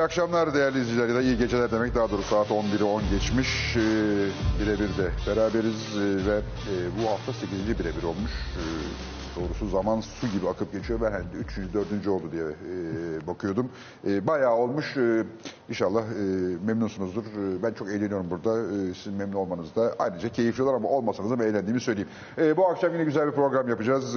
[0.00, 3.76] İyi akşamlar değerli izleyiciler ya da iyi geceler demek daha doğrusu saat 11'i 10 geçmiş.
[3.76, 3.80] Ee,
[4.60, 7.78] birebir de beraberiz ee, ve e, bu hafta 8.
[7.78, 8.30] birebir olmuş.
[8.56, 11.00] Ee, doğrusu zaman su gibi akıp geçiyor.
[11.00, 11.58] Ben hani 3.
[11.74, 12.08] 4.
[12.08, 13.70] oldu diye e, bakıyordum.
[14.06, 14.96] E, bayağı olmuş.
[14.96, 15.24] E,
[15.68, 16.04] inşallah
[16.66, 17.24] memnunsunuzdur.
[17.62, 18.60] Ben çok eğleniyorum burada.
[18.60, 22.10] E, sizin memnun olmanız da ayrıca keyifli olur ama olmasanız da eğlendiğimi söyleyeyim.
[22.56, 24.16] Bu akşam yine güzel bir program yapacağız.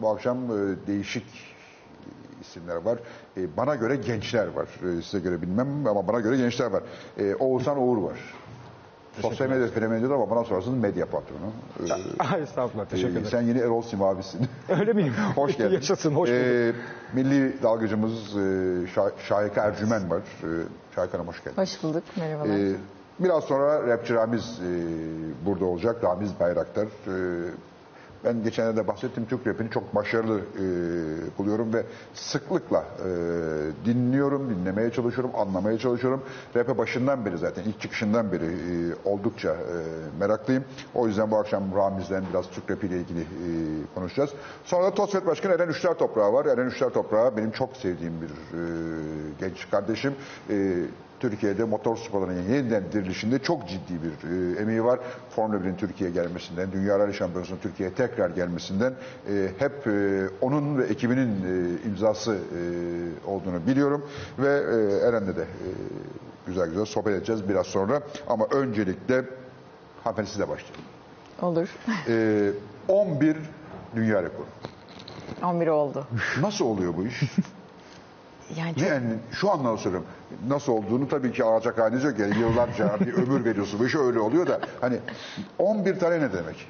[0.00, 1.51] Bu akşam e, değişik
[2.52, 2.98] isimler var.
[3.36, 4.68] E, bana göre gençler var.
[4.98, 6.82] E, size göre bilmem ama bana göre gençler var.
[7.18, 8.18] E, Oğuzhan Uğur var.
[9.20, 11.52] Sosyal medya fenomenidir ama bana sorarsanız medya patronu.
[11.80, 11.92] E,
[12.34, 13.28] Ay, Estağfurullah teşekkür e, ederim.
[13.30, 14.40] sen yeni Erol Simavi'sin.
[14.80, 15.14] Öyle miyim?
[15.34, 15.74] hoş geldin.
[15.74, 16.40] Yaşasın hoş bulduk.
[16.42, 16.72] E,
[17.12, 18.40] milli dalgıcımız e,
[18.94, 20.18] Şah- Şahika Ercümen var.
[20.18, 20.48] E,
[20.94, 21.56] Şahika Hanım hoş geldin.
[21.62, 22.58] Hoş bulduk, merhabalar.
[22.58, 22.74] Ee,
[23.20, 24.70] biraz sonra rapçi Ramiz e,
[25.46, 26.04] burada olacak.
[26.04, 26.84] Ramiz Bayraktar.
[26.86, 27.50] Ee,
[28.24, 30.64] ben geçenlerde bahsettim Türk rapini çok başarılı e,
[31.38, 31.84] buluyorum ve
[32.14, 33.08] sıklıkla e,
[33.86, 36.22] dinliyorum, dinlemeye çalışıyorum, anlamaya çalışıyorum.
[36.56, 39.76] Rap'e başından beri zaten ilk çıkışından beri e, oldukça e,
[40.20, 40.64] meraklıyım.
[40.94, 43.48] O yüzden bu akşam Ramiz'den biraz Türk Rap ile ilgili e,
[43.94, 44.30] konuşacağız.
[44.64, 46.46] Sonra da TOSFET Başkanı Eren Üçler Toprağı var.
[46.46, 48.62] Eren Üçler Toprağı benim çok sevdiğim bir e,
[49.40, 50.14] genç kardeşim.
[50.50, 50.84] E,
[51.22, 55.00] Türkiye'de motor sporlarının yeniden dirilişinde çok ciddi bir e, emeği var.
[55.30, 58.94] Formula 1'in Türkiye'ye gelmesinden, Dünya Rally Şampiyonası'nın Türkiye'ye tekrar gelmesinden
[59.28, 62.60] e, hep e, onun ve ekibinin e, imzası e,
[63.26, 64.06] olduğunu biliyorum.
[64.38, 65.68] Ve e, Eren'le de e,
[66.46, 68.02] güzel güzel sohbet edeceğiz biraz sonra.
[68.28, 69.24] Ama öncelikle
[70.04, 70.84] hanımefendi sizle başlayalım.
[71.42, 71.68] Olur.
[72.08, 72.50] E,
[72.88, 73.36] 11
[73.96, 74.46] dünya rekoru.
[75.44, 76.06] 11 oldu.
[76.40, 77.22] Nasıl oluyor bu iş?
[78.58, 80.08] Yani çok, Yani şu anlamda söylüyorum.
[80.48, 82.18] Nasıl olduğunu tabii ki alacak haliniz yok.
[82.18, 83.80] Yani yıllarca bir ömür veriyorsun.
[83.80, 84.60] Bu iş öyle oluyor da.
[84.80, 84.96] Hani
[85.58, 86.66] 11 tane ne demek?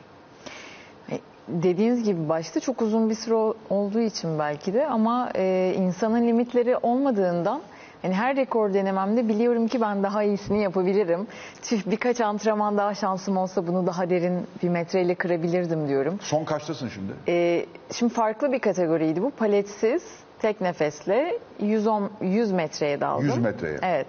[1.10, 1.18] e,
[1.48, 6.26] dediğiniz gibi başta çok uzun bir süre ol- olduğu için belki de ama e, insanın
[6.28, 7.60] limitleri olmadığından
[8.02, 11.26] yani her rekor denememde biliyorum ki ben daha iyisini yapabilirim.
[11.62, 16.18] Tüh, birkaç antrenman daha şansım olsa bunu daha derin bir metreyle kırabilirdim diyorum.
[16.22, 17.12] Son kaçtasın şimdi?
[17.28, 19.30] E, şimdi farklı bir kategoriydi bu.
[19.30, 20.02] Paletsiz,
[20.42, 23.24] tek nefesle 110 100 metreye daldım.
[23.26, 23.78] 100 metreye.
[23.82, 24.06] Evet.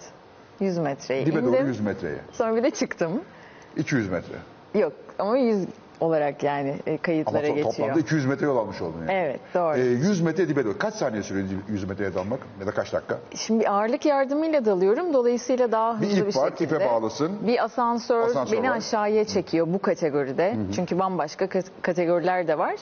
[0.60, 1.68] 100 metreye Dibe doğru indim.
[1.68, 2.18] 100 metreye.
[2.32, 3.22] Sonra bir de çıktım.
[3.78, 4.36] 200 metre.
[4.80, 5.66] Yok ama 100
[6.00, 7.72] olarak yani e, Ama kayıtlara to- geçiyor.
[7.72, 9.12] toplamda 200 metre yol almış oldun yani.
[9.12, 9.78] Evet doğru.
[9.78, 10.78] Ee, 100 metre dibe doğru.
[10.78, 12.40] Kaç saniye sürüyor 100 metreye dalmak?
[12.60, 13.18] Ya da kaç dakika?
[13.36, 15.14] Şimdi ağırlık yardımıyla dalıyorum.
[15.14, 16.76] Dolayısıyla daha Bir hızlı bir, ip var, şekilde.
[16.76, 17.32] ipe bağlısın.
[17.48, 18.78] Bir asansör, Asansör beni var.
[18.78, 20.56] aşağıya çekiyor bu kategoride.
[20.76, 22.76] Çünkü bambaşka kat- kategoriler de var.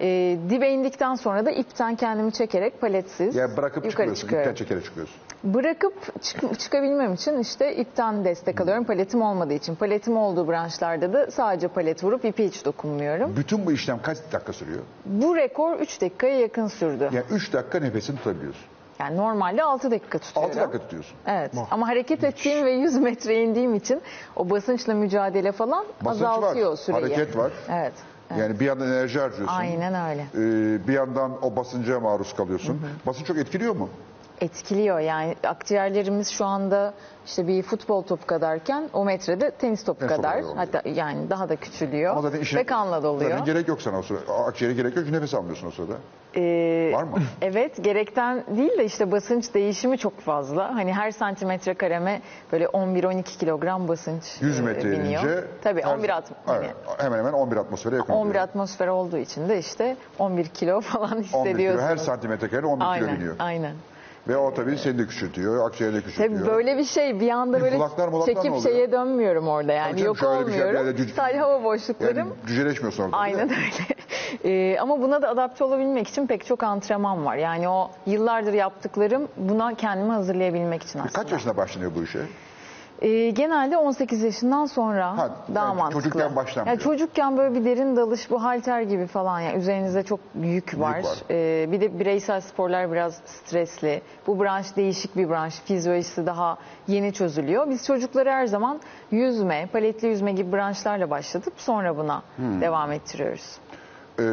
[0.00, 4.50] Ee, dibe indikten sonra da ipten kendimi çekerek paletsiz Yani bırakıp yukarı çıkıyorum.
[4.50, 5.16] İpten çekerek çıkıyorsun.
[5.44, 8.84] Bırakıp çık- çıkabilmem için işte ipten destek alıyorum.
[8.84, 9.74] Paletim olmadığı için.
[9.74, 13.36] Paletim olduğu branşlarda da sadece palet vurup ipi hiç dokunmuyorum.
[13.36, 14.80] Bütün bu işlem kaç dakika sürüyor?
[15.06, 17.08] Bu rekor 3 dakikaya yakın sürdü.
[17.12, 18.62] Yani 3 dakika nefesini tutabiliyorsun.
[19.00, 20.50] Yani normalde 6 dakika tutuyorum.
[20.50, 21.16] 6 dakika tutuyorsun.
[21.26, 24.00] Evet ama hareket ettiğim ve 100 metre indiğim için
[24.36, 27.02] o basınçla mücadele falan Basınç azaltıyor var, süreyi.
[27.02, 27.52] hareket var.
[27.72, 27.92] Evet.
[28.32, 28.48] Evet.
[28.48, 29.56] Yani bir yandan enerji harcıyorsun.
[29.56, 30.26] Aynen öyle.
[30.34, 32.80] Ee, bir yandan o basınca maruz kalıyorsun.
[33.06, 33.88] Basınç çok etkiliyor mu?
[34.42, 36.94] Etkiliyor yani akciğerlerimiz şu anda
[37.26, 40.56] işte bir futbol topu kadarken o metrede tenis topu Tenis topu kadar kadar oluyor.
[40.56, 43.30] hatta yani daha da küçülüyor Ama zaten işin, ve kanla doluyor.
[43.30, 44.32] Zaten gerek yok sana o sırada.
[44.34, 45.92] Akciğere gerek yok çünkü nefes almıyorsun o sırada.
[46.36, 47.18] Ee, Var mı?
[47.42, 50.74] Evet gerekten değil de işte basınç değişimi çok fazla.
[50.74, 52.22] Hani her santimetre kareme
[52.52, 55.22] böyle 11-12 kilogram basınç 100 e, metre biniyor.
[55.22, 58.44] inince Tabii her- 11 at, hani Evet, hemen hemen 11 atmosfere yakın 11 oluyor.
[58.44, 61.44] atmosfer olduğu için de işte 11 kilo falan 11 kilo.
[61.44, 61.84] hissediyorsunuz.
[61.90, 63.36] Her santimetre kare 11 kilo aynen, biniyor.
[63.38, 63.72] aynen.
[64.28, 66.40] Ve o tabii seni de küçültüyor, akciğeri de küçültüyor.
[66.40, 68.62] Tabii böyle bir şey bir anda Bir böyle mulaklar çekip oluyor?
[68.62, 70.86] şeye dönmüyorum orada yani Tabii canım, yok şöyle bir şey, olmuyorum.
[70.86, 72.16] bir yerde cüc- Sadece hava boşluklarım.
[72.18, 73.16] Yani cüceleşmiyorsun orada.
[73.16, 73.66] Aynen değil mi?
[74.44, 74.72] öyle.
[74.72, 77.36] Ee, ama buna da adapte olabilmek için pek çok antrenman var.
[77.36, 81.12] Yani o yıllardır yaptıklarım buna kendimi hazırlayabilmek için aslında.
[81.22, 82.18] Kaç yaşında başlanıyor bu işe?
[83.02, 86.02] Ee, genelde 18 yaşından sonra Ha, daha yani mantıklı.
[86.02, 86.76] çocukken başlanmıyor.
[86.78, 91.02] Ya çocukken böyle bir derin dalış bu halter gibi falan yani üzerinizde çok yük var.
[91.04, 91.18] var.
[91.30, 94.02] Ee, bir de bireysel sporlar biraz stresli.
[94.26, 95.60] Bu branş değişik bir branş.
[95.60, 96.58] Fizyolojisi daha
[96.88, 97.70] yeni çözülüyor.
[97.70, 98.80] Biz çocukları her zaman
[99.10, 102.60] yüzme, paletli yüzme gibi branşlarla başlatıp sonra buna Hmm.
[102.60, 103.56] devam ettiriyoruz.
[104.20, 104.24] Ee,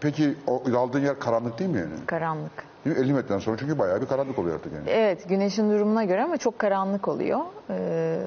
[0.00, 2.06] peki o daldığın yer karanlık değil mi yani?
[2.06, 2.69] Karanlık.
[2.84, 3.02] Değil mi?
[3.02, 4.90] 50 metreden sonra çünkü bayağı bir karanlık oluyor artık yani.
[4.90, 7.40] Evet güneşin durumuna göre ama çok karanlık oluyor.
[7.70, 8.18] Ee,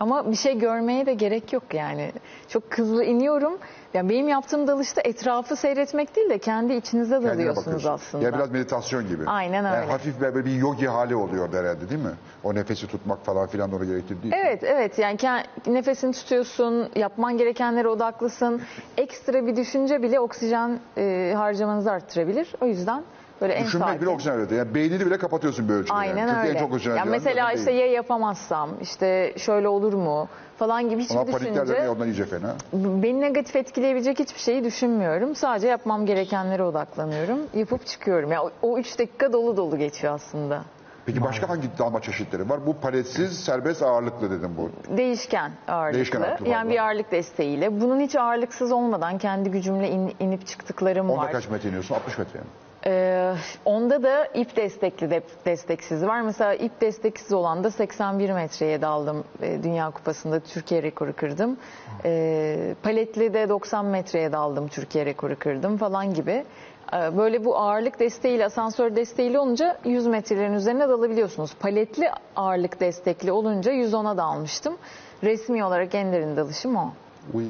[0.00, 2.12] ama bir şey görmeye de gerek yok yani.
[2.48, 3.58] Çok hızlı iniyorum.
[3.94, 8.24] Yani benim yaptığım dalışta etrafı seyretmek değil de kendi içinize Kendine dalıyorsunuz aslında.
[8.24, 9.22] Ya biraz meditasyon gibi.
[9.26, 9.90] Aynen Yani öyle.
[9.90, 12.10] hafif böyle bir yogi hali oluyor herhalde değil mi?
[12.44, 14.38] O nefesi tutmak falan filan onu gerektirdiği için.
[14.38, 15.18] Evet evet yani
[15.66, 18.62] nefesini tutuyorsun, yapman gerekenlere odaklısın.
[18.96, 22.54] Ekstra bir düşünce bile oksijen e, harcamanızı arttırabilir.
[22.60, 23.02] O yüzden
[23.40, 24.00] Böyle en Düşünmek sakin.
[24.02, 24.58] bile oksijen üretiyor.
[24.66, 25.94] Yani beynini bile kapatıyorsun bir ölçüde.
[25.94, 26.28] Aynen yani.
[26.30, 26.58] Çünkü öyle.
[26.58, 27.80] en çok oksijen ya harcayan mesela işte beyin.
[27.80, 32.54] ya yapamazsam işte şöyle olur mu falan gibi hiçbir Ona düşünce dönüyor ondan iyice fena.
[32.72, 35.34] beni negatif etkileyebilecek hiçbir şeyi düşünmüyorum.
[35.34, 37.38] Sadece yapmam gerekenlere odaklanıyorum.
[37.54, 38.32] Yapıp çıkıyorum.
[38.32, 40.62] Ya o- o üç dakika dolu dolu geçiyor aslında.
[41.06, 42.66] Peki başka hangi dalma çeşitleri var?
[42.66, 44.70] Bu paletsiz serbest ağırlıklı dedim bu.
[44.96, 45.94] Değişken ağırlıklı.
[45.96, 46.72] Değişken ağırlıklı yani var.
[46.74, 47.80] bir ağırlık desteğiyle.
[47.80, 51.32] Bunun hiç ağırlıksız olmadan kendi gücümle in- inip çıktıklarım Onda var.
[51.32, 51.94] kaç metre iniyorsun?
[51.94, 52.48] 60 metre yani.
[52.86, 53.34] Ee,
[53.64, 56.20] onda da ip destekli de desteksiz var.
[56.20, 61.56] Mesela ip desteksiz olan da 81 metreye daldım e, Dünya Kupası'nda Türkiye rekoru kırdım.
[62.04, 66.44] Ee, paletli de 90 metreye daldım Türkiye rekoru kırdım falan gibi.
[66.92, 71.54] Ee, Böyle bu ağırlık desteğiyle, asansör desteğiyle olunca 100 metrelerin üzerine dalabiliyorsunuz.
[71.60, 74.76] Paletli ağırlık destekli olunca 110'a dalmıştım.
[75.22, 76.90] Resmi olarak en derin dalışım o.
[77.34, 77.44] Uy.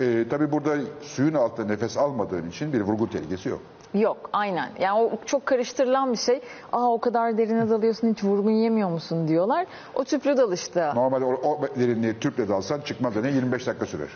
[0.00, 3.60] Ee, tabii burada suyun altında nefes almadığın için bir vurgun tehlikesi yok.
[3.94, 4.68] Yok aynen.
[4.80, 6.40] Yani o çok karıştırılan bir şey.
[6.72, 9.66] Aa o kadar derine dalıyorsun hiç vurgun yemiyor musun diyorlar.
[9.94, 14.08] O tüplü dalışta Normalde o, o derinliği tüple dalsan çıkmaz denen 25 dakika sürer.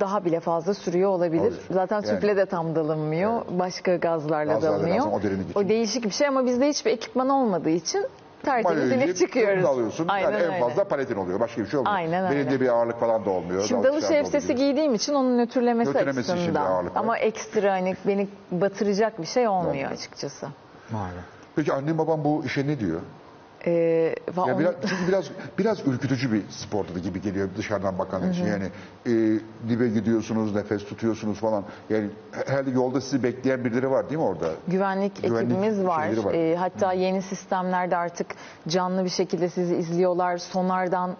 [0.00, 1.40] daha bile fazla sürüyor olabilir.
[1.42, 1.60] Olabilir.
[1.70, 3.42] Zaten Yani- tüple de tam dalınmıyor.
[3.50, 4.96] Başka gazlarla, Gazlarla dalınıyor.
[4.98, 5.60] dalsan o derinlik için.
[5.60, 8.06] O değişik bir şey ama bizde hiçbir ekipman olmadığı için
[8.42, 9.64] tertemiz inip çıkıyoruz.
[9.64, 10.08] alıyorsun.
[10.08, 10.60] Aynen yani en öyle.
[10.60, 11.40] fazla paletin oluyor.
[11.40, 11.96] Başka bir şey olmuyor.
[11.96, 12.36] Aynen öyle.
[12.36, 13.64] Belinde bir ağırlık falan da olmuyor.
[13.64, 16.66] Şimdi dalış da elbisesi giydiğim için onun nötrlemesi, Nötrlemesi için bir açısından.
[16.66, 17.00] ağırlık var.
[17.00, 20.46] Ama ekstra hani beni batıracak bir şey olmuyor açıkçası.
[20.90, 20.96] Be.
[21.56, 23.00] Peki annem babam bu işe ne diyor?
[23.68, 24.14] Ve
[24.46, 28.46] Ya biraz, çünkü biraz biraz ürkütücü bir spor dalı gibi geliyor dışarıdan bakan için.
[28.46, 28.64] Yani
[29.06, 29.10] e,
[29.68, 31.64] dibe gidiyorsunuz, nefes tutuyorsunuz falan.
[31.90, 32.10] Yani
[32.46, 34.50] herhalde yolda sizi bekleyen birileri var değil mi orada?
[34.68, 36.24] Güvenlik, Güvenlik ekibimiz var.
[36.24, 36.34] var.
[36.34, 38.26] Ee, hatta yeni sistemlerde artık
[38.68, 40.38] canlı bir şekilde sizi izliyorlar.
[40.38, 41.16] Sonardan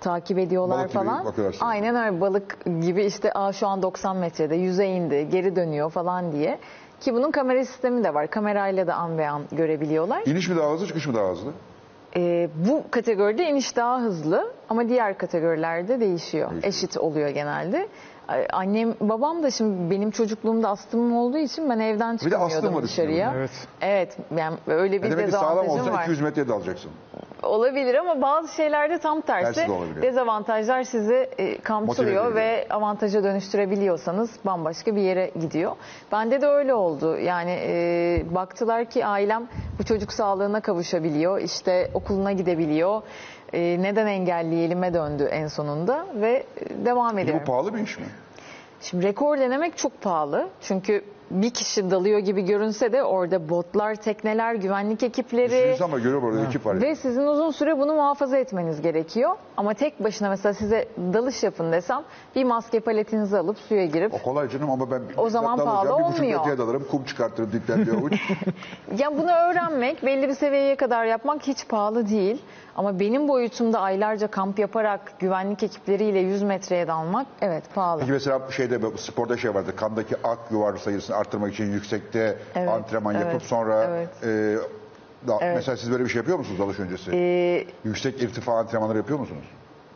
[0.00, 1.34] takip ediyorlar Balık falan.
[1.60, 6.32] Aynen öyle balık gibi işte Aa, şu an 90 metrede yüze indi geri dönüyor falan
[6.32, 6.58] diye.
[7.00, 8.30] Ki bunun kamera sistemi de var.
[8.30, 10.22] Kamerayla da an be an görebiliyorlar.
[10.26, 11.52] İniş mi daha hızlı, çıkış mı daha hızlı?
[12.16, 16.50] Ee, bu kategoride iniş daha hızlı ama diğer kategorilerde değişiyor.
[16.50, 16.72] Değişiyor.
[16.74, 17.88] Eşit oluyor genelde.
[18.52, 22.74] Annem, babam da şimdi benim çocukluğumda astımım olduğu için ben evden Bir de astım çıkamıyordum
[22.74, 23.34] var üstüne dışarıya.
[23.36, 23.50] evet.
[23.80, 26.02] Evet, yani öyle bir E demek ki sağlam dezavantajım olsa var.
[26.02, 26.90] 200 metreye dalacaksın.
[27.42, 29.54] Olabilir ama bazı şeylerde tam tersi.
[29.54, 30.02] Tersi de olabiliyor.
[30.02, 35.72] Dezavantajlar sizi e, kamçılıyor Motive ve avantaja dönüştürebiliyorsanız bambaşka bir yere gidiyor.
[36.12, 37.18] Bende de öyle oldu.
[37.18, 39.48] Yani e, baktılar ki ailem
[39.78, 41.40] bu çocuk sağlığına kavuşabiliyor.
[41.40, 43.02] işte okuluna gidebiliyor.
[43.52, 47.42] E, neden engelleyelime döndü en sonunda ve e, devam ediyorum.
[47.46, 48.04] bu pahalı bir iş mi?
[48.80, 50.48] Şimdi rekor denemek çok pahalı.
[50.60, 55.72] Çünkü bir kişi dalıyor gibi görünse de orada botlar, tekneler, güvenlik Bir ekipleri...
[55.72, 56.80] insan var görüyor burada ekip var.
[56.82, 59.36] Ve sizin uzun süre bunu muhafaza etmeniz gerekiyor.
[59.56, 62.02] Ama tek başına mesela size dalış yapın desem
[62.36, 66.04] bir maske paletinizi alıp suya girip O kolay canım ama ben O zaman pahalı bir
[66.04, 66.38] olmuyor.
[66.40, 68.12] metreye dalarım, kum çıkartırım dipten bir avuç.
[68.98, 72.42] ya bunu öğrenmek, belli bir seviyeye kadar yapmak hiç pahalı değil.
[72.76, 78.00] Ama benim boyutumda aylarca kamp yaparak güvenlik ekipleriyle 100 metreye dalmak evet pahalı.
[78.00, 79.76] Peki mesela şeyde sporda şey vardı.
[79.76, 84.08] Kandaki ak yuvar sayısını arttırmak için yüksekte Evet, antrenman evet, yapıp sonra evet.
[84.24, 87.10] e, da- mesela siz böyle bir şey yapıyor musunuz dalış öncesi?
[87.14, 89.44] Ee, Yüksek irtifa antrenmanları yapıyor musunuz?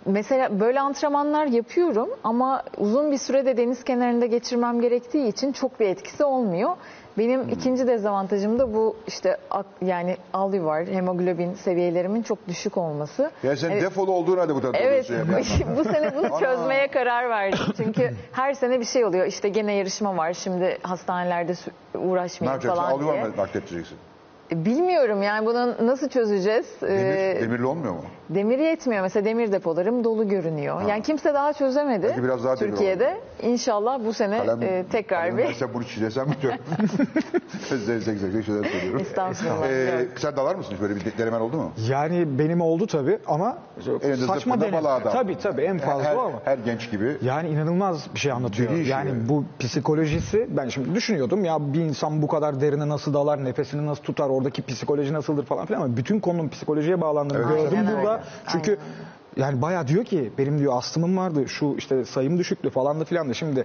[0.06, 5.86] Mesela böyle antrenmanlar yapıyorum ama uzun bir sürede deniz kenarında geçirmem gerektiği için çok bir
[5.88, 6.70] etkisi olmuyor.
[7.18, 7.48] Benim Hmm.
[7.48, 13.30] ikinci dezavantajım da bu işte ak- yani al yuvar, hemoglobin seviyelerimin çok düşük olması.
[13.42, 13.82] Yani sen Evet.
[13.82, 15.76] defolu olduğun halde bu tarafa Evet, dalıyorsun yani.
[15.78, 17.58] bu sene bunu çözmeye karar verdim.
[17.76, 19.26] Çünkü her sene bir şey oluyor.
[19.26, 20.32] İşte gene yarışma var.
[20.32, 22.82] Şimdi hastanelerde sü- ne uğraşmayayım yapacaksın?
[22.82, 23.36] falan Al yuvar diye.
[23.44, 23.98] nakledeceksin?
[24.52, 26.66] Bilmiyorum yani bunu nasıl çözeceğiz?
[26.82, 28.00] Demir, Ee, demirli olmuyor mu?
[28.30, 29.02] Demir yetmiyor.
[29.02, 30.82] Mesela demir depolarım dolu görünüyor.
[30.88, 32.06] Yani kimse daha çözemedi.
[32.08, 33.16] Belki biraz daha Türkiye'de.
[33.42, 36.54] İnşallah bu sene Kalem, e, tekrar kalem bir versen bunu çizesem mi diyor.
[37.68, 39.00] zek zek zek şeyler söylüyorum.
[39.00, 39.68] Estağfurullah.
[39.70, 40.76] Ee, sen dalar mısın?
[40.80, 41.72] Böyle bir denemen oldu mu?
[41.88, 43.58] Yani benim oldu tabii ama
[44.02, 45.00] Elinizde saçma dal.
[45.00, 46.30] Tabii tabii en fazla her, ama.
[46.44, 47.16] Her genç gibi.
[47.22, 48.70] Yani inanılmaz bir şey anlatıyor.
[48.72, 49.10] Deli yani.
[49.28, 54.02] bu psikolojisi ben şimdi düşünüyordum ya bir insan bu kadar derine nasıl dalar, nefesini nasıl
[54.02, 57.48] tutar, oradaki psikoloji nasıldır falan filan ama bütün konunun psikolojiye bağlandığını Evet.
[57.48, 58.12] gördüm Aynen burada.
[58.12, 58.22] öyle.
[58.48, 58.78] Çünkü
[59.36, 63.28] yani bayağı diyor ki benim diyor astımım vardı, şu işte sayım düşüktü falan da filan
[63.28, 63.64] da şimdi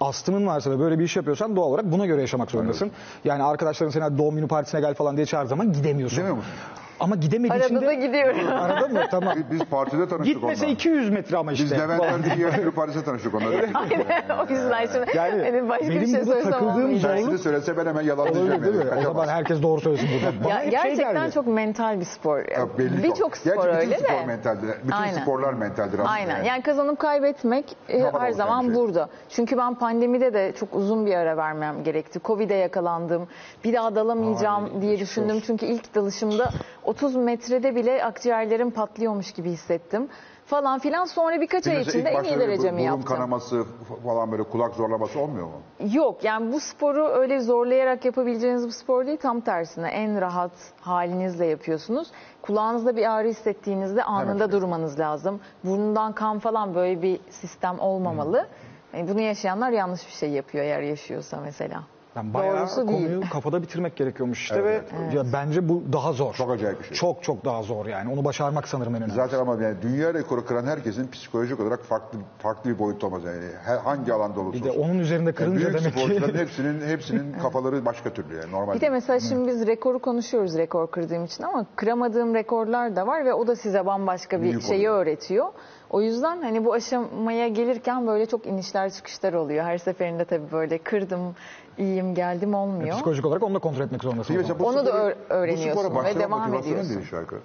[0.00, 2.90] astımın varsa ve böyle bir iş yapıyorsan doğal olarak buna göre yaşamak zorundasın.
[3.24, 6.16] Yani arkadaşların seni hadi doğum günü partisine gel falan diye çağır zaman gidemiyorsun.
[6.16, 6.52] Gidemiyor musun?
[7.00, 7.94] Ama gidemediği için Arada da de...
[7.94, 8.36] gidiyorum.
[8.60, 9.00] Arada mı?
[9.10, 9.34] Tamam.
[9.50, 10.74] Biz partide tanıştık Gitmese onunla.
[10.74, 11.64] 200 metre ama işte.
[11.64, 13.48] Biz Levent'lerdeki yaşlı Paris'te tanıştık onunla.
[14.48, 17.86] o yüzden şimdi Yani hani başka bir benim şey burada takıldığım zorluk- Tersini söylese ben
[17.86, 18.48] hemen yalanlayacağım.
[18.48, 18.90] Olabilir değil mi?
[18.90, 19.00] yani.
[19.00, 20.44] O zaman herkes doğru söylesin burada.
[20.44, 21.32] Bana Ya, şey gerçekten geldi.
[21.34, 22.38] çok mental bir spor.
[22.38, 24.08] Ya belli Birçok spor Gerçi öyle bütün de.
[24.08, 24.68] spor mentaldir.
[24.82, 25.22] Bütün Aynen.
[25.22, 25.98] sporlar mentaldir.
[25.98, 26.44] aslında Aynen.
[26.44, 28.82] Yani kazanıp kaybetmek e, her zaman bir şey.
[28.82, 29.08] burada.
[29.28, 32.20] Çünkü ben pandemide de çok uzun bir ara vermem gerekti.
[32.24, 33.28] Covid'e yakalandım.
[33.64, 35.40] Bir daha dalamayacağım Ay, diye düşündüm.
[35.46, 36.50] Çünkü ilk dalışımda
[36.90, 40.08] 30 metrede bile akciğerlerim patlıyormuş gibi hissettim.
[40.46, 41.04] Falan filan.
[41.04, 43.04] Sonra birkaç ay içinde en iyi derecemi burun yaptım.
[43.04, 43.64] kanaması
[44.04, 45.52] falan böyle kulak zorlaması olmuyor mu?
[45.92, 49.18] Yok yani bu sporu öyle zorlayarak yapabileceğiniz bir spor değil.
[49.18, 52.10] Tam tersine en rahat halinizle yapıyorsunuz.
[52.42, 54.52] Kulağınızda bir ağrı hissettiğinizde anında Evet.
[54.52, 55.40] durmanız lazım.
[55.64, 58.46] Burnundan kan falan böyle bir sistem olmamalı.
[58.94, 61.82] Yani bunu yaşayanlar yanlış bir şey yapıyor eğer yaşıyorsa mesela.
[62.16, 63.30] Yani bayağı Doğrusu konuyu değil.
[63.32, 66.34] kafada bitirmek gerekiyormuş işte Evet, ve ya bence bu daha zor.
[66.34, 66.96] Çok acayip bir şey.
[66.96, 68.12] Çok çok daha zor yani.
[68.12, 69.16] Onu başarmak sanırım en önemlisi.
[69.16, 73.44] Zaten ama yani dünya rekoru kıran herkesin psikolojik olarak farklı farklı bir boyutta olmaz yani.
[73.64, 74.80] Her, hangi alanda olursa Bir de olsun.
[74.82, 78.72] onun üzerinde Yani kırınca büyük demek sporcuların ki hepsinin hepsinin kafaları başka türlü yani normal.
[78.74, 78.92] Bir de değil.
[78.92, 83.46] mesela şimdi biz rekoru konuşuyoruz rekor kırdığım için ama kıramadığım rekorlar da var ve o
[83.46, 85.02] da size bambaşka bir Büyük şeyi oluyor.
[85.02, 85.46] öğretiyor.
[85.90, 89.64] O yüzden hani bu aşamaya gelirken böyle çok inişler çıkışlar oluyor.
[89.64, 91.34] Her seferinde tabii böyle kırdım,
[91.80, 92.94] iyiyim, geldim olmuyor.
[92.94, 94.34] psikolojik olarak onu da kontrol etmek zorundasın.
[94.34, 94.42] O zaman.
[94.42, 97.02] mesela bu Onu da spora- öğ- öğreniyorsun ve başlama devam ediyorsun.
[97.10, 97.36] şarkı?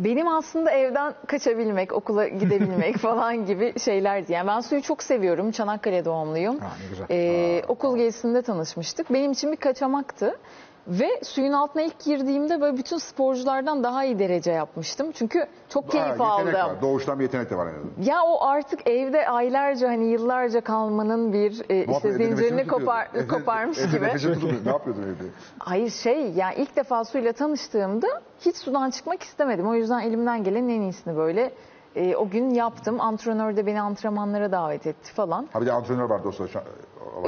[0.00, 4.32] Benim aslında evden kaçabilmek, okula gidebilmek falan gibi şeylerdi.
[4.32, 5.50] Yani ben suyu çok seviyorum.
[5.50, 6.58] Çanakkale doğumluyum.
[6.58, 7.06] Ha, ne güzel.
[7.10, 9.12] Ee, okul gezisinde tanışmıştık.
[9.12, 10.38] Benim için bir kaçamaktı.
[10.86, 15.12] Ve suyun altına ilk girdiğimde böyle bütün sporculardan daha iyi derece yapmıştım.
[15.12, 16.74] Çünkü çok keyif Ha, yetenek aldım.
[16.76, 16.82] Var.
[16.82, 18.02] Doğuştan bir yetenek de var en azından.
[18.02, 22.68] Ya o artık evde aylarca hani yıllarca kalmanın bir e, işte zincirini tutuyordu.
[22.68, 24.02] kopar, koparmış gibi.
[24.02, 24.58] nefesini tutuyordu.
[24.64, 25.24] Ne yapıyordun evde?
[25.58, 28.06] Hayır şey yani ilk defa suyla tanıştığımda
[28.40, 29.68] hiç sudan çıkmak istemedim.
[29.68, 31.52] O yüzden elimden gelenin en iyisini böyle
[31.96, 33.00] e, o gün yaptım.
[33.00, 35.48] Antrenör de beni antrenmanlara davet etti falan.
[35.52, 36.62] Ha bir de antrenör vardı o sırada.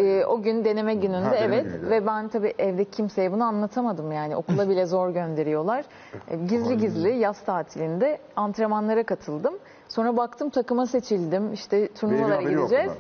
[0.01, 1.91] E, o gün deneme gününde Ha, deneme evet günüydü.
[1.91, 5.85] ve ben tabii evde kimseye bunu anlatamadım yani okula bile zor gönderiyorlar.
[6.29, 9.55] E, gizli gizli yaz tatilinde antrenmanlara katıldım.
[9.89, 12.93] Sonra baktım takıma seçildim işte turnuvalara gideceğiz.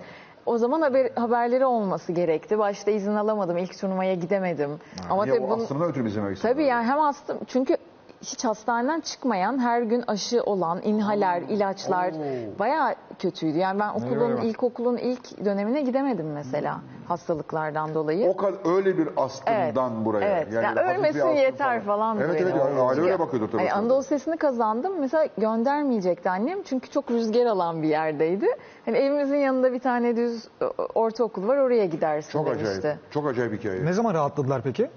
[0.46, 2.58] O zaman haber, haberleri olması gerekti.
[2.58, 3.56] Başta izin alamadım.
[3.58, 4.70] ilk turnuvaya gidemedim.
[5.10, 6.38] Ama Niye tabii bunu- aslında ötürü istedim.
[6.42, 7.76] Tabii yani hem hasta çünkü
[8.24, 12.14] hiç hastaneden çıkmayan, her gün aşı olan, inhaler, ilaçlar
[12.58, 13.58] bayağı kötüydü.
[13.58, 14.42] Yani ben okulun, eyvah.
[14.42, 18.28] ilkokulun ilk dönemine gidemedim mesela hastalıklardan dolayı.
[18.28, 20.28] O kadar öyle bir astımdan buraya.
[20.28, 20.52] Evet.
[20.52, 22.18] Yani hafif bir ölmesin astım yeter falan.
[22.18, 22.42] Evet böyle.
[22.42, 23.58] evet yani aile öyle bakıyordur tabii.
[23.58, 25.00] Hani Anadolu Sesi'ni kazandım.
[25.00, 26.62] Mesela göndermeyecekti annem.
[26.62, 28.46] Çünkü çok rüzgar alan bir yerdeydi.
[28.84, 30.64] Hani evimizin yanında bir tane düz e,
[30.94, 31.56] ortaokul var.
[31.56, 32.78] Oraya gidersin Çok demişti.
[32.78, 32.98] acayip.
[33.10, 33.84] Çok acayip hikaye.
[33.84, 34.90] Ne zaman rahatladılar peki?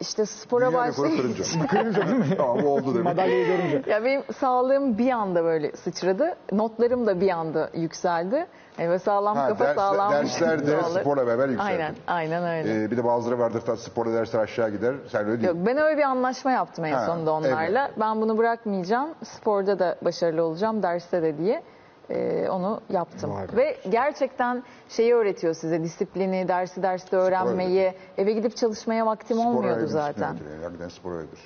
[0.00, 1.44] İşte spora Dünya rekoru başlayınca.
[1.44, 1.66] kırınca.
[1.66, 2.24] Kırınca değil mi?
[2.36, 3.04] tamam bu oldu demek.
[3.04, 3.90] Madalyayı görünce.
[3.90, 6.34] Ya benim sağlığım bir anda böyle sıçradı.
[6.52, 8.46] Notlarım da bir anda yükseldi.
[8.78, 11.72] Yani ve sağlam Ha, kafa ders- sağlam dersler de sporla beraber yükseldi.
[11.72, 12.84] Aynen, aynen öyle.
[12.84, 14.94] Ee, bir de bazıları vardır ta sporda dersler aşağı gider.
[15.08, 15.48] Sen öyle değil.
[15.54, 17.90] Yok, ben öyle bir anlaşma yaptım en Ha, sonunda onlarla.
[18.00, 19.08] Ben bunu bırakmayacağım.
[19.24, 21.62] Sporda da başarılı olacağım, derste de diye.
[22.10, 23.30] Ee, onu yaptım.
[23.30, 23.56] Vay be.
[23.56, 27.94] Ve gerçekten şeyi öğretiyor size disiplini, dersi derste öğrenmeyi.
[28.18, 30.36] Eve gidip çalışmaya vaktim Spor olmuyordu zaten.
[30.62, 31.40] Hakikaten spor öyledir.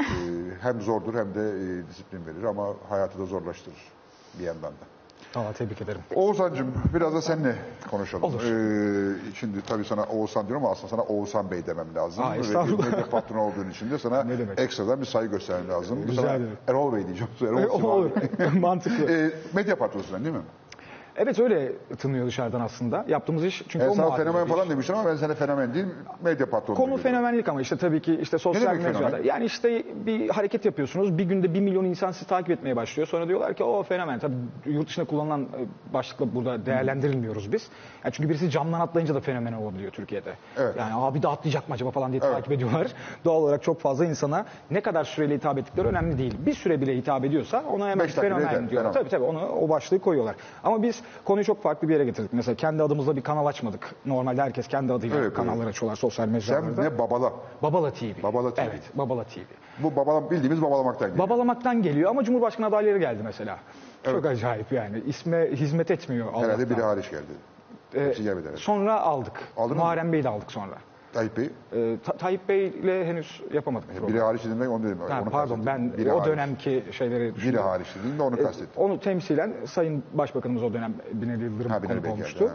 [0.00, 0.04] Ee,
[0.62, 3.88] hem zordur hem de e, disiplin verir ama hayatı da zorlaştırır
[4.38, 4.99] bir yandan da.
[5.36, 6.00] Valla tebrik ederim.
[6.14, 7.54] Oğuzhan'cığım biraz da seninle
[7.90, 8.24] konuşalım.
[8.24, 8.42] Olur.
[8.42, 12.24] Ee, şimdi tabii sana Oğuzhan diyorum ama aslında sana Oğuzhan Bey demem lazım.
[12.24, 12.84] Aa, estağfurullah.
[12.90, 15.98] medya patronu olduğun için de sana ekstradan bir saygı göstermem lazım.
[16.08, 16.58] Rica ederim.
[16.68, 17.32] Erol Bey diyeceğim.
[17.40, 18.10] Erol E, Olur.
[18.60, 19.12] Mantıklı.
[19.12, 20.42] Ee, medya patronusun değil mi?
[21.22, 23.04] Evet öyle tınıyor dışarıdan aslında.
[23.08, 24.54] Yaptığımız iş çünkü o sana muadil fenomen bir iş.
[24.54, 25.86] falan demiştim ama ben sana fenomen değil
[26.24, 26.76] medya patronu.
[26.76, 27.02] Konu diyorum.
[27.02, 28.98] fenomenlik ama işte tabii ki işte sosyal demek mecrada.
[29.08, 29.24] fenomen?
[29.24, 31.18] Yani işte bir hareket yapıyorsunuz.
[31.18, 33.08] Bir günde bir milyon insan sizi takip etmeye başlıyor.
[33.08, 34.18] Sonra diyorlar ki o fenomen.
[34.18, 34.34] Tabii
[34.66, 37.68] yurt dışında kullanılan e, başlıkla burada değerlendirilmiyoruz biz.
[38.04, 40.32] Yani çünkü birisi camdan atlayınca da fenomen olabiliyor Türkiye'de.
[40.56, 40.74] Evet.
[40.78, 42.34] Yani abi de atlayacak mı acaba falan diye Evet.
[42.34, 42.86] takip ediyorlar.
[43.24, 46.34] Doğal olarak çok fazla insana ne kadar süreyle hitap ettikleri önemli değil.
[46.46, 48.92] Bir süre bile hitap ediyorsa ona hemen Beş dakika yeter, fenomen diyorlar.
[48.92, 49.10] fenomen.
[49.10, 50.36] Tabii tabii onu o başlığı koyuyorlar.
[50.64, 52.32] Ama biz konuyu çok farklı bir yere getirdik.
[52.32, 53.94] Mesela kendi adımızda bir kanal açmadık.
[54.06, 56.82] Normalde herkes kendi adıyla Evet, kanallar açıyorlar sosyal Sen mecralarda.
[56.82, 57.32] ne babala.
[57.62, 58.22] Babala TV.
[58.22, 58.60] Babala TV.
[58.60, 59.38] Evet, Babala TV.
[59.78, 61.28] Bu babala, bildiğimiz babalamaktan geliyor.
[61.28, 63.58] Babalamaktan geliyor ama Cumhurbaşkanı adayları geldi mesela.
[64.04, 65.02] Çok acayip yani.
[65.06, 66.44] İsme hizmet etmiyor Allah'tan.
[66.48, 67.24] Herhalde biri hariç geldi.
[67.94, 68.60] Ee, Hepsi gelmedi herhalde.
[68.60, 69.32] sonra aldık.
[69.56, 69.82] Aldın mı?
[69.82, 70.74] Muharrem Bey'i de aldık sonra.
[71.12, 71.50] Tayyip Bey.
[71.72, 74.08] Ee, Ta- Tayyip Bey'le henüz yapamadık programı.
[74.08, 74.98] Biri hariç dedim ben onu dedim.
[75.08, 76.26] Ha, onu pardon ben Biri o hariç.
[76.32, 77.60] dönemki şeyleri Biri düşündüm.
[77.62, 78.82] hariç dedim de onu Ee, kastettim.
[78.82, 82.38] Onu temsilen Sayın Başbakanımız o dönem Binali Yıldırım Ha, konuk olmuştu.
[82.44, 82.52] geldi,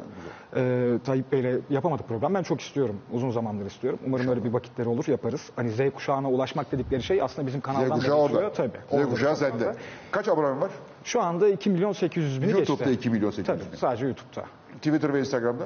[0.56, 2.34] Ee, Tayyip Bey'le yapamadık program.
[2.34, 2.96] Ben çok istiyorum.
[3.14, 4.00] Uzun zamandır istiyorum.
[4.08, 5.50] Umarım öyle bir vakitleri olur yaparız.
[5.56, 8.52] Hani Z kuşağına ulaşmak dedikleri şey aslında bizim Z kanaldan da kuşağı orada.
[8.54, 8.72] Tabii.
[8.92, 9.76] Z kuşağı sende.
[10.12, 10.72] Kaç abonen var?
[11.04, 12.72] Şu anda 2 milyon 800 bini geçti.
[12.72, 13.78] YouTube'da 2 milyon 800 Tabii bin.
[13.78, 14.46] sadece YouTube'da.
[14.76, 15.64] Twitter ve Instagram'da?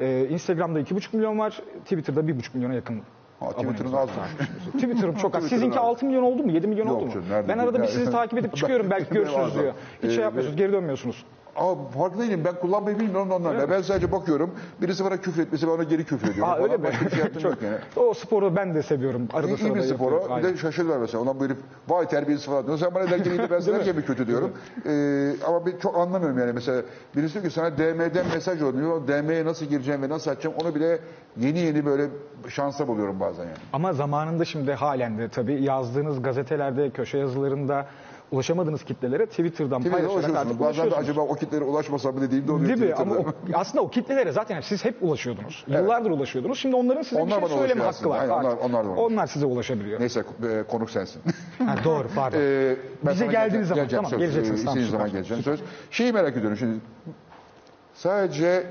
[0.00, 1.62] Ee, Instagram'da 2,5 milyon var.
[1.84, 3.02] Twitter'da 1,5 milyona yakın.
[3.40, 4.16] Ha, Twitter'ın azmış.
[4.72, 5.44] Twitter'ım çok az.
[5.48, 5.84] Sizinki az.
[5.84, 6.50] 6 milyon oldu mu?
[6.52, 7.12] 7 milyon Yok oldu mu?
[7.12, 8.90] canım, Ben arada bir sizi takip edip çıkıyorum.
[8.90, 9.72] Belki görürsünüz diyor.
[10.02, 10.56] Hiç Ee, şey yapmıyorsunuz.
[10.56, 11.24] Geri dönmüyorsunuz.
[11.58, 12.42] Aa, farkında değilim.
[12.44, 13.56] Ben kullanmayı bilmiyorum ondan.
[13.56, 13.70] Mi?
[13.70, 14.50] Ben sadece bakıyorum.
[14.82, 16.48] Birisi bana küfür etmesi bana geri küfür ediyor.
[16.48, 16.84] Aa öyle mi?
[16.84, 17.76] Başka bir şey yok yani.
[17.96, 19.28] O sporu ben de seviyorum.
[19.32, 20.20] Arada İyi, iyi bir yapıyorum.
[20.22, 20.38] spora.
[20.38, 21.22] Bir de şaşırıyorlar mesela.
[21.22, 21.56] Ona bu herif
[21.88, 22.78] vay terbiyesiz falan diyor.
[22.78, 24.52] Sen bana derken iyi ben sana bir kötü diyorum.
[24.86, 26.52] Ee, ama ben çok anlamıyorum yani.
[26.52, 26.82] Mesela
[27.16, 29.08] birisi diyor ki sana DM'den mesaj oluyor.
[29.08, 30.98] DM'ye nasıl gireceğim ve nasıl açacağım onu bile
[31.36, 32.06] yeni yeni böyle
[32.48, 33.56] şansa buluyorum bazen yani.
[33.72, 37.86] Ama zamanında şimdi halen de tabii yazdığınız gazetelerde, köşe yazılarında
[38.30, 40.36] ulaşamadığınız kitlelere Twitter'dan Twitter'da paylaşarak ulaşıyorsunuz.
[40.36, 41.08] artık Bazen de ulaşıyorsunuz.
[41.08, 42.68] acaba o kitlere ulaşmasam mı dediğimde oluyor.
[42.68, 42.94] Değil mi?
[42.94, 45.64] Ama o, aslında o kitlelere zaten siz hep ulaşıyordunuz.
[45.68, 46.58] Yıllardır ulaşıyordunuz.
[46.58, 48.18] Şimdi onların size Onlar bir şey söyleme hakkı var.
[48.20, 50.00] Aynen, onlar- onlar da onlar size ulaşabiliyor.
[50.00, 51.22] Neyse e, konuk sensin.
[51.58, 52.38] Ha, doğru pardon.
[52.42, 52.76] Ee,
[53.10, 54.18] Bize geldiğiniz zaman, tamam, söz.
[54.20, 55.60] geleceksiniz, Ee, tamam, zaman geleceğim söz.
[55.90, 56.80] Şeyi merak ediyorum şimdi.
[57.94, 58.66] Sadece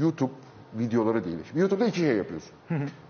[0.00, 0.32] YouTube
[0.74, 1.38] videoları değil.
[1.48, 2.50] Şimdi YouTube'da iki şey yapıyorsun.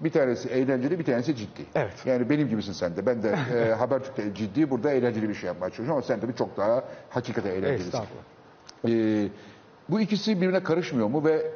[0.00, 1.62] bir tanesi eğlenceli, bir tanesi ciddi.
[1.74, 2.06] Evet.
[2.06, 3.06] Yani benim gibisin sen de.
[3.06, 6.56] Ben de e, Habertürk'te ciddi, burada eğlenceli bir şey yapmaya çalışıyorum ama sen tabii çok
[6.56, 7.86] daha hakikaten eğlencelisin.
[7.86, 8.22] Estağfurullah.
[8.88, 9.28] Ee,
[9.88, 11.52] bu ikisi birbirine karışmıyor mu ve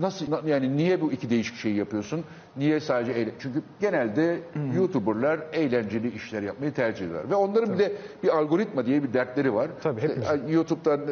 [0.00, 2.24] nasıl na- yani niye bu iki değişik şeyi yapıyorsun?
[2.56, 4.40] Niye sadece eğlen- Çünkü genelde
[4.76, 7.30] YouTuber'lar eğlenceli işler yapmayı tercih ediyorlar.
[7.30, 9.68] Ve onların bir de bir algoritma diye bir dertleri var.
[9.82, 10.48] Tabii, İşte, hepimizin.
[10.48, 11.06] YouTube'dan e,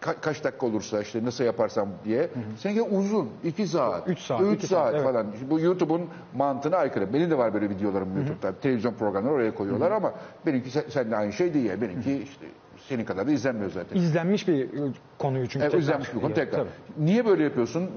[0.00, 2.28] ka- kaç dakika olursa işte nasıl yaparsam diye.
[2.58, 3.28] Seninki uzun.
[3.44, 4.08] iki saat.
[4.08, 5.04] Üç saat, Üç saat, saat, evet.
[5.04, 5.26] falan.
[5.50, 6.02] Bu YouTube'un
[6.34, 7.12] mantığına aykırı.
[7.12, 8.52] Benim de var böyle videolarım YouTube'da.
[8.52, 10.12] Televizyon programları oraya koyuyorlar ama
[10.46, 11.70] benimki sen, seninle aynı şey değil.
[11.80, 12.46] Benimki işte
[12.88, 13.96] senin kadar da izlenmiyor zaten.
[13.96, 14.68] İzlenmiş bir
[15.18, 15.58] konuyu çünkü.
[15.58, 16.58] Evet, tekrar izlenmiş bir konu tekrar.
[16.58, 17.06] Tabii.
[17.06, 17.90] Niye böyle yapıyorsun?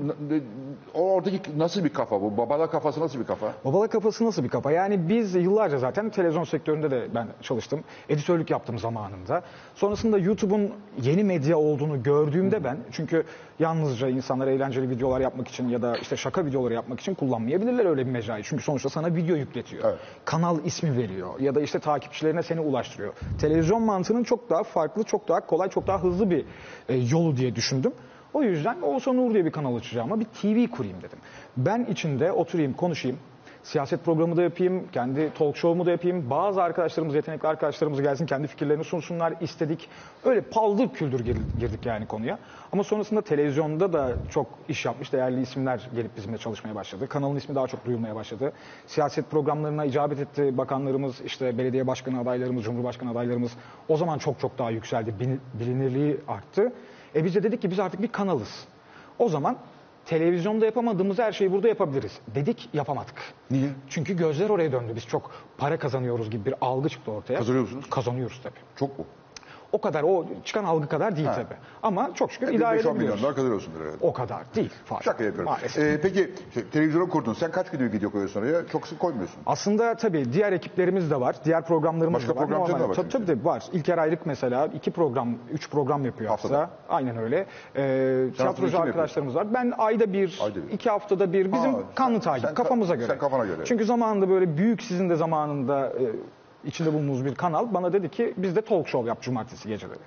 [0.93, 2.37] O Oradaki nasıl bir kafa bu?
[2.37, 3.53] Babala kafası nasıl bir kafa?
[3.65, 4.71] Babala kafası nasıl bir kafa?
[4.71, 7.83] Yani biz yıllarca zaten televizyon sektöründe de ben çalıştım.
[8.09, 9.41] Editörlük yaptım zamanında.
[9.75, 10.71] Sonrasında YouTube'un
[11.01, 13.23] yeni medya olduğunu gördüğümde ben çünkü
[13.59, 18.05] yalnızca insanlar eğlenceli videolar yapmak için ya da işte şaka videoları yapmak için kullanmayabilirler öyle
[18.05, 18.43] bir mecrayı.
[18.43, 19.83] Çünkü sonuçta sana video yükletiyor.
[19.85, 19.99] Evet.
[20.25, 23.13] Kanal ismi veriyor ya da işte takipçilerine seni ulaştırıyor.
[23.41, 26.45] Televizyon mantığının çok daha farklı, çok daha kolay, çok daha hızlı bir
[26.89, 27.91] e, yolu diye düşündüm.
[28.33, 31.19] O yüzden Oğuzhan Uğur diye bir kanal açacağıma bir TV kurayım dedim.
[31.57, 33.17] Ben içinde oturayım, konuşayım.
[33.63, 36.29] Siyaset programı da yapayım, kendi talk show'umu da yapayım.
[36.29, 39.89] Bazı arkadaşlarımız, yetenekli arkadaşlarımız gelsin, kendi fikirlerini sunsunlar istedik.
[40.25, 42.39] Öyle paldır küldür gir- girdik yani konuya.
[42.71, 47.07] Ama sonrasında televizyonda da çok iş yapmış değerli isimler gelip bizimle çalışmaya başladı.
[47.07, 48.51] Kanalın ismi daha çok duyulmaya başladı.
[48.87, 53.51] Siyaset programlarına icabet etti bakanlarımız, işte belediye başkanı adaylarımız, cumhurbaşkanı adaylarımız.
[53.89, 55.13] O zaman çok çok daha yükseldi,
[55.59, 56.73] bilinirliği arttı.
[57.15, 58.65] E biz de dedik ki biz artık bir kanalız.
[59.19, 59.57] O zaman
[60.05, 62.19] televizyonda yapamadığımız her şeyi burada yapabiliriz.
[62.35, 63.15] Dedik yapamadık.
[63.51, 63.69] Niye?
[63.89, 64.93] Çünkü gözler oraya döndü.
[64.95, 67.37] Biz çok para kazanıyoruz gibi bir algı çıktı ortaya.
[67.37, 67.85] Kazanıyor musunuz?
[67.89, 68.59] Kazanıyoruz tabii.
[68.75, 69.05] Çok mu?
[69.71, 71.57] O kadar o çıkan algı kadar değil tabii.
[71.83, 73.23] Ama çok şükür Yani idare 5-10 milyon edebiliyoruz.
[73.23, 73.97] daha kazanıyorsundur herhalde.
[74.01, 74.69] O kadar değil.
[74.85, 75.03] Fazla.
[75.03, 75.51] Şaka yapıyorum.
[75.51, 75.83] Maalesef.
[75.83, 77.33] Ee, peki şey, televizyonu kurdun.
[77.33, 78.67] Sen kaç günlük video koyuyorsun oraya?
[78.67, 79.39] Çok sık koymuyorsun.
[79.45, 81.35] Aslında tabii diğer ekiplerimiz de var.
[81.45, 82.47] Diğer programlarımız Başka da var.
[82.47, 83.63] programcı da var Tabii tabii var.
[83.73, 86.59] İlker Aylık mesela iki program, üç program yapıyor Haftada.
[86.59, 86.73] hafta.
[86.89, 87.45] Aynen öyle.
[87.75, 89.53] Ee, tiyatrocu kim arkadaşlarımız var.
[89.53, 90.71] Ben ayda bir, Ayda bir.
[90.73, 91.51] iki haftada bir.
[91.51, 93.07] Bizim Aa, kanlı sen- takip sen ka- kafamıza göre.
[93.07, 93.61] sen kafana göre.
[93.65, 96.03] Çünkü zamanında böyle büyük sizin de zamanında e,
[96.65, 99.99] içinde bulunduğunuz bir kanal bana dedi ki biz de talk show yap cumartesi geceleri.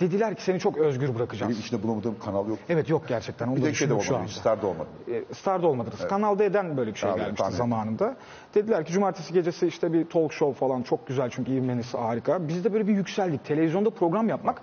[0.00, 1.50] Dediler ki seni çok özgür bırakacağız.
[1.50, 2.58] Benim içinde bulamadığım kanal yok.
[2.68, 3.46] Evet yok gerçekten.
[3.48, 4.22] Onu Bir da şey de düşündüm şu olmadı.
[4.30, 4.40] anda.
[4.40, 4.88] Star'da olmadı.
[5.12, 6.08] E, Star'da olmadınız.
[6.08, 7.58] Kanal D'den böyle bir şey Abi, gelmişti tahmin ettim.
[7.70, 8.16] zamanında.
[8.54, 12.48] Dediler ki cumartesi gecesi işte bir talk show falan çok güzel çünkü ivmeniz harika.
[12.48, 13.44] Biz de böyle bir yükseldik.
[13.44, 14.60] Televizyonda program yapmak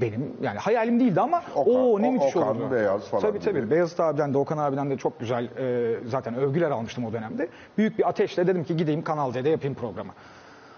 [0.00, 2.72] benim yani hayalim değildi ama Okan, o ne O- müthiş Okan, olurdu.
[2.72, 3.44] Beyaz falan Tabii gibi.
[3.52, 3.70] tabii.
[3.70, 7.48] Beyazıt abiden de Okan abiden de çok güzel e, zaten övgüler almıştım o dönemde.
[7.78, 10.12] Büyük bir ateşle dedim ki gideyim Kanal D'de yapayım programı.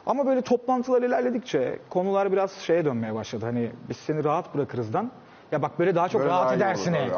[0.07, 3.45] Ama böyle toplantılar ilerledikçe konular biraz şeye dönmeye başladı.
[3.47, 5.11] Hani biz seni rahat bırakırızdan
[5.53, 7.09] ya bak böyle daha çok Böyle rahat edersine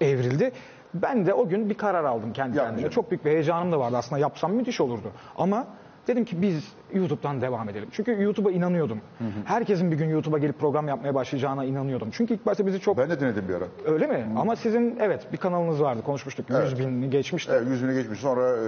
[0.00, 0.52] evrildi.
[0.94, 2.90] Ben de o gün bir karar aldım kendi Yani kendime.
[2.90, 5.12] Çok büyük bir heyecanım da vardı aslında yapsam müthiş olurdu.
[5.36, 5.66] Ama
[6.06, 7.88] dedim ki biz YouTube'dan devam edelim.
[7.92, 9.00] Çünkü YouTube'a inanıyordum.
[9.44, 12.08] Herkesin bir gün YouTube'a gelip program yapmaya başlayacağına inanıyordum.
[12.12, 13.64] Çünkü ilk başta bizi çok Ben de denedim bir ara.
[13.84, 14.26] öyle mi?
[14.36, 16.46] Ama sizin evet bir kanalınız vardı konuşmuştuk.
[16.50, 17.52] 100 binini geçmişti.
[17.54, 18.20] Evet, yüzünü geçmiş.
[18.20, 18.64] Sonra e,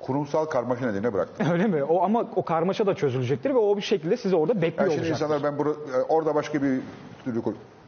[0.00, 1.46] kurumsal karmaşa nedeniyle bıraktım.
[1.52, 1.84] Öyle mi?
[1.84, 5.00] O ama o karmaşa da çözülecektir ve o bir şekilde sizi orada bekliyor Yani şimdi
[5.12, 5.24] olacaktır.
[5.36, 6.80] insanlar ben bura, e, orada başka bir
[7.24, 7.42] türlü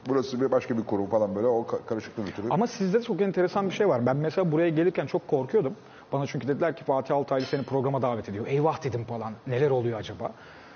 [0.08, 2.46] Burası bir başka bir kurum falan böyle o ka- karışıklığın ötürü.
[2.50, 4.06] Ama sizde çok enteresan bir şey var.
[4.06, 5.72] Ben mesela buraya gelirken çok korkuyordum.
[6.12, 8.46] Bana çünkü dediler ki Fatih Altaylı seni programa davet ediyor.
[8.46, 9.32] Eyvah dedim falan.
[9.46, 10.32] Neler oluyor acaba?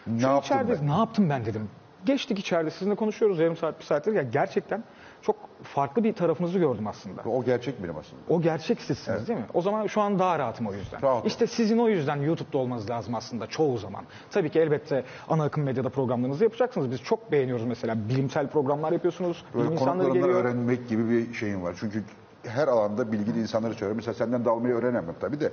[0.07, 0.89] Ne Şu yaptım içeride, ben?
[0.89, 1.69] Ne yaptım ben dedim.
[2.07, 4.13] Geçtik içeride sizinle konuşuyoruz yarım saat bir saattir.
[4.13, 4.85] Ya gerçekten
[5.23, 7.23] çok farklı bir tarafınızı gördüm aslında.
[7.23, 8.23] O gerçek benim aslında.
[8.29, 9.45] O gerçek sizsiniz değil mi?
[9.55, 11.03] O zaman şu an daha rahatım o yüzden.
[11.03, 11.27] Rahatım.
[11.27, 14.05] İşte sizin o yüzden YouTube'da olmanız lazım aslında çoğu zaman.
[14.31, 16.91] Tabii ki elbette ana akım medyada programlarınızı yapacaksınız.
[16.91, 18.09] Biz çok beğeniyoruz mesela.
[18.09, 19.45] Bilimsel programlar yapıyorsunuz.
[19.55, 20.45] Böyle Bilim insanları konuklarından geliyor.
[20.45, 21.77] öğrenmek gibi bir şeyin var.
[21.81, 22.05] Çünkü
[22.49, 23.97] her alanda bilgili insanları çağırıyorum.
[23.97, 25.51] Mesela senden dalmayı öğrenemem tabii de.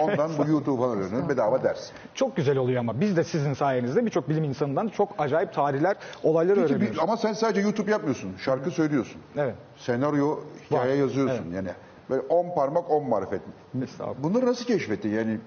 [0.00, 1.28] Ondan bu YouTube falan öğreniyorum.
[1.28, 1.90] Bedava ders.
[2.14, 6.56] Çok güzel oluyor ama biz de sizin sayenizde birçok bilim insanından çok acayip tarihler, olaylar
[6.56, 6.98] Peki, öğreniyoruz.
[6.98, 8.32] ama sen sadece YouTube yapmıyorsun.
[8.38, 9.20] Şarkı söylüyorsun.
[9.36, 9.54] Evet.
[9.76, 10.98] Senaryo, hikaye Var.
[10.98, 11.46] yazıyorsun.
[11.54, 11.68] Yani
[12.10, 13.40] böyle on parmak on marifet.
[13.82, 14.22] Estağfurullah.
[14.22, 15.08] Bunları nasıl keşfettin?
[15.10, 15.38] Yani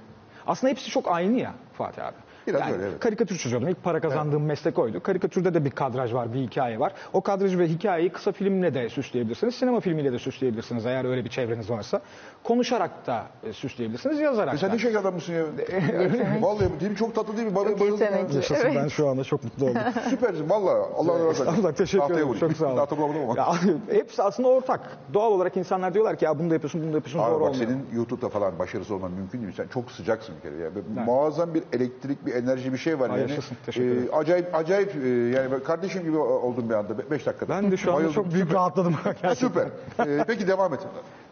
[0.48, 2.16] Aslında hepsi çok aynı ya Fatih abi.
[2.48, 3.00] Biraz yani öyle, evet.
[3.00, 3.68] Karikatür çiziyordum.
[3.70, 5.04] İlk para kazandığım meslek oydu.
[5.04, 6.94] Karikatürde de bir kadraj var, bir hikaye var.
[7.14, 9.56] O kadrajı ve hikayeyi kısa filmle de süsleyebilirsiniz.
[9.56, 12.02] Sinema filmiyle de süsleyebilirsiniz eğer öyle bir çevreniz varsa.
[12.44, 14.74] Konuşarak da e, süsleyebilirsiniz, yazarak E sen da.
[14.74, 15.44] ne şeker adammışsın ya.
[16.42, 17.56] Vallahi değil çok tatlı değil mi?
[17.56, 18.08] Bana bayıldım.
[18.36, 18.76] Yaşasın Evet.
[18.84, 19.82] ben şu anda çok mutlu oldum.
[20.10, 20.94] Süpersin vallahi.
[20.96, 21.46] Allah razı olsun.
[21.46, 22.34] Allah teşekkür ederim.
[22.40, 22.88] Çok sağ olun.
[22.98, 23.36] Bulamadım ama.
[23.38, 23.54] Ya,
[23.98, 24.98] hepsi aslında ortak.
[25.14, 27.20] Doğal olarak insanlar diyorlar ki ya bunu da yapıyorsun, bunu da yapıyorsun.
[27.20, 27.68] Abi Doğru bak olmuyor.
[27.70, 29.54] senin YouTube'da falan başarısız olman mümkün değil.
[29.58, 30.62] Sen çok sıcaksın bir kere.
[30.64, 30.74] Yani
[31.06, 33.30] Muazzam bir elektrik, bir enerji bir şey var Ay, yani.
[33.32, 33.58] yaşasın.
[33.66, 34.10] Teşekkür ederim.
[34.14, 37.50] acayip acayip e, yani kardeşim gibi oldum bir anda 5 dakikada.
[37.64, 38.16] Ben de şu anda Bayıldım.
[38.24, 38.96] çok büyük rahatladım.
[39.36, 39.68] Süper.
[40.00, 40.80] Ee, peki devam et.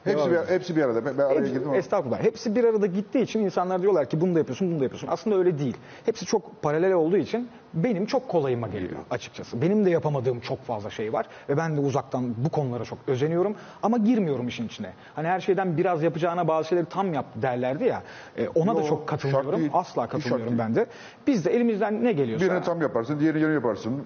[0.03, 1.05] Hepsi bir, hepsi bir arada.
[1.05, 1.77] Ben, ben araya girdim ama.
[1.77, 2.23] Estağfurullah.
[2.23, 5.07] Hepsi bir arada gittiği için insanlar diyorlar ki bunu da yapıyorsun, bunu da yapıyorsun.
[5.07, 5.77] Aslında öyle değil.
[6.05, 9.61] Hepsi çok paralel olduğu için benim çok kolayıma geliyor açıkçası.
[9.61, 13.55] Benim de yapamadığım çok fazla şey var ve ben de uzaktan bu konulara çok özeniyorum
[13.83, 14.93] ama girmiyorum işin içine.
[15.15, 18.03] Hani her şeyden biraz yapacağına bazı şeyleri tam yap derlerdi ya.
[18.37, 19.59] e, ona da Yo, çok şart katılmıyorum.
[19.59, 19.71] değil.
[19.73, 20.85] Asla katılmıyorum ben de.
[21.27, 22.45] Biz de elimizden ne geliyorsa.
[22.45, 24.03] Birini tam yaparsın, diğerini yarım yaparsın.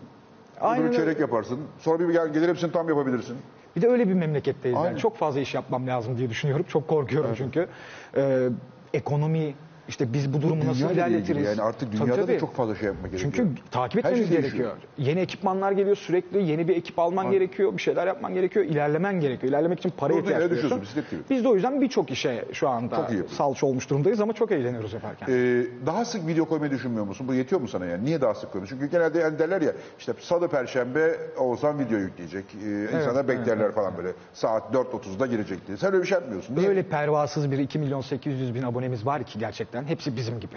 [0.61, 1.59] Aynen Öbürü çeyrek yaparsın.
[1.79, 3.37] Sonra bir gel, gelir hepsini tam yapabilirsin.
[3.77, 4.77] Bir de öyle bir memleketteyiz.
[4.77, 4.89] Aynen.
[4.89, 4.99] Yani.
[4.99, 6.65] Çok fazla iş yapmam lazım diye düşünüyorum.
[6.69, 7.67] Çok korkuyorum çünkü.
[8.15, 8.47] Ee,
[8.93, 9.53] ekonomi,
[9.87, 11.45] işte biz bu durumu nasıl Dünya ile ilgili ilerletiriz?
[11.45, 12.33] Yani artık Tabii, dünyada tabii.
[12.35, 13.33] da çok fazla şey yapmak gerekiyor.
[13.35, 14.63] Çünkü takip Her şey etmemiz değişiyor.
[14.69, 14.87] gerekiyor.
[14.97, 16.43] Yeni ekipmanlar geliyor sürekli.
[16.43, 17.73] Yeni bir ekip alman gerekiyor.
[17.73, 18.65] Bir şeyler yapman gerekiyor.
[18.65, 19.49] ilerlemen gerekiyor.
[19.49, 20.57] İlerlemek için para Durduğun ihtiyaç duyuyorsun.
[20.63, 21.21] düşüyorsun, bisiklet gibi.
[21.29, 23.35] Biz de o yüzden birçok işe şu anda Çok iyi yapıyorsun.
[23.35, 25.27] salça olmuş durumdayız ama çok eğleniyoruz yaparken.
[25.29, 27.27] Ee, daha sık video koymayı düşünmüyor musun?
[27.27, 28.05] Bu yetiyor mu sana yani?
[28.05, 28.75] Niye daha sık koyuyorsun?
[28.79, 32.45] Çünkü genelde yani derler ya işte salı perşembe Oğuzhan video yükleyecek.
[32.65, 34.09] Ee, insanlar beklerler falan böyle.
[34.33, 35.77] Saat 4.30'da girecek diye.
[35.77, 36.55] Sen öyle bir şey yapmıyorsun.
[36.55, 36.67] Niye?
[36.67, 39.76] Böyle pervasız bir 2 milyon 800 bin abonemiz var ki gerçekten.
[39.85, 40.55] Hepsi bizim gibi.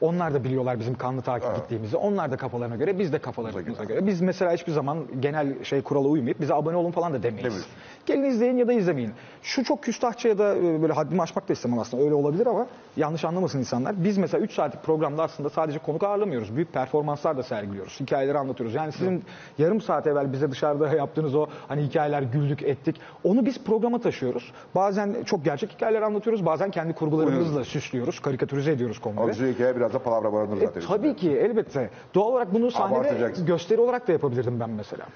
[0.00, 1.96] Onlar da biliyorlar bizim kanlı takip gittiğimizi.
[1.96, 4.06] Onlar da kafalarına göre, biz de kafalarımıza göre.
[4.06, 7.44] Biz mesela hiçbir zaman genel şey kurala uymayıp bize abone olun falan da demeyiz.
[7.44, 7.66] Demiyoruz.
[8.10, 9.12] Gelin izleyin ya da izlemeyin.
[9.42, 12.02] Şu çok küstahça ya da e, böyle haddimi aşmak da istemem aslında.
[12.02, 14.04] Öyle olabilir ama yanlış anlamasın insanlar.
[14.04, 16.56] Biz mesela 3 saatlik programda aslında sadece konuk ağırlamıyoruz.
[16.56, 18.00] Büyük performanslar da sergiliyoruz.
[18.00, 18.74] Hikayeleri anlatıyoruz.
[18.74, 19.24] Yani sizin
[19.58, 22.96] yarım saat evvel bize dışarıda yaptığınız o hani hikayeler güldük ettik.
[23.24, 24.52] Onu biz programa taşıyoruz.
[24.74, 26.46] Bazen çok gerçek hikayeler anlatıyoruz.
[26.46, 28.20] Bazen kendi kurgularımızla süslüyoruz.
[28.20, 29.24] Karikatürize ediyoruz konuları.
[29.24, 30.82] Alıcı hikaye biraz da palavra barındırır E, zaten.
[30.88, 31.90] tabii ki elbette.
[32.14, 35.06] Doğal olarak bunu sahnede gösteri olarak da yapabilirdim ben mesela.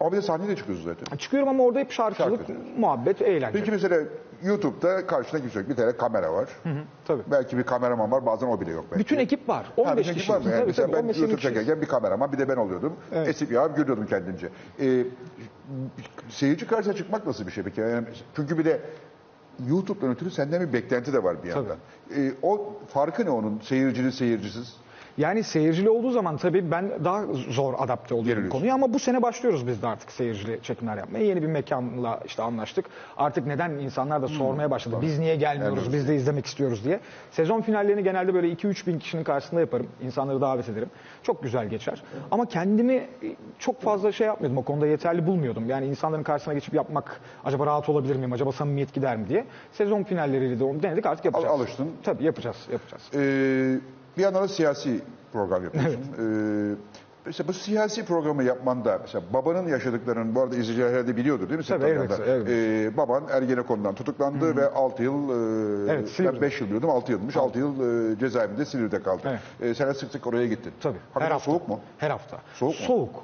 [0.00, 1.16] Ama bir de sahneye de çıkıyorsun zaten.
[1.16, 2.52] Çıkıyorum ama orada hep şarkılık, Şarkı.
[2.78, 3.58] muhabbet, eğlence.
[3.58, 3.96] Peki mesela
[4.42, 5.68] YouTube'da karşına kimse yok.
[5.68, 6.48] Bir tane kamera var.
[7.04, 7.22] tabii.
[7.30, 8.26] Belki bir kameraman var.
[8.26, 9.00] Bazen o bile yok belki.
[9.04, 9.64] Bütün ekip var.
[9.64, 10.32] Ha, 15 bir kişi.
[10.32, 10.44] var mı?
[10.44, 11.54] Yani Tabii, mesela tabii, ben 15 YouTube kişiyiz.
[11.54, 12.92] çekerken bir kameraman bir de ben oluyordum.
[13.12, 13.28] Evet.
[13.28, 14.48] Esip ya gülüyordum kendimce.
[14.80, 15.04] Ee,
[16.28, 17.80] seyirci karşısına çıkmak nasıl bir şey peki?
[17.80, 18.06] Yani
[18.36, 18.80] çünkü bir de
[19.68, 21.76] YouTube'dan ötürü senden bir beklenti de var bir yandan.
[22.16, 23.58] Ee, o farkı ne onun?
[23.62, 24.76] Seyircili seyircisiz.
[25.18, 29.66] Yani seyircili olduğu zaman tabii ben daha zor adapte oluyorum konuya ama bu sene başlıyoruz
[29.66, 31.24] biz de artık seyircili çekimler yapmaya.
[31.24, 32.84] Yeni bir mekanla işte anlaştık.
[33.16, 34.96] Artık neden insanlar da sormaya başladı.
[35.02, 37.00] Biz niye gelmiyoruz, biz de izlemek istiyoruz diye.
[37.30, 39.86] Sezon finallerini genelde böyle 2-3 bin kişinin karşısında yaparım.
[40.02, 40.90] İnsanları davet ederim.
[41.22, 42.02] Çok güzel geçer.
[42.30, 43.06] Ama kendimi
[43.58, 44.58] çok fazla şey yapmıyordum.
[44.58, 45.68] O konuda yeterli bulmuyordum.
[45.68, 48.32] Yani insanların karşısına geçip yapmak acaba rahat olabilir miyim?
[48.32, 49.44] Acaba samimiyet gider mi diye.
[49.72, 51.52] Sezon finalleriyle de onu denedik artık yapacağız.
[51.54, 51.90] Al- alıştın.
[52.02, 53.02] Tabii yapacağız, yapacağız.
[53.14, 53.78] Ee,
[54.16, 55.00] bir yandan da siyasi
[55.32, 56.00] program yapıyorsun.
[56.00, 56.74] Ee,
[57.26, 61.66] mesela bu siyasi programı yapmanda mesela babanın yaşadıklarının bu arada izleyiciler herhalde biliyordur değil mi?
[61.66, 62.52] Tabii, elbette, elbette.
[62.52, 65.28] Ee, baban Ergenekon'dan tutuklandı ve 6 yıl
[65.88, 66.40] e, Evet, Silivri'de.
[66.40, 67.36] 5 yıl biliyordum 6 yılmış.
[67.36, 69.22] 6 yıl e, cezaevinde Silivri'de kaldı.
[69.24, 69.40] Evet.
[69.60, 70.72] Ee, sen sık sık oraya gittin.
[70.80, 70.98] Tabii.
[71.14, 71.80] Hakikaten soğuk mu?
[71.98, 72.38] Her hafta.
[72.54, 72.86] Soğuk mu?
[72.86, 73.14] Soğuk.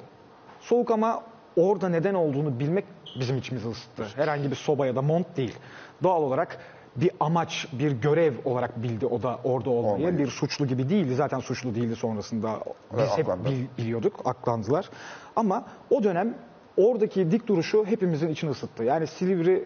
[0.60, 1.22] Soğuk ama
[1.56, 2.84] orada neden olduğunu bilmek
[3.20, 4.04] bizim içimizi ısıttı.
[4.16, 5.58] Herhangi bir soba ya da mont değil.
[6.02, 6.58] Doğal olarak
[6.96, 9.94] bir amaç, bir görev olarak bildi o da orada olmayı.
[9.94, 10.18] Olmayı.
[10.18, 11.14] Bir suçlu gibi değildi.
[11.14, 12.58] Zaten suçlu değildi sonrasında.
[12.98, 13.48] Biz hep aklandı.
[13.50, 14.90] bil- biliyorduk, aklandılar.
[15.36, 16.34] Ama o dönem
[16.76, 18.84] oradaki dik duruşu hepimizin içini ısıttı.
[18.84, 19.64] Yani Silivri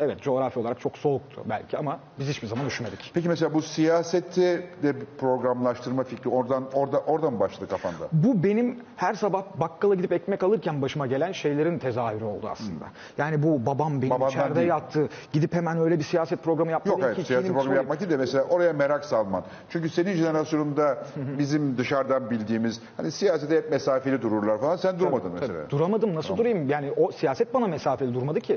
[0.00, 3.10] Evet coğrafi olarak çok soğuktu belki ama biz hiçbir zaman üşümedik.
[3.14, 4.42] Peki mesela bu siyasette
[4.82, 8.08] de bir programlaştırma fikri oradan orada oradan mı başladı kafanda?
[8.12, 12.84] Bu benim her sabah bakkala gidip ekmek alırken başıma gelen şeylerin tezahürü oldu aslında.
[13.18, 14.68] Yani bu babam benim Babandan içeride değil.
[14.68, 15.08] yattı.
[15.32, 16.94] Gidip hemen öyle bir siyaset programı yapmadı.
[16.94, 19.44] Yok hayır ki siyasi kimin program soyu- yapmak değil de mesela oraya merak salman.
[19.70, 20.98] Çünkü senin jenerasyonunda
[21.38, 25.70] bizim dışarıdan bildiğimiz hani siyasete hep mesafeli dururlar falan sen durmadın mesela.
[25.70, 26.68] Duramadım nasıl durayım?
[26.68, 28.52] Yani o siyaset bana mesafeli durmadı ki.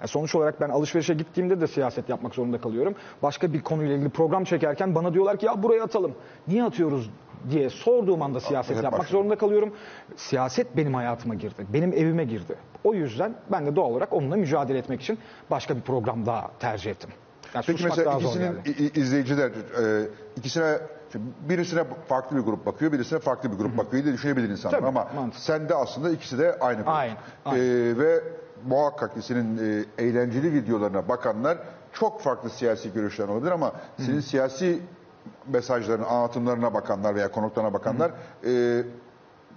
[0.00, 2.94] Yani sonuç olarak ben alışverişe gittiğimde de siyaset yapmak zorunda kalıyorum.
[3.22, 6.12] Başka bir konuyla ilgili program çekerken bana diyorlar ki ya buraya atalım.
[6.48, 7.10] Niye atıyoruz
[7.50, 9.22] diye sorduğum anda siyaset hep yapmak başlıyor.
[9.22, 9.72] zorunda kalıyorum.
[10.16, 11.66] Siyaset benim hayatıma girdi.
[11.72, 12.56] Benim evime girdi.
[12.84, 15.18] O yüzden ben de doğal olarak onunla mücadele etmek için
[15.50, 17.10] başka bir program daha tercih ettim.
[17.54, 18.58] Yani Peki mesela ikisinin
[18.94, 20.78] izleyiciler e, ikisine
[21.48, 25.08] birisine farklı bir grup bakıyor, birisine farklı bir grup bakıyor diye düşünebilir insanlar Tabii, ama
[25.16, 25.44] mantıklı.
[25.44, 26.88] sende aslında ikisi de aynı grup.
[26.88, 27.58] Aynı, aynı.
[27.58, 28.22] E, ve
[28.68, 31.58] muhakkak ki senin e, eğlenceli videolarına bakanlar
[31.92, 34.80] çok farklı siyasi görüşler olabilir ama senin siyasi
[35.46, 38.10] mesajlarına, anlatımlarına bakanlar veya konuklarına bakanlar
[38.46, 38.82] e,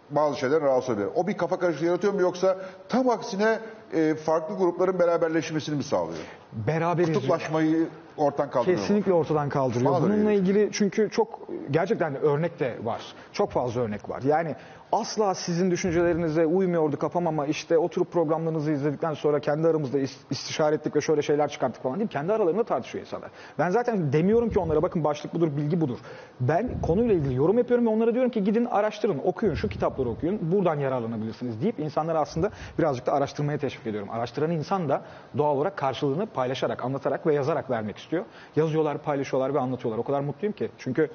[0.09, 1.09] bazı şeyler rahatsız olabilir.
[1.15, 2.57] O bir kafa karışıklığı yaratıyor mu yoksa
[2.89, 3.59] tam aksine
[3.93, 6.19] e, farklı grupların beraberleşmesini mi sağlıyor?
[6.53, 7.13] Beraber izliyorum.
[7.13, 8.77] Kutuplaşmayı ortadan kaldırıyor.
[8.77, 8.81] mu?
[8.83, 10.01] Kesinlikle ortadan kaldırıyor.
[10.01, 11.39] Bununla ilgili çünkü çok
[11.71, 13.01] gerçekten örnek de var.
[13.33, 14.21] Çok fazla örnek var.
[14.21, 14.55] Yani
[14.91, 20.75] asla sizin düşüncelerinize uymuyordu kafam ama işte oturup programlarınızı izledikten sonra kendi aramızda is- istişare
[20.75, 22.09] ettik ve şöyle şeyler çıkarttık falan değil.
[22.09, 23.29] Kendi aralarında tartışıyor insanlar.
[23.59, 25.97] Ben zaten demiyorum ki onlara bakın başlık budur, bilgi budur.
[26.39, 30.39] Ben konuyla ilgili yorum yapıyorum ve onlara diyorum ki gidin araştırın, okuyun, şu kitapları okuyun,
[30.51, 34.09] buradan yararlanabilirsiniz deyip insanları aslında birazcık da araştırmaya teşvik ediyorum.
[34.09, 35.01] Araştıran insan da
[35.37, 38.25] doğal olarak karşılığını paylaşarak, anlatarak ve yazarak vermek istiyor.
[38.55, 39.99] Yazıyorlar, paylaşıyorlar ve anlatıyorlar.
[39.99, 40.69] O kadar mutluyum ki.
[40.77, 41.09] Çünkü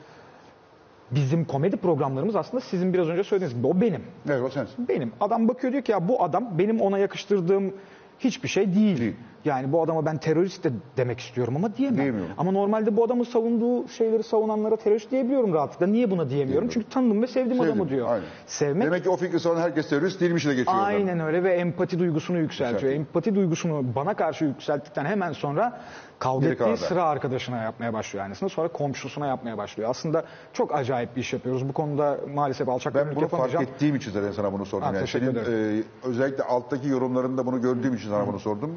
[1.14, 4.03] bizim komedi programlarımız aslında sizin biraz önce söylediğiniz gibi o benim.
[4.29, 4.88] Evet o sensin.
[4.88, 5.12] Benim.
[5.20, 7.75] Adam bakıyor diyor ki ya bu adam benim ona yakıştırdığım
[8.18, 8.98] hiçbir şey değil.
[9.01, 9.16] Değil.
[9.44, 11.98] Yani bu adama ben terörist de demek istiyorum ama diyemem.
[12.00, 12.33] Diyemiyorum.
[12.38, 15.87] Ama normalde bu adamın savunduğu şeyleri savunanlara terörist diyebiliyorum rahatlıkla.
[15.87, 16.68] Niye buna diyemiyorum?
[16.68, 18.09] Çünkü tanıdım ve sevdim adamı Sevdim, diyor.
[18.09, 18.24] aynen.
[18.46, 20.76] Sevmek Demek ki o fikri savunan herkes terörist değilmiş de geçiyor.
[20.81, 22.72] Aynen öyle ve empati duygusunu yükseltiyor.
[22.72, 23.07] Yükseltiyor.
[23.07, 25.81] Empati duygusunu bana karşı yükselttikten hemen sonra
[26.18, 26.76] kavga Geri ettiği da.
[26.76, 28.50] sıra arkadaşına yapmaya başlıyor yani.
[28.50, 29.90] Sonra komşusuna yapmaya başlıyor.
[29.90, 31.68] Aslında çok acayip bir iş yapıyoruz.
[31.68, 33.64] Bu konuda maalesef alçak Ben bunu fark yapamayacağım.
[33.64, 34.88] ettiğim için zaten sana bunu sordum.
[34.88, 38.70] Ha, yani senin e, özellikle alttaki yorumlarında bunu gördüğüm için sana bunu sordum.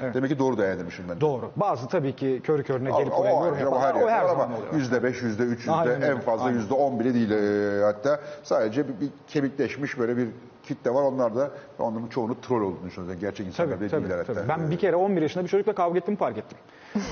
[0.03, 0.15] Evet.
[0.15, 1.21] Demek ki doğru değerlendirmişim ben.
[1.21, 1.51] Doğru.
[1.55, 4.73] Bazı tabii ki körü körüne gelip oraya yorum ayrı, o her zaman ama oluyor.
[4.73, 8.19] yüzde beş, yüzde üç, yüzde en fazla yüzde on bile değil e, hatta.
[8.43, 10.27] Sadece bir, bir kemikleşmiş böyle bir
[10.63, 11.03] kitle var.
[11.03, 13.19] Onlar da onların çoğunu troll olduğunu düşünüyorum.
[13.19, 14.33] Gerçek insanlar Tabii, bile tabii, değiller hatta.
[14.33, 14.49] tabii.
[14.49, 16.57] Ben bir kere 11 yaşında bir çocukla kavga ettim fark ettim.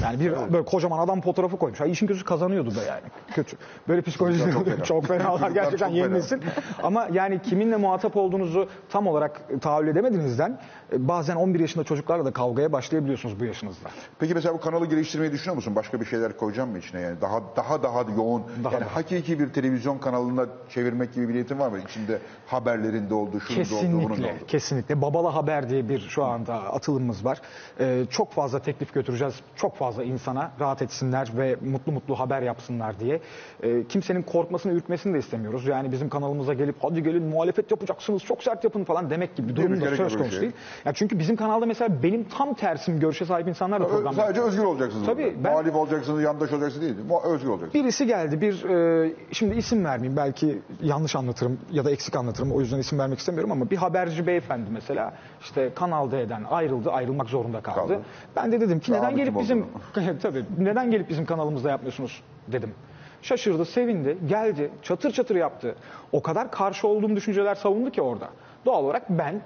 [0.03, 1.79] Yani bir böyle kocaman adam fotoğrafı koymuş.
[1.79, 3.01] Ha, işin kötüsü kazanıyordu da yani.
[3.35, 3.57] Kötü.
[3.87, 4.83] Böyle psikoloji Çocuklar çok fena.
[4.83, 6.37] çok fenalar gerçekten yeni nesil.
[6.83, 10.59] Ama yani kiminle muhatap olduğunuzu tam olarak tahayyül edemediğinizden
[10.93, 13.89] e, bazen 11 yaşında çocuklarla da kavgaya başlayabiliyorsunuz bu yaşınızda.
[14.19, 15.75] Peki mesela bu kanalı geliştirmeyi düşünüyor musun?
[15.75, 17.21] Başka bir şeyler koyacağım mı içine yani?
[17.21, 18.43] Daha daha daha yoğun.
[18.63, 18.95] Daha yani daha.
[18.95, 21.79] hakiki bir televizyon kanalına çevirmek gibi bir niyetin var mı?
[21.79, 24.45] İçinde haberlerinde olduğu, şunun da olduğu, bunun da Kesinlikle, olduğu.
[24.47, 25.01] kesinlikle.
[25.01, 27.41] Babala Haber diye bir şu anda atılımımız var.
[27.79, 29.35] Ee, çok fazla teklif götüreceğiz.
[29.55, 33.21] Çok fazla insana rahat etsinler ve mutlu mutlu haber yapsınlar diye.
[33.63, 35.65] Ee, kimsenin korkmasını, ürkmesini de istemiyoruz.
[35.65, 39.55] Yani bizim kanalımıza gelip hadi gelin muhalefet yapacaksınız, çok sert yapın falan demek gibi bir
[39.55, 40.41] durum da söz konusu şey.
[40.41, 40.53] değil.
[40.85, 44.63] Ya çünkü bizim kanalda mesela benim tam tersim görüşe sahip insanlar da program Sadece özgür
[44.63, 45.05] olacaksınız.
[45.05, 46.95] Tabii, ben- Muhalif olacaksınız, yandaş olacaksınız değil.
[47.23, 47.73] Özgür olacaksınız.
[47.73, 52.59] Birisi geldi bir e, şimdi isim vermeyeyim belki yanlış anlatırım ya da eksik anlatırım o
[52.59, 57.61] yüzden isim vermek istemiyorum ama bir haberci beyefendi mesela işte Kanal D'den ayrıldı ayrılmak zorunda
[57.61, 57.79] kaldı.
[57.79, 58.01] Kaldı.
[58.35, 59.58] Ben de dedim ki neden gelip oldu.
[59.95, 62.73] Bizim tabii neden gelip bizim kanalımızda yapmıyorsunuz dedim.
[63.21, 65.75] Şaşırdı, sevindi, geldi, çatır çatır yaptı.
[66.11, 68.29] O kadar karşı olduğum düşünceler savundu ki orada.
[68.65, 69.41] Doğal olarak ben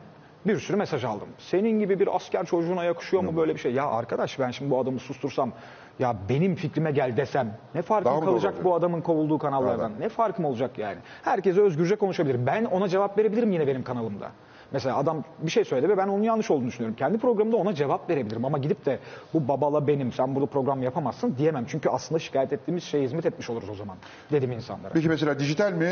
[0.48, 1.28] bir sürü mesaj aldım.
[1.38, 3.74] Senin gibi bir asker çocuğuna yakışıyor mu böyle bir şey?
[3.74, 5.52] Ya arkadaş ben şimdi bu adamı sustursam
[6.00, 9.92] ya benim fikrime gel desem ne farkım Daha kalacak bu adamın kovulduğu kanallardan?
[10.00, 10.98] Ne farkım olacak yani?
[11.24, 12.46] Herkese özgürce konuşabilir.
[12.46, 14.32] Ben ona cevap verebilirim yine benim kanalımda.
[14.74, 16.96] Mesela adam bir şey söyledi ve ben onun yanlış olduğunu düşünüyorum.
[16.96, 19.00] Kendi programımda ona cevap verebilirim ama gidip de
[19.34, 21.66] bu babala benim sen burada program yapamazsın diyemem.
[21.68, 23.98] Çünkü aslında şikayet ettiğimiz şeye hizmet etmiş oluruz o zaman
[24.32, 24.94] dedim insanlara.
[24.94, 25.90] Peki mesela dijital mi, e,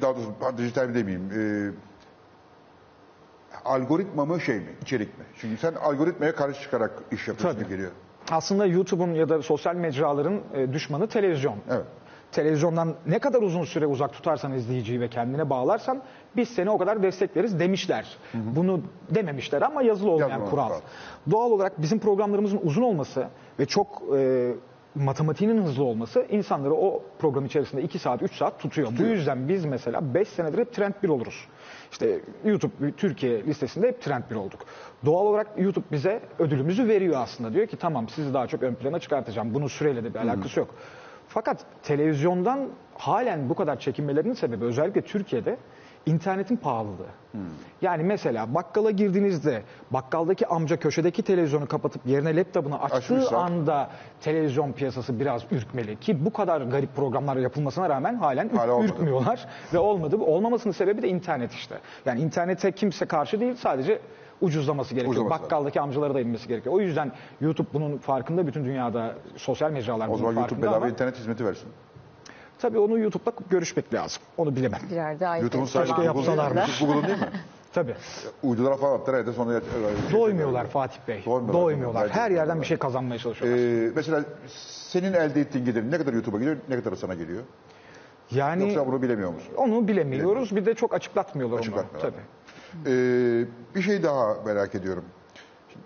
[0.00, 1.40] daha doğrusu dijital mi demeyeyim, e,
[3.64, 5.24] algoritma mı şey mi, içerik mi?
[5.40, 7.70] Çünkü sen algoritmaya karşı çıkarak iş yapıyorsun Tabii.
[7.70, 7.90] geliyor.
[8.30, 11.56] Aslında YouTube'un ya da sosyal mecraların e, düşmanı televizyon.
[11.70, 11.86] Evet.
[12.32, 16.02] Televizyondan ne kadar uzun süre uzak tutarsan izleyiciyi ve kendine bağlarsan
[16.36, 18.16] biz seni o kadar destekleriz demişler.
[18.34, 20.66] Bunu dememişler ama yazılı olmayan Yazılı kural.
[20.68, 20.80] kural.
[21.30, 24.52] Doğal olarak bizim programlarımızın uzun olması ve çok e,
[24.94, 28.88] matematiğinin hızlı olması insanları o program içerisinde 2 saat 3 saat tutuyor.
[28.98, 31.46] Bu yüzden biz mesela 5 senedir hep trend 1 oluruz.
[31.92, 34.60] İşte YouTube Türkiye listesinde hep trend 1 olduk.
[35.04, 37.52] Doğal olarak YouTube bize ödülümüzü veriyor aslında.
[37.52, 39.54] Diyor ki tamam sizi daha çok ön plana çıkartacağım.
[39.54, 40.74] Bunun süreyle de bir alakası yok.
[41.28, 45.56] Fakat televizyondan halen bu kadar çekinmelerinin sebebi özellikle Türkiye'de
[46.06, 47.06] internetin pahalılığı.
[47.82, 53.38] Yani mesela bakkala girdiğinizde bakkaldaki amca köşedeki televizyonu kapatıp yerine laptopunu açtığı Açmışsa.
[53.38, 58.72] anda televizyon piyasası biraz ürkmeli ki bu kadar garip programlar yapılmasına rağmen halen ürk- Hala
[58.72, 58.92] olmadı.
[58.92, 60.16] ürkmüyorlar ve olmadı.
[60.16, 61.78] Olmamasının sebebi de internet işte.
[62.06, 64.00] Yani internete kimse karşı değil sadece
[64.40, 65.12] ucuzlaması gerekiyor.
[65.12, 66.74] Ucuzlaması Bakkaldaki amcalara da inmesi gerekiyor.
[66.74, 68.46] O yüzden YouTube bunun farkında.
[68.46, 71.68] Bütün dünyada sosyal mecralar O bunun zaman YouTube bedava ama internet hizmeti versin.
[72.60, 74.22] Tabii onu YouTube'la görüşmek lazım.
[74.36, 74.80] Onu bilemem.
[75.40, 76.06] YouTube'un sahibi mi?
[76.06, 76.78] yapsalarmış.
[76.78, 77.28] Google'un değil mi?
[77.72, 77.94] Tabii.
[78.42, 79.60] Uydulara falan attılar evde sonra...
[80.12, 81.22] Doymuyorlar Fatih Bey.
[81.26, 81.54] Doymuyorlar.
[81.62, 82.08] Doymuyorlar.
[82.08, 83.58] Her yerden bir şey kazanmaya çalışıyorlar.
[83.58, 84.24] Ee, mesela
[84.88, 87.42] senin elde ettiğin gelir ne kadar YouTube'a geliyor, ne kadar sana geliyor?
[88.30, 89.52] yani Yoksa bunu bilemiyor musun?
[89.56, 90.56] onu bilemiyoruz.
[90.56, 91.60] Bir de çok açıklatmıyorlar onu.
[91.60, 92.12] Açıklatmıyorlar.
[92.12, 92.90] Tabii.
[92.90, 93.44] Ee,
[93.74, 95.04] bir şey daha merak ediyorum.
[95.68, 95.84] Şimdi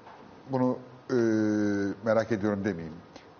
[0.51, 0.79] bunu
[1.11, 1.17] e,
[2.05, 2.95] merak ediyorum demeyeyim.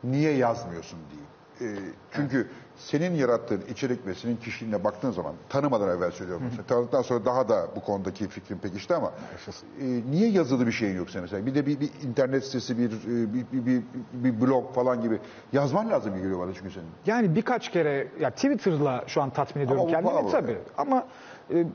[0.05, 1.29] Niye yazmıyorsun diyeyim.
[1.61, 1.65] Ee,
[2.13, 6.43] çünkü senin yarattığın içerik ve senin kişiliğine baktığın zaman tanımadan evvel söylüyorum.
[6.51, 9.13] Mesela Tanıdıktan sonra daha da bu konudaki fikrim pekişti ama
[9.81, 11.47] e, niye yazılı bir şeyin yoksa mesela?
[11.47, 15.19] Bir de bir, bir internet sitesi, bir, e, bir, bir, bir, bir blog falan gibi
[15.53, 16.89] yazman lazım gibi geliyor bana çünkü senin.
[17.07, 20.59] Yani birkaç kere ya Twitter'la şu an tatmin ediyorum Ama kendimi tabii.
[20.79, 21.07] Ama
[21.55, 21.67] e,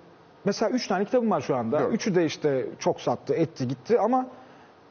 [0.45, 1.79] mesela üç tane kitabım var şu anda.
[1.81, 1.93] Evet.
[1.93, 4.27] Üçü de işte çok sattı, etti, gitti ama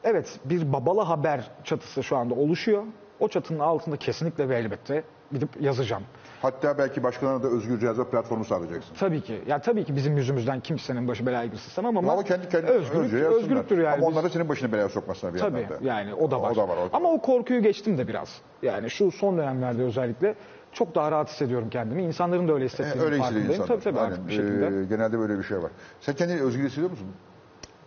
[0.05, 2.85] evet bir babalı haber çatısı şu anda oluşuyor.
[3.20, 5.02] O çatının altında kesinlikle ve elbette
[5.33, 6.02] gidip yazacağım.
[6.42, 8.94] Hatta belki başkalarına da özgürce yazma platformu sağlayacaksın.
[8.94, 9.42] Tabii ki.
[9.46, 13.12] Ya tabii ki bizim yüzümüzden kimsenin başı belaya girsin istemem ama, Ama kendi kendine özgürlük,
[13.12, 13.94] özgürlüktür yani.
[13.94, 15.88] Ama onlar da senin başını belaya sokmasına bir Tabii yandan da.
[15.88, 16.50] yani o da var.
[16.50, 16.76] O da var.
[16.76, 18.40] o Ama o korkuyu geçtim de biraz.
[18.62, 20.35] Yani şu son dönemlerde özellikle
[20.72, 22.02] çok daha rahat hissediyorum kendimi.
[22.02, 23.66] İnsanların da öyle E, hissettiğini öyle hissediyor farkındayım.
[23.66, 24.28] Tabii tabii artık Aynen.
[24.28, 24.66] bir şekilde.
[24.81, 25.70] Ee, genelde böyle bir şey var.
[26.00, 27.07] Sen kendini özgür hissediyor musun?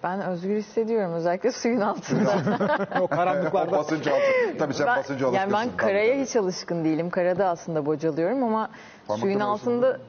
[0.04, 2.34] Ben özgür hissediyorum özellikle suyun altında.
[3.00, 3.72] o o karanlıklarda.
[3.72, 4.58] basınç altı.
[4.60, 5.54] Tabii sen ben, yani alışkınsın.
[5.54, 7.10] ben karaya hiç alışkın değilim.
[7.10, 8.70] Karada aslında bocalıyorum ama
[9.08, 10.00] Parmaklar suyun altında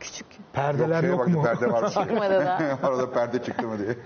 [0.00, 1.42] küçük Perdeler yok, bak, mu?
[1.42, 1.90] Perde var.
[1.94, 2.58] çıkmadı da.
[2.82, 3.96] Arada perde çıktı mı diye.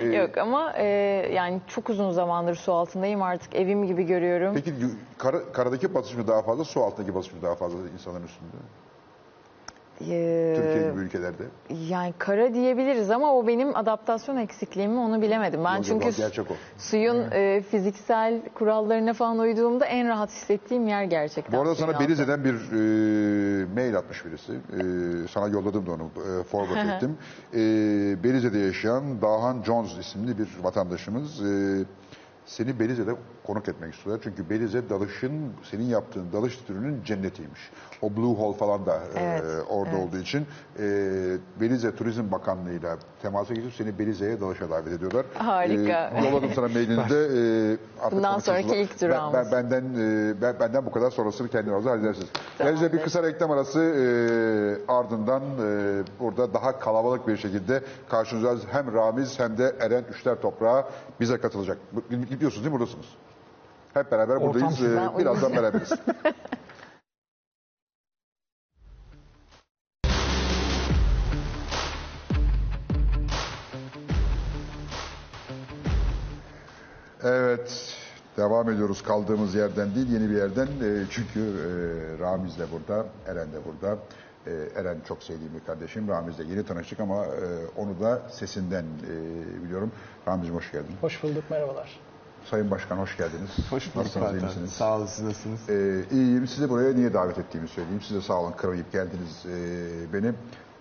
[0.00, 0.86] Ee, Yok ama e,
[1.32, 4.54] yani çok uzun zamandır su altındayım artık evim gibi görüyorum.
[4.54, 4.74] Peki
[5.18, 8.56] kara, karadaki basınç mı daha fazla, su altındaki basınç mı daha fazla insanların üstünde?
[10.00, 11.42] Ee, Türkiye gibi ülkelerde.
[11.88, 15.64] Yani kara diyebiliriz ama o benim adaptasyon eksikliğimi onu bilemedim.
[15.64, 16.54] Ben Yok, çünkü gerçek o.
[16.78, 21.58] suyun e, fiziksel kurallarına falan uyduğumda en rahat hissettiğim yer gerçekten.
[21.58, 22.00] Bu arada sana.
[22.00, 24.52] Belize'den bir e, mail atmış birisi.
[24.52, 24.80] E,
[25.28, 27.18] sana yolladım da onu e, forward ettim.
[27.54, 27.58] E,
[28.24, 31.84] Belize'de yaşayan Dahan Jones isimli bir vatandaşımız e,
[32.46, 33.10] seni Belize'de
[33.46, 34.24] konuk etmek istiyorlar.
[34.24, 37.60] Çünkü Belize dalışın, senin yaptığın dalış türünün cennetiymiş.
[38.02, 40.08] O Blue Hole falan da e, Evet, orada evet.
[40.08, 40.46] olduğu için
[40.78, 40.82] e,
[41.60, 45.26] Belize Turizm Bakanlığı'yla temasa geçip seni Belize'ye dalışa davet ediyorlar.
[45.34, 46.12] Harika.
[46.14, 47.16] E, yolladım sana mailini de.
[47.36, 47.70] E,
[48.02, 49.34] artık Bundan sonraki ilk Ben- durağımız.
[49.52, 52.28] ben- benden e, ben, benden bu kadar sonrasını kendin orada halledersiniz.
[52.58, 52.82] Tamamdır.
[52.82, 58.94] Bence bir kısa reklam arası e, ardından e, burada daha kalabalık bir şekilde karşınızda hem
[58.94, 60.84] Ramiz hem de Eren Üçler Toprağı
[61.20, 61.78] bize katılacak.
[62.10, 63.06] Biliyorsunuz değil mi buradasınız?
[63.96, 64.82] Hep beraber buradayız.
[64.82, 65.92] E, Ben birazdan beraberiz.
[77.24, 77.94] Evet,
[78.36, 80.66] devam ediyoruz kaldığımız yerden değil, yeni bir yerden.
[80.66, 83.98] E, çünkü e, Ramiz de burada, Eren de burada.
[84.46, 89.64] E, Eren çok sevdiğim bir kardeşim, Ramiz'le yeni tanıştık ama e, onu da sesinden e,
[89.64, 89.92] biliyorum.
[90.28, 90.96] Ramiz'im hoş geldin.
[91.00, 92.00] Hoş bulduk, merhabalar.
[92.50, 93.50] Sayın Başkan hoş geldiniz.
[93.70, 94.72] Hoş bulduk Nasılsınız, iyi misiniz?
[94.72, 95.68] Sağ olun, siz nasılsınız?
[95.68, 96.46] Ee, iyiyim.
[96.46, 98.00] Sizi buraya niye davet ettiğimi söyleyeyim.
[98.02, 100.32] Size sağ olun kırmayıp geldiniz ee, beni.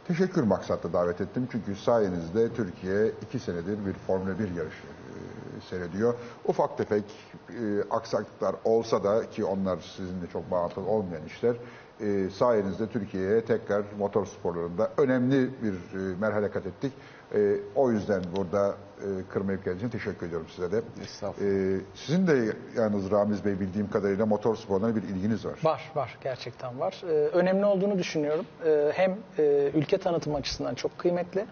[0.08, 1.48] Teşekkür maksatlı davet ettim.
[1.52, 6.14] Çünkü sayenizde Türkiye iki senedir bir Formula 1 yarışı ee, seyrediyor.
[6.46, 7.04] Ufak tefek
[7.50, 11.56] e, aksaklıklar olsa da ki onlar sizinle çok bağlantılı olmayan işler
[12.02, 16.94] e, sayenizde Türkiye'ye tekrar motor sporlarında önemli bir e, merhale kat ettik.
[17.34, 20.82] E, o yüzden burada e, kırmayıp geldiğiniz için teşekkür ediyorum size de.
[21.04, 21.52] Estağfurullah.
[21.52, 25.60] E, sizin de yalnız Ramiz Bey bildiğim kadarıyla motor sporlarına bir ilginiz var.
[25.64, 26.18] Var, var.
[26.24, 27.02] Gerçekten var.
[27.04, 28.46] Ee, önemli olduğunu düşünüyorum.
[28.66, 31.46] Ee, hem e, ülke tanıtım açısından çok kıymetli.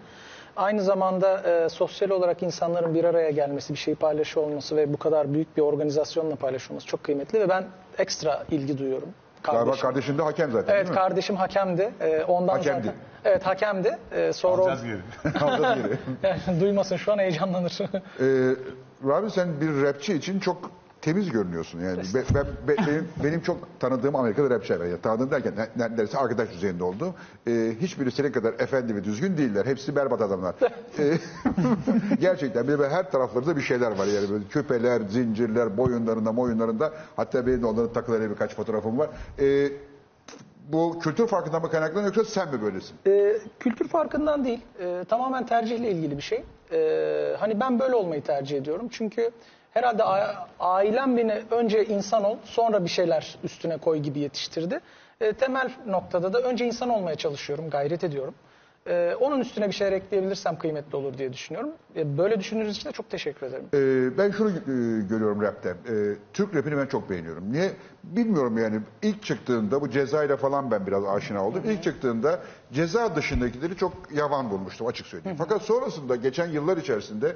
[0.56, 4.98] Aynı zamanda e, sosyal olarak insanların bir araya gelmesi, bir şeyi paylaşıyor olması ve bu
[4.98, 7.66] kadar büyük bir organizasyonla paylaşılması çok kıymetli ve ben
[7.98, 9.10] ekstra ilgi duyuyorum.
[9.44, 9.82] Galiba Kardeşim.
[9.88, 11.02] kardeşin de hakem zaten Evet, değil mi?
[11.02, 11.92] kardeşim hakemdi.
[12.02, 12.86] Ee, ondan Hakemdi.
[12.86, 13.00] zaten.
[13.26, 13.98] Evet, hakemdi.
[14.12, 15.38] Ee, sonra o- Alacağız geri.
[15.44, 15.98] Alacağız geri.
[16.48, 17.80] Yani duymasın şu an heyecanlanır.
[18.20, 18.56] Ee,
[19.08, 20.72] Rami sen bir rapçi için çok
[21.04, 21.98] temiz görünüyorsun yani.
[21.98, 24.86] Be- ben, be- benim, benim çok tanıdığım Amerika'da rapçiler var.
[24.86, 27.16] Yani tanıdığım derken ne- neredeyse arkadaş düzeyinde oldu.
[27.48, 29.66] Ee, hiçbiri senin kadar efendi ve düzgün değiller.
[29.66, 30.56] Hepsi berbat adamlar.
[31.00, 31.18] Ee,
[32.20, 36.94] gerçekten bir de her taraflarında bir şeyler var yani böyle küpeler, zincirler, boyunlarında, moyunlarında.
[37.16, 39.10] Hatta benim de onların takılarıyla birkaç fotoğrafım var.
[39.40, 39.70] Ee,
[40.72, 42.96] bu kültür farkından mı kaynaklanıyor yoksa sen mi böylesin?
[43.08, 46.44] Ee, kültür farkından değil, e, tamamen tercihle ilgili bir şey.
[46.72, 48.88] Ee, hani ben böyle olmayı tercih ediyorum.
[48.92, 49.32] Çünkü
[49.74, 50.04] herhalde
[50.60, 54.80] ailem beni önce insan ol, sonra bir şeyler üstüne koy gibi yetiştirdi.
[55.22, 58.34] Ee, temel noktada da önce insan olmaya çalışıyorum, gayret ediyorum.
[58.88, 61.72] Ee, onun üstüne bir şeyler ekleyebilirsem kıymetli olur diye düşünüyorum.
[61.96, 63.66] Ee, böyle düşündüğünüz için de çok teşekkür ederim.
[63.74, 64.54] Ee, ben şunu e,
[65.10, 65.70] görüyorum rapte.
[65.70, 65.94] Ee,
[66.34, 67.54] Türk rapini ben çok beğeniyorum.
[67.54, 67.72] Niye?
[68.04, 68.80] Bilmiyorum yani.
[69.02, 71.64] İlk çıktığında bu ceza ile falan ben biraz aşina oldum.
[71.66, 72.40] İlk çıktığında
[72.74, 75.38] ceza dışındakileri çok yavan bulmuştum açık söyleyeyim.
[75.38, 77.36] Fakat sonrasında geçen yıllar içerisinde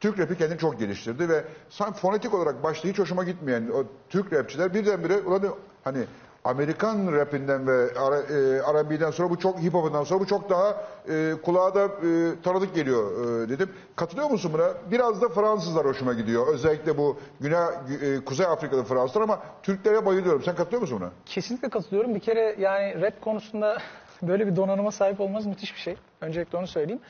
[0.00, 4.32] Türk rapi kendini çok geliştirdi ve sanki fonetik olarak başta hiç hoşuma gitmeyen o Türk
[4.32, 5.42] rapçiler birdenbire ulan
[5.84, 6.06] hani
[6.46, 11.34] Amerikan rapinden ve ara, e, sonra bu çok hip hop'undan sonra bu çok daha e,
[11.42, 13.70] kulağa da e, tanıdık geliyor e, dedim.
[13.96, 14.68] Katılıyor musun buna?
[14.90, 16.46] Biraz da Fransızlar hoşuma gidiyor.
[16.46, 17.58] Özellikle bu Güney
[18.02, 20.42] e, Kuzey Afrika'da Fransızlar ama Türklere bayılıyorum.
[20.42, 21.10] Sen katılıyor musun buna?
[21.26, 22.14] Kesinlikle katılıyorum.
[22.14, 23.78] Bir kere yani rap konusunda
[24.22, 25.96] böyle bir donanıma sahip olmaz müthiş bir şey.
[26.20, 27.00] Öncelikle onu söyleyeyim.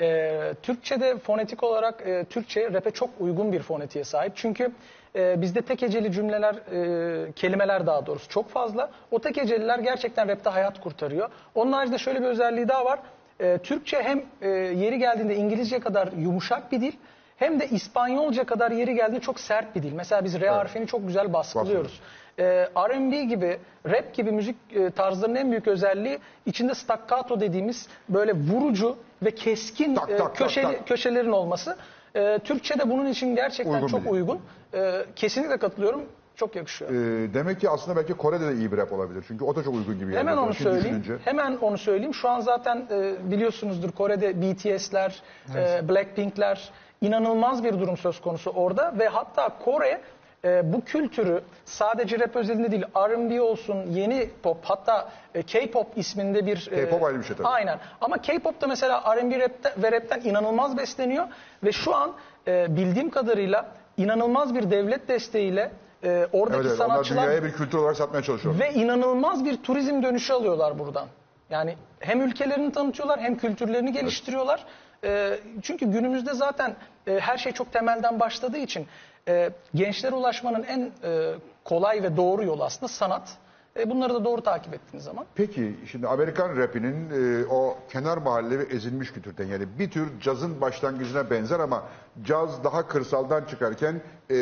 [0.00, 4.32] Ee, Türkçe'de fonetik olarak e, Türkçe rap'e çok uygun bir fonetiğe sahip.
[4.36, 4.72] Çünkü
[5.16, 8.90] e, bizde tek heceli cümleler, e, kelimeler daha doğrusu çok fazla.
[9.10, 11.30] O tek heceliler gerçekten rap'te hayat kurtarıyor.
[11.54, 12.98] Onun haricinde şöyle bir özelliği daha var.
[13.40, 16.92] E, Türkçe hem e, yeri geldiğinde İngilizce kadar yumuşak bir dil
[17.36, 19.92] hem de İspanyolca kadar yeri geldiğinde çok sert bir dil.
[19.92, 22.00] Mesela biz R harfini çok güzel baskılıyoruz.
[22.38, 28.32] Ee, R&B gibi, rap gibi müzik e, tarzlarının en büyük özelliği içinde staccato dediğimiz böyle
[28.32, 30.86] vurucu ve keskin Tak, e, tak, tak, köşeli, tak.
[30.88, 31.76] köşelerin olması.
[32.16, 34.40] Ee, Türkçe'de bunun için gerçekten Uygun çok uygun.
[34.74, 36.02] Ee, kesinlikle katılıyorum.
[36.36, 36.90] Çok yakışıyor.
[36.90, 39.24] E, demek ki aslında belki Kore'de de iyi bir rap olabilir.
[39.28, 41.00] Çünkü o da çok uygun gibi Hemen onu Şimdi söyleyeyim.
[41.02, 41.24] düşününce.
[41.24, 42.14] Hemen onu söyleyeyim.
[42.14, 45.22] Şu an zaten e, biliyorsunuzdur Kore'de BTS'ler,
[45.56, 50.00] e, Blackpink'ler inanılmaz bir durum söz konusu orada ve hatta Kore
[50.44, 56.46] e, bu kültürü sadece rap özelinde değil R&B olsun, yeni pop hatta e, K-pop isminde
[56.46, 57.48] bir e, K-pop ayrı bir şey tabii.
[57.48, 57.78] Aynen.
[58.00, 61.26] Ama K-pop'ta mesela R&B rapte, ve rapten inanılmaz besleniyor
[61.64, 62.12] ve şu an
[62.46, 63.66] e, bildiğim kadarıyla
[63.96, 65.72] inanılmaz bir devlet desteğiyle
[66.04, 68.58] e, oradaki Evet, evet, onlar sanatçılar dünyaya bir kültür olarak satmaya çalışıyor.
[68.58, 71.06] ve inanılmaz bir turizm dönüşü alıyorlar buradan.
[71.50, 74.64] Yani hem ülkelerini tanıtıyorlar hem kültürlerini geliştiriyorlar.
[75.04, 76.76] Ee, çünkü günümüzde zaten
[77.06, 78.86] e, her şey çok temelden başladığı için
[79.30, 83.38] e, gençlere ulaşmanın en e, kolay ve doğru yolu aslında sanat.
[83.78, 85.26] E, bunları da doğru takip ettiğiniz zaman.
[85.34, 90.60] Peki şimdi Amerikan rapinin e, o kenar mahalle ve ezilmiş kültürden yani bir tür cazın
[90.60, 91.82] başlangıcına benzer ama
[92.24, 94.36] caz daha kırsaldan çıkarken e,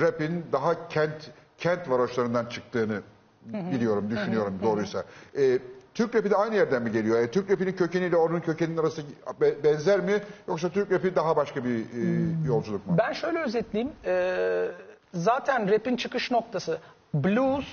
[0.00, 3.00] rapin daha kent kent varoşlarından çıktığını
[3.44, 5.04] biliyorum, düşünüyorum doğruysa.
[5.36, 5.58] E,
[5.94, 7.20] Türk rapi de aynı yerden mi geliyor?
[7.20, 9.02] E, Türk rapinin kökeniyle onun kökeninin arası
[9.40, 10.22] be- benzer mi?
[10.48, 12.98] Yoksa Türk rapi daha başka bir e, yolculuk mu?
[12.98, 13.92] Ben şöyle özetleyeyim.
[14.04, 14.68] Ee,
[15.14, 16.78] zaten rap'in çıkış noktası
[17.14, 17.64] blues,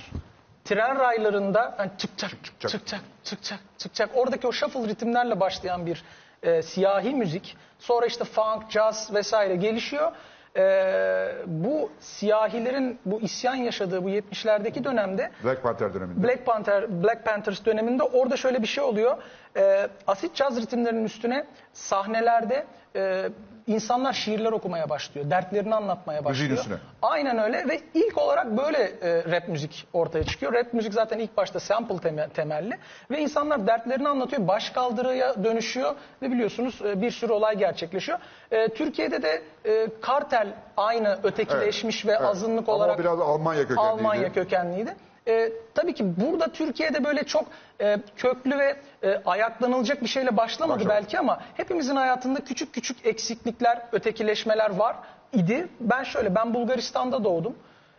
[0.64, 2.70] tren raylarında hani çık çak çık çak.
[2.70, 6.04] çık çak çık çak çık çak oradaki o shuffle ritimlerle başlayan bir
[6.42, 7.56] e, siyahi müzik.
[7.78, 10.12] Sonra işte funk, jazz vesaire gelişiyor.
[10.56, 16.22] Ee, bu siyahilerin bu isyan yaşadığı bu 70'lerdeki dönemde Black Panther döneminde.
[16.28, 19.16] Black Panther, Black Panthers döneminde orada şöyle bir şey oluyor.
[19.56, 22.66] Ee, asit caz ritimlerinin üstüne sahnelerde
[22.96, 23.28] e,
[23.66, 25.30] insanlar şiirler okumaya başlıyor.
[25.30, 26.50] Dertlerini anlatmaya başlıyor.
[26.58, 26.76] üstüne.
[27.02, 30.52] Aynen öyle ve ilk olarak böyle e, rap müzik ortaya çıkıyor.
[30.52, 32.78] Rap müzik zaten ilk başta sample teme- temelli
[33.10, 34.48] ve insanlar dertlerini anlatıyor.
[34.48, 38.18] Başkaldırıya dönüşüyor ve biliyorsunuz e, bir sürü olay gerçekleşiyor.
[38.50, 43.80] E, Türkiye'de de e, kartel aynı ötekileşmiş ve azınlık Ama olarak biraz Almanya kökenliydi.
[43.90, 44.96] Almanya kökenliydi.
[45.28, 47.44] E, tabii ki burada Türkiye'de böyle çok
[47.80, 51.02] e, köklü ve e, ayaklanılacak bir şeyle başlamadı Başlamadı.
[51.02, 54.96] belki ama hepimizin hayatında küçük küçük eksiklikler, ötekileşmeler var
[55.32, 55.68] idi.
[55.80, 57.54] Ben şöyle, ben Bulgaristan'da doğdum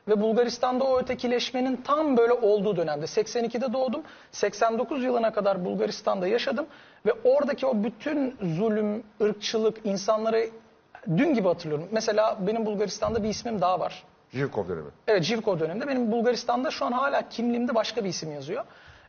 [0.07, 4.03] ve Bulgaristan'da o ötekileşmenin tam böyle olduğu dönemde 82'de doğdum.
[4.31, 6.65] 89 yılına kadar Bulgaristan'da yaşadım
[7.05, 10.49] ve oradaki o bütün zulüm, ırkçılık, insanları
[11.17, 11.87] dün gibi hatırlıyorum.
[11.91, 14.03] Mesela benim Bulgaristan'da bir ismim daha var.
[14.33, 14.89] Jivkov dönemi.
[15.07, 18.63] Evet Jivkov döneminde benim Bulgaristan'da şu an hala kimliğimde başka bir isim yazıyor.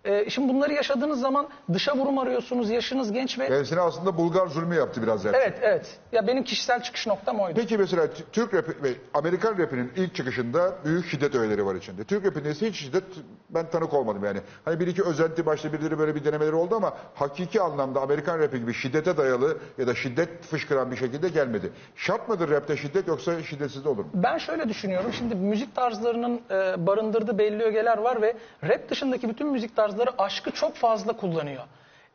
[0.05, 4.75] E, şimdi bunları yaşadığınız zaman dışa vurum arıyorsunuz, yaşınız genç ve Kendisine aslında Bulgar zulmü
[4.75, 5.35] yaptı biraz rap.
[5.35, 5.99] evet evet.
[6.13, 7.55] Ya benim kişisel çıkış noktam oydu.
[7.61, 12.05] Peki mesela Türk rap ve Amerikan rapinin ilk çıkışında büyük şiddet öğeleri var içinde.
[12.05, 13.05] Türk rapinde ise hiç şiddet
[13.51, 14.39] ben tanık olmadım yani.
[14.65, 18.59] Hani bir iki özenti başta birileri böyle bir denemeleri oldu ama hakiki anlamda Amerikan rapi
[18.61, 21.73] gibi şiddete dayalı ya da şiddet fışkıran bir şekilde gelmedi.
[21.97, 24.11] Şart mıdır rapte şiddet yoksa şiddetsiz de olur mu?
[24.15, 25.13] Ben şöyle düşünüyorum.
[25.13, 28.35] Şimdi müzik tarzlarının e, barındırdığı belli ögeler var ve
[28.69, 31.63] rap dışındaki bütün müzik tarzları aşkı çok fazla kullanıyor.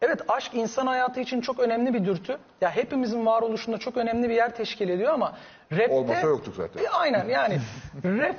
[0.02, 2.38] Evet aşk insan hayatı için çok önemli bir dürtü.
[2.62, 5.34] Ya hepimizin varoluşunda çok önemli bir yer teşkil ediyor ama
[5.72, 5.94] rapte...
[5.94, 6.84] Olmasa yoktuk zaten.
[6.84, 7.60] E, aynen yani
[8.06, 8.36] rap...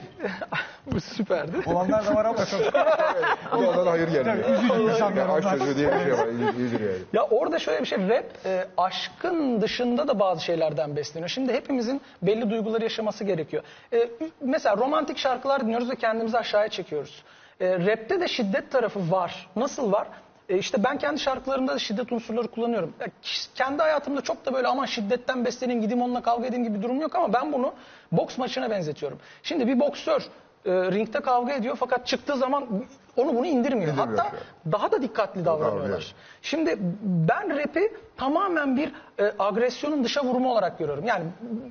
[0.87, 1.57] Bu süperdi.
[1.67, 2.61] Olanlar da var ama çok.
[3.57, 4.49] Onlara hayır gelmiyor.
[4.51, 5.59] üzücü insanlar Yani aşk onlar.
[5.59, 6.27] çocuğu diye bir şey var.
[6.27, 6.99] İyi- İyidir yani.
[7.13, 11.29] Ya orada şöyle bir şey rap e, aşkın dışında da bazı şeylerden besleniyor.
[11.29, 13.63] Şimdi hepimizin belli duyguları yaşaması gerekiyor.
[13.93, 14.11] E,
[14.41, 17.23] mesela romantik şarkılar dinliyoruz ve kendimizi aşağıya çekiyoruz.
[17.61, 19.49] E, rapte de şiddet tarafı var.
[19.57, 20.09] Nasıl var?
[20.49, 22.95] E, işte ben kendi şarkılarımda da şiddet unsurları kullanıyorum.
[23.01, 23.07] Ya,
[23.55, 27.01] kendi hayatımda çok da böyle aman şiddetten besleneyim gideyim onunla kavga edeyim gibi bir durum
[27.01, 27.75] yok ama ben bunu
[28.13, 29.19] boks maçına benzetiyorum.
[29.43, 30.21] Şimdi bir boksör
[30.65, 32.85] e, ringde kavga ediyor fakat çıktığı zaman
[33.19, 33.93] onu bunu indirmiyor.
[33.93, 34.37] İndirmiyor Hatta
[34.73, 35.83] daha da dikkatli davranıyorlar.
[35.83, 36.13] Davranıyor.
[36.43, 41.05] Şimdi ben rap'i tamamen bir e, agresyonun dışa vurumu olarak görüyorum.
[41.05, 41.25] Yani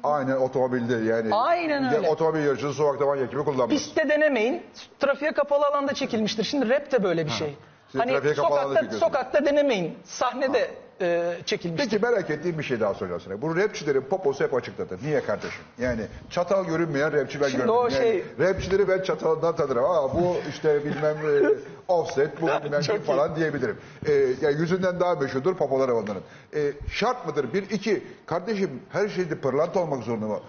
[0.03, 1.35] Aynen otomobilde yani.
[1.35, 2.09] Aynen öyle.
[2.09, 3.69] Otomobil yarışçısı sokakta manyak gibi kullanmaz.
[3.69, 4.63] pistte denemeyin.
[4.99, 6.43] Trafiğe kapalı alanda çekilmiştir.
[6.43, 7.57] Şimdi rap de böyle bir şey.
[7.93, 9.97] Trafiğe Hani sokakta, sokakta denemeyin.
[10.03, 10.71] Sahnede
[11.01, 11.89] e, çekilmiştir.
[11.89, 13.41] Peki merak ettiğim bir şey daha soracağım sana.
[13.41, 14.97] Bu rapçilerin poposu hep açıkladı.
[15.03, 15.61] Niye kardeşim?
[15.77, 17.79] Yani çatal görünmeyen rapçi ben Şimdi görmedim.
[17.79, 19.83] o Yani şey- rapçileri ben çatalından tanırım.
[19.85, 21.49] Aa bu işte bilmem e,
[21.87, 23.77] offset, bu bilmem kim falan diyebilirim.
[24.05, 26.21] E, yani yüzünden daha meşhurdur popoları onların.
[26.55, 27.53] E, şart mıdır?
[27.53, 28.03] Bir, iki.
[28.25, 30.39] Kardeşim her şeyde pırlanta olmak zorunda mı?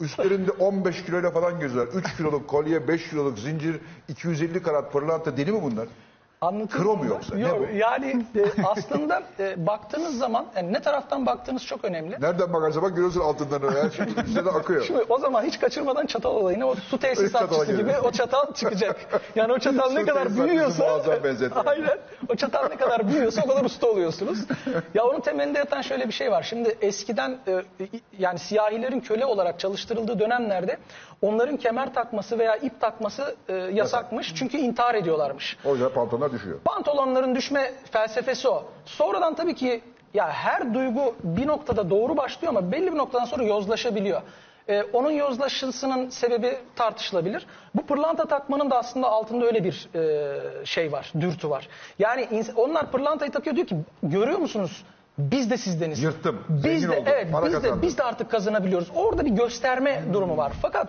[0.00, 1.94] Üstlerinde 15 kiloyla falan geziyorlar.
[1.94, 5.88] 3 kiloluk kolye, 5 kiloluk zincir, 250 karat pırlanta deli mi bunlar?
[6.40, 7.10] Anlatayım Kro mu mı?
[7.10, 7.36] yoksa?
[7.36, 7.76] Ne Yok, bu?
[7.76, 12.16] Yani e, aslında e, baktığınız zaman yani ne taraftan baktığınız çok önemli.
[12.20, 14.84] Nereden bakarsa bak görüyorsun altından her şey üstüne akıyor.
[14.84, 19.22] Şimdi o zaman hiç kaçırmadan çatal olayına o su tesisatçısı gibi o çatal çıkacak.
[19.34, 21.14] Yani o çatal ne Su kadar tesisatçısı büyüyorsa muazzam
[21.66, 24.38] aynen o çatal ne kadar büyüyorsa o kadar usta oluyorsunuz.
[24.94, 26.42] ya onun temelinde yatan şöyle bir şey var.
[26.42, 27.62] Şimdi eskiden e,
[28.18, 30.78] yani siyahilerin köle olarak çalıştırıldığı dönemlerde
[31.22, 34.34] onların kemer takması veya ip takması e, yasakmış.
[34.34, 35.56] Çünkü intihar ediyorlarmış.
[35.64, 36.58] O yüzden pantolonlar düşüyor.
[36.64, 38.64] Pantolonların düşme felsefesi o.
[38.84, 39.80] Sonradan tabii ki
[40.14, 44.22] ya her duygu bir noktada doğru başlıyor ama belli bir noktadan sonra yozlaşabiliyor.
[44.68, 47.46] Ee, onun yozlaşısının sebebi tartışılabilir.
[47.74, 51.68] Bu pırlanta takmanın da aslında altında öyle bir e, şey var, dürtü var.
[51.98, 54.84] Yani ins- onlar pırlantayı takıyor diyor ki görüyor musunuz?
[55.18, 56.02] Biz de sizdeniz.
[56.02, 57.82] Yırttım, Biz zengin de oldum, evet para biz de kazandım.
[57.82, 58.88] biz de artık kazanabiliyoruz.
[58.94, 60.52] Orada bir gösterme durumu var.
[60.62, 60.88] Fakat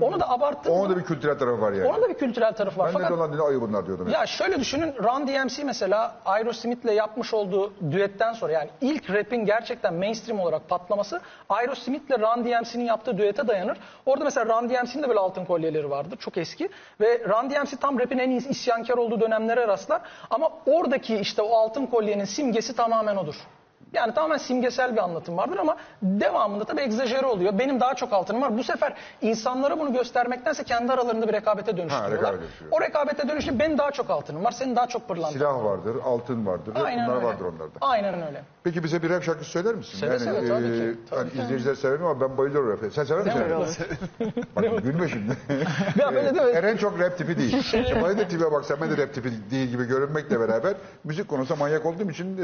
[0.00, 1.88] onu da abarttığınız Onun da bir kültürel tarafı var yani.
[1.88, 2.86] onun da bir kültürel tarafı var.
[2.86, 4.08] ben Fakat de olan ayı bunlar diyordum.
[4.08, 9.94] ya şöyle düşünün Run DMC mesela Aerosmith'le yapmış olduğu düetten sonra yani ilk rap'in gerçekten
[9.94, 13.78] mainstream olarak patlaması Aerosmith'le Run DMC'nin yaptığı düete dayanır.
[14.06, 16.16] Orada mesela Run DMC'nin de böyle altın kolyeleri vardır.
[16.18, 16.68] Çok eski.
[17.00, 20.00] Ve Run DMC tam rap'in en iyi isyankar olduğu dönemlere rastlar.
[20.30, 23.34] Ama oradaki işte o altın kolyenin simgesi tamamen odur.
[23.92, 27.58] Yani tamamen simgesel bir anlatım vardır ama devamında tabii egzajere oluyor.
[27.58, 28.58] Benim daha çok altınım var.
[28.58, 32.18] Bu sefer insanlara bunu göstermektense kendi aralarında bir rekabete dönüştürüyorlar.
[32.18, 32.70] rekabet dönüşüyor.
[32.70, 35.32] o rekabete dönüşünce benim daha çok altınım var, senin daha çok pırlantan.
[35.32, 36.72] Silah vardır, altın vardır.
[36.84, 37.26] Aynen bunlar öyle.
[37.26, 37.72] vardır onlarda.
[37.80, 38.42] Aynen öyle.
[38.64, 39.98] Peki bize bir rap şarkısı söyler misin?
[39.98, 40.98] Seve seve, tabii ki.
[41.10, 42.90] Tabii hani izleyiciler sever mi ama ben bayılıyorum rap'e.
[42.90, 43.40] Sen sever misin?
[43.40, 43.66] Ne rap?
[44.56, 45.32] Bak gülme şimdi.
[45.98, 46.52] Ya böyle değil mi?
[46.54, 47.62] Eren çok rap tipi değil.
[47.62, 50.74] Şimdi bana da tipe baksan ben de rap tipi değil gibi görünmekle beraber
[51.04, 52.42] müzik konusunda manyak olduğum için e,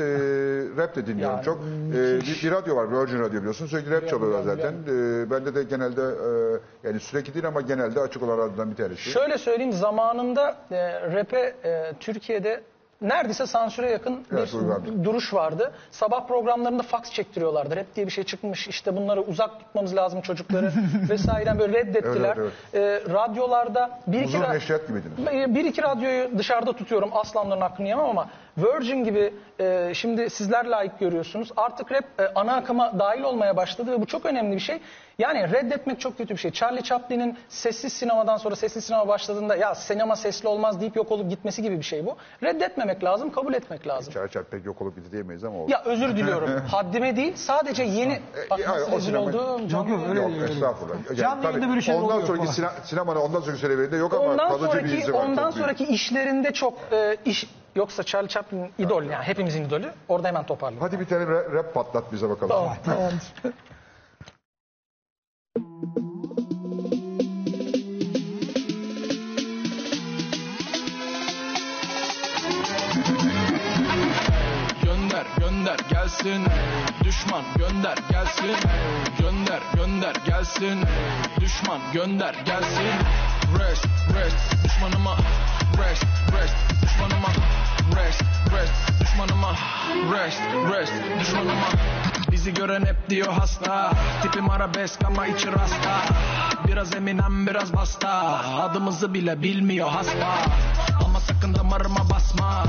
[0.76, 1.58] rap de dinliyorum Yani çok.
[1.58, 4.72] E, bir, bir radyo var Virgin Radio biliyorsun sürekli rap çalıyorlar zaten.
[4.72, 9.10] E, bende de genelde e, yani sürekli değil ama genelde açık olan radyodan bir tanesi.
[9.10, 12.60] Şöyle söyleyeyim zamanında e, rap'e e, Türkiye'de
[13.02, 15.04] neredeyse sansüre yakın Evet, bir uygardı.
[15.04, 15.72] duruş vardı.
[15.90, 17.76] Sabah programlarında fax çektiriyorlardı.
[17.76, 20.72] Rap diye bir şey çıkmış işte bunları uzak tutmamız lazım çocukları
[21.10, 22.36] vesaire böyle reddettiler.
[22.40, 25.54] Evet, E, radyolarda bir iki, Huzur ra- neşriyat gibiydiniz.
[25.54, 28.28] Bir iki radyoyu dışarıda tutuyorum aslanların hakkını yemem ama
[28.58, 31.52] Virgin gibi e, şimdi sizler layık görüyorsunuz.
[31.56, 34.78] Artık rap e, ana akıma dahil olmaya başladı ve bu çok önemli bir şey.
[35.18, 36.50] Yani reddetmek çok kötü bir şey.
[36.50, 41.30] Charlie Chaplin'in sessiz sinemadan sonra sessiz sinema başladığında ya sinema sesli olmaz deyip yok olup
[41.30, 42.16] gitmesi gibi bir şey bu.
[42.42, 44.12] Reddetmemek lazım, kabul etmek lazım.
[44.12, 45.70] Çar çar pek yok olup gitti diyemeyiz ama oldu.
[45.72, 46.50] Ya özür diliyorum.
[46.70, 47.32] Haddime değil.
[47.36, 49.68] Sadece yeni bak ya, nasıl o rezil sinema- oldum.
[49.70, 50.42] Yok yok öyle Yok değil.
[50.42, 50.94] estağfurullah.
[51.08, 52.52] Yani Canlı tabii yayında böyle şeyler ondan oluyor sonraki falan.
[52.54, 55.24] sina, sinemanın ondan sonraki serilerinde yok ama Ondan kalıcı bir sonraki izi var.
[55.24, 55.64] ondan çok büyük.
[55.66, 57.46] sonraki işlerinde çok e, iş
[57.78, 59.92] Yoksa Charlie Chaplin idol yani hepimizin idolü.
[60.08, 60.88] Orada hemen toparlayalım.
[60.88, 62.48] Hadi bir tane ra- rap patlat bize bakalım.
[62.48, 62.76] Tamam.
[62.84, 63.22] Tamamdır.
[74.82, 76.42] Gönder gönder gelsin
[77.04, 78.56] Düşman gönder gelsin
[79.18, 80.78] Gönder gönder gelsin
[81.40, 82.92] Düşman gönder gelsin
[83.58, 85.16] Rest rest düşmanıma
[85.78, 87.28] Rest rest düşmanıma
[87.96, 88.22] Rest
[88.52, 89.52] rest düşmanıma.
[90.12, 91.68] Rest rest düşmanıma.
[92.30, 93.92] Bizi gören hep diyor hasta.
[94.22, 96.00] Tipim arabesk ama içi rasta.
[96.66, 98.10] Biraz eminem biraz basta.
[98.62, 100.38] Adımızı bile bilmiyor hasta.
[101.04, 102.64] Ama sakın damarıma basma.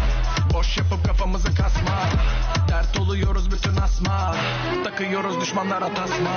[0.54, 2.00] Boş yapıp kafamızı kasma.
[2.70, 4.36] Dert oluyoruz bütün asma.
[4.84, 6.32] Takıyoruz düşmanlara tasma.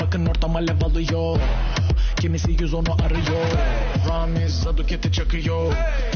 [0.00, 1.38] Bakın ortam alev alıyor
[2.26, 3.46] Kimisi yüz onu arıyor.
[4.08, 5.72] Ramiz Saduket'i çakıyor.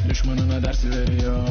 [0.09, 1.49] Düşmanına dersi veriyor.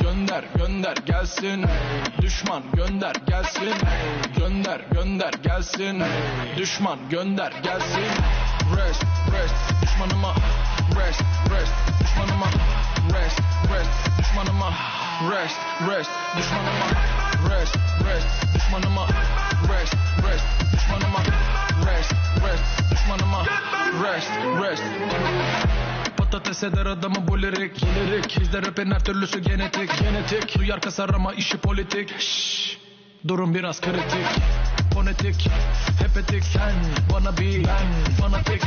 [0.00, 1.64] Gönder gönder gelsin.
[2.22, 3.74] Düşman gönder gelsin.
[4.36, 6.02] Gönder gönder gelsin.
[6.56, 8.10] Düşman gönder gelsin.
[8.76, 10.34] Rest rest düşmanıma.
[10.88, 12.46] Rest rest düşmanıma.
[13.14, 13.40] Rest
[13.74, 14.72] rest düşmanıma.
[15.30, 15.60] Rest
[15.90, 16.86] rest düşmanıma.
[17.50, 19.06] Rest rest düşmanıma.
[19.68, 19.94] Rest
[20.26, 21.33] rest düşmanıma
[22.44, 23.44] Rest düşmanıma
[24.04, 24.30] Rest
[24.62, 24.82] rest.
[26.16, 30.58] Patates eder adamı bu lirik Lirik Bizde rapin her türlüsü genetik Genetik.
[30.58, 32.20] Duyar kasar ama işi politik.
[32.20, 32.78] Şşş
[33.28, 34.26] Durum biraz kritik.
[34.94, 35.50] Fonetik
[35.98, 36.72] Hepetik Sen
[37.12, 38.62] bana bir Ben fanatik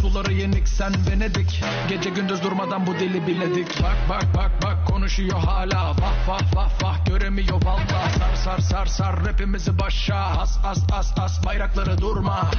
[0.00, 5.38] Suları yenik sen Venedik Gece gündüz durmadan bu dili biledik Bak bak bak bak konuşuyor
[5.38, 5.90] hala.
[5.90, 10.16] Vah vah vah vah göremiyor valla Sar sar sar sar rapimizi başa.
[10.16, 12.50] As as as as bayrakları durma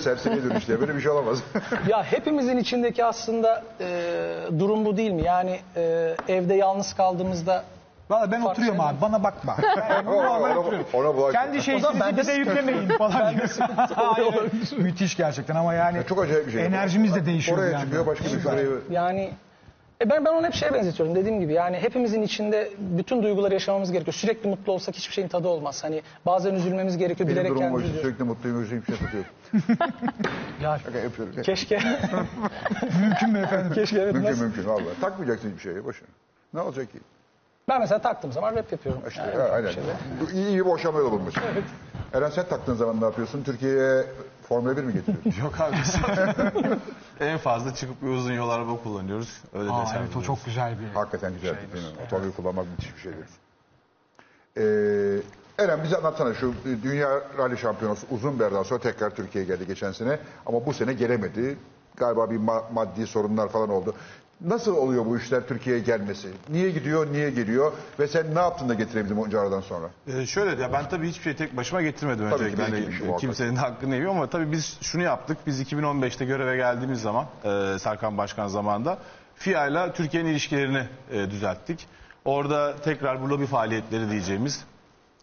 [0.00, 0.80] serseriye dönüştü.
[0.80, 1.38] Böyle bir şey olamaz.
[1.88, 3.86] Ya hepimizin içindeki aslında e,
[4.58, 5.22] durum bu değil mi?
[5.22, 7.64] Yani e, evde yalnız kaldığımızda
[8.10, 9.56] Valla ben Fark oturuyorum abi bana bakma.
[9.90, 10.86] Ben Ona- normal ona- oturuyorum.
[10.94, 11.40] ona bulaşma.
[11.42, 11.62] Kendi
[12.16, 13.10] bir de yüklemeyin falan.
[13.94, 14.32] Hayır,
[14.78, 16.66] Müthiş gerçekten ama yani Çok acayip bir şey.
[16.66, 17.80] enerjimiz de değişiyor Oraya anda.
[17.84, 18.66] çıkıyor başka bir şuraya.
[18.90, 19.30] yani
[20.00, 23.92] e ben ben onu hep şeye benzetiyorum dediğim gibi yani hepimizin içinde bütün duyguları yaşamamız
[23.92, 24.14] gerekiyor.
[24.14, 25.84] Sürekli mutlu olsak hiçbir şeyin tadı olmaz.
[25.84, 28.08] Hani bazen üzülmemiz gerekiyor Benim bilerek durumum kendimizi üzüyoruz.
[28.08, 29.24] sürekli mutluyum, üzüyüm, şey tutuyor.
[30.62, 31.42] Ya Şaka yapıyorum.
[31.42, 31.78] keşke
[33.00, 33.72] Mümkün mü efendim?
[33.74, 34.42] keşke evet Mümkün nasıl?
[34.44, 34.84] mümkün valla.
[35.00, 36.08] Takmayacaksın hiçbir şeye boşuna.
[36.54, 36.98] Ne olacak ki?
[37.68, 39.02] Ben mesela taktığım zaman rap yapıyorum.
[39.08, 39.70] İşte Yani ha, aynen.
[39.70, 39.86] şeyde.
[40.20, 41.34] Bu iyi, iyi bir boşanma yolu bulmuş.
[42.14, 43.42] Eren sen taktığın zaman ne yapıyorsun?
[43.42, 44.04] Türkiye'ye
[44.50, 45.42] Formula 1 mi getiriyorsun?
[45.44, 45.76] Yok abi.
[47.20, 49.38] en fazla çıkıp bir uzun yol araba kullanıyoruz.
[49.54, 50.02] Öyle Aa, desem.
[50.02, 51.90] evet o çok güzel bir Hakikaten güzel değil mi?
[52.06, 53.26] Otomobil kullanmak müthiş bir şeydir.
[54.56, 55.22] Ee,
[55.64, 59.92] Eren bize anlatsana şu Dünya Rally Şampiyonası uzun bir aradan sonra tekrar Türkiye'ye geldi geçen
[59.92, 60.18] sene.
[60.46, 61.58] Ama bu sene gelemedi.
[61.96, 63.94] Galiba bir ma- maddi sorunlar falan oldu.
[64.44, 66.28] Nasıl oluyor bu işler Türkiye'ye gelmesi?
[66.48, 67.72] Niye gidiyor, niye geliyor?
[67.98, 69.90] Ve sen ne yaptın da getirebildin onca aradan sonra?
[70.06, 72.78] Ee, şöyle ya ben tabii hiçbir şey tek başıma getirmedim Tabii ki öncelikle.
[72.78, 73.20] ekip işi muhakkak.
[73.20, 75.38] kimsenin hakkını yemiyor ama tabii biz şunu yaptık.
[75.46, 78.98] Biz 2015'te göreve geldiğimiz zaman e, Serkan Başkan zamanında
[79.34, 81.86] FİA ile Türkiye'nin ilişkilerini e, düzelttik.
[82.24, 84.64] Orada tekrar bu lobi faaliyetleri diyeceğimiz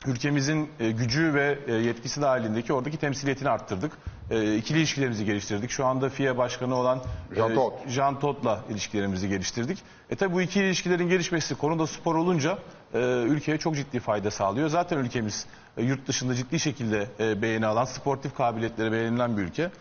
[0.05, 3.91] ülkemizin e, gücü ve e, yetkisi dahilindeki oradaki temsiliyetini arttırdık.
[4.31, 5.71] E, ikili ilişkilerimizi geliştirdik.
[5.71, 7.01] Şu anda FİA başkanı olan
[7.35, 7.73] Jean Todt.
[7.85, 9.77] e, Jean Todt'la ilişkilerimizi geliştirdik.
[10.09, 12.57] E tabi bu iki ilişkilerin gelişmesi konuda spor olunca
[12.93, 14.69] e, ülkeye çok ciddi fayda sağlıyor.
[14.69, 15.45] Zaten ülkemiz
[15.77, 19.71] e, yurt dışında ciddi şekilde e, beğeni alan, sportif kabiliyetleri beğenilen bir ülke.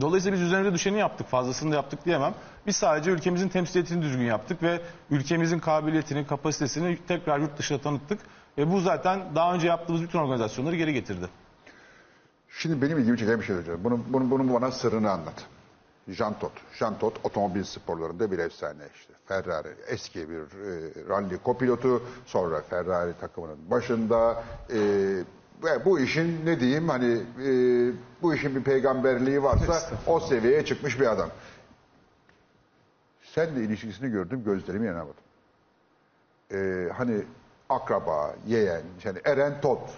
[0.00, 1.28] Dolayısıyla biz üzerimize düşeni yaptık.
[1.28, 2.34] Fazlasını da yaptık diyemem.
[2.66, 8.20] Biz sadece ülkemizin temsiliyetini düzgün yaptık ve ülkemizin kabiliyetini, kapasitesini tekrar yurt dışına tanıttık.
[8.58, 11.28] Ve bu zaten daha önce yaptığımız bütün organizasyonları geri getirdi.
[12.58, 13.84] Şimdi benim ilgimi çeken bir şey söyleyeceğim.
[13.84, 15.44] Bunun, bunun, bunun bana sırrını anlat.
[16.08, 16.52] Jean Todt.
[16.72, 19.12] Jean Todt otomobil sporlarında bir efsane işte.
[19.26, 22.02] Ferrari eski bir e, rally kopilotu.
[22.26, 24.44] Sonra Ferrari takımının başında.
[24.70, 24.78] E,
[25.64, 27.50] ve bu işin ne diyeyim hani e,
[28.22, 31.30] bu işin bir peygamberliği varsa o seviyeye çıkmış bir adam.
[33.22, 35.24] Senle ilişkisini gördüm gözlerime inanamadım.
[36.52, 37.22] E, hani
[37.68, 39.90] akraba, yeğen, yani Eren Todt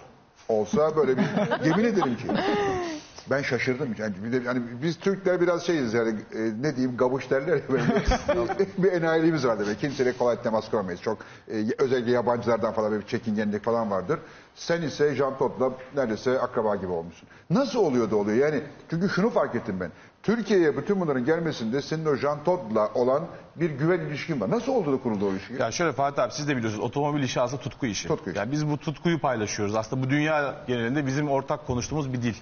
[0.49, 1.23] olsa böyle bir
[1.65, 2.27] yemin ederim ki
[3.29, 3.95] Ben şaşırdım.
[3.97, 7.61] Yani, bir de, yani biz Türkler biraz şeyiz yani e, ne diyeyim gabuş derler ya
[7.69, 7.83] böyle
[8.77, 9.65] bir, enayiliğimiz vardır.
[9.65, 9.77] Böyle.
[9.77, 11.01] Kimseyle kolay temas kuramayız.
[11.01, 11.17] Çok
[11.51, 14.19] e, özellikle yabancılardan falan bir çekingenlik falan vardır.
[14.55, 17.29] Sen ise Jean Todt'la neredeyse akraba gibi olmuşsun.
[17.49, 18.37] Nasıl oluyor da oluyor?
[18.37, 19.91] Yani çünkü şunu fark ettim ben.
[20.23, 23.23] Türkiye'ye bütün bunların gelmesinde senin o Jean Todt'la olan
[23.55, 24.51] bir güven ilişkin var.
[24.51, 25.53] Nasıl oldu da kuruldu o ilişki?
[25.53, 28.07] Ya şöyle Fatih abi siz de biliyorsunuz otomobil işi aslında tutku işi.
[28.07, 28.39] Tutku işi.
[28.39, 29.75] Yani biz bu tutkuyu paylaşıyoruz.
[29.75, 32.35] Aslında bu dünya genelinde bizim ortak konuştuğumuz bir dil.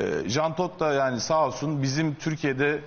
[0.00, 2.80] Ee, Jean Todt da yani sağ olsun bizim Türkiye'de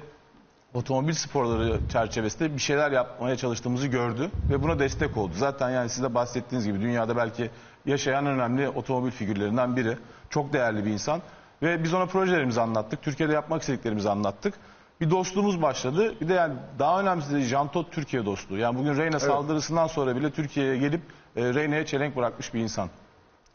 [0.73, 5.33] otomobil sporları çerçevesinde bir şeyler yapmaya çalıştığımızı gördü ve buna destek oldu.
[5.35, 7.49] Zaten yani siz de bahsettiğiniz gibi dünyada belki
[7.85, 9.97] yaşayan önemli otomobil figürlerinden biri.
[10.29, 11.21] Çok değerli bir insan
[11.61, 13.01] ve biz ona projelerimizi anlattık.
[13.01, 14.53] Türkiye'de yapmak istediklerimizi anlattık.
[15.01, 16.15] Bir dostluğumuz başladı.
[16.21, 18.57] Bir de yani daha önemlisi de Jean Todt Türkiye dostluğu.
[18.57, 21.01] Yani bugün Reyna saldırısından sonra bile Türkiye'ye gelip
[21.35, 22.89] e, Reyna'ya çelenk bırakmış bir insan.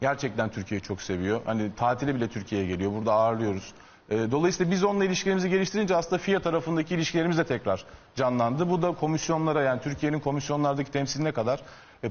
[0.01, 1.41] Gerçekten Türkiye'yi çok seviyor.
[1.45, 2.91] Hani tatile bile Türkiye'ye geliyor.
[2.91, 3.73] Burada ağırlıyoruz.
[4.09, 7.85] E, Dolayısıyla biz onunla ilişkilerimizi geliştirince aslında FİA tarafındaki ilişkilerimiz de tekrar
[8.15, 8.69] canlandı.
[8.69, 11.61] Bu da komisyonlara yani Türkiye'nin komisyonlardaki temsiline kadar,
[12.03, 12.09] e,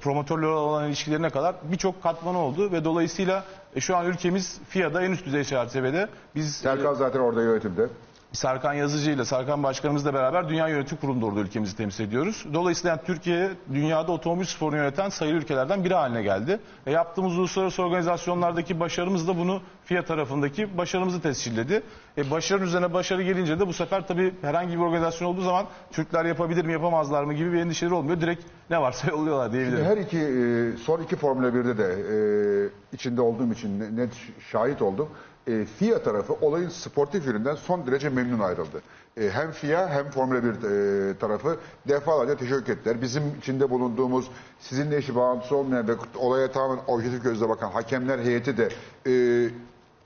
[0.49, 3.45] olan ilişkilerine kadar birçok katmanı oldu ve dolayısıyla
[3.77, 7.89] e, şu an ülkemiz FİA'da en üst düzey çerçevede biz e, Serkan zaten orada yönetimde.
[8.33, 12.47] Serkan Yazıcı ile Serkan Başkanımızla beraber Dünya Yönetim Kurulu'nda orada ülkemizi temsil ediyoruz.
[12.55, 16.61] Dolayısıyla yani Türkiye dünyada otomobil sporunu yöneten sayılı ülkelerden biri haline geldi.
[16.87, 21.83] Ve yaptığımız uluslararası organizasyonlardaki başarımız da bunu FIA tarafındaki başarımızı tescilledi.
[22.19, 26.25] E başarı üzerine başarı gelince de bu sefer tabii herhangi bir organizasyon olduğu zaman Türkler
[26.25, 28.21] yapabilir mi yapamazlar mı gibi bir endişeleri olmuyor.
[28.21, 29.85] Direkt ne varsa yolluyorlar diyebilirim.
[29.85, 34.11] Her iki e, son iki Formula 1'de de e, içinde olduğum için ne- net
[34.53, 35.09] şahit oldum.
[35.49, 38.83] E, FIA tarafı olayın sportif yönünden son derece memnun ayrıldı.
[39.17, 41.57] E, hem FIA hem Formula 1 e, tarafı
[41.89, 43.03] defalarca teşekkür ettiler.
[43.03, 44.31] Bizim içinde bulunduğumuz
[44.61, 48.69] sizinle işi bağlantısı olmayan ve olaya tamamen objektif gözle bakan hakemler heyeti de
[49.07, 49.13] e,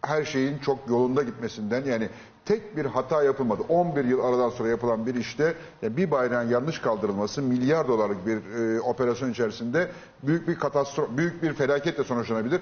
[0.03, 2.09] her şeyin çok yolunda gitmesinden yani
[2.45, 3.62] tek bir hata yapılmadı.
[3.68, 8.80] 11 yıl aradan sonra yapılan bir işte bir bayrağın yanlış kaldırılması milyar dolarlık bir e,
[8.80, 9.90] operasyon içerisinde
[10.22, 12.61] büyük bir katastrof, büyük bir felaketle sonuçlanabilir.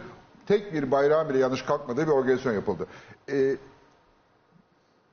[0.50, 2.86] Tek bir bayrağın bile yanlış kalkmadığı bir organizasyon yapıldı.
[3.32, 3.56] E,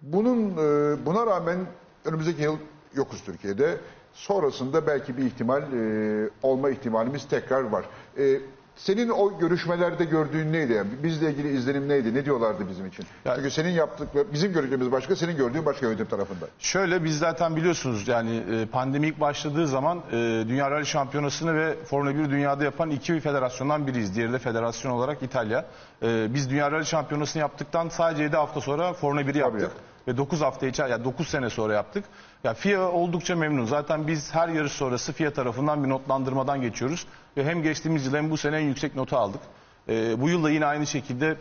[0.02, 1.58] bunun e, buna rağmen
[2.06, 2.58] önümüzdeki yıl
[2.96, 3.78] yokuz Türkiye'de.
[4.14, 7.86] Sonrasında belki bir ihtimal e, olma ihtimalimiz tekrar var.
[8.18, 8.40] E,
[8.78, 10.74] senin o görüşmelerde gördüğün neydi?
[10.74, 12.14] Yani bizle ilgili izlenim neydi?
[12.14, 13.06] Ne diyorlardı bizim için?
[13.26, 16.46] Ya- Çünkü senin yaptıkları, bizim gördüğümüz başka, senin gördüğün başka yönetim tarafında.
[16.60, 20.12] Şöyle biz zaten biliyorsunuz yani e, pandemi ilk başladığı zaman e,
[20.48, 24.16] Dünya Rally Şampiyonası'nı ve Formula 1 dünyada yapan iki federasyondan biriyiz.
[24.16, 25.66] Diğeri de federasyon olarak İtalya.
[26.04, 29.62] E, Biz Dünya Rally Şampiyonası'nı yaptıktan sadece 7 hafta sonra Formula 1'i yaptık.
[29.62, 29.70] ya.
[30.08, 32.06] Ve 9 hafta içer, yani 9 sene sonra yaptık.
[32.44, 33.66] Ya FIA oldukça memnun.
[33.66, 37.08] Zaten biz her yarış sonrası FIA tarafından bir notlandırmadan geçiyoruz.
[37.38, 39.42] Ve hem geçtiğimiz yıl hem bu sene en yüksek notu aldık.
[39.90, 41.38] E, bu yıl da yine aynı şekilde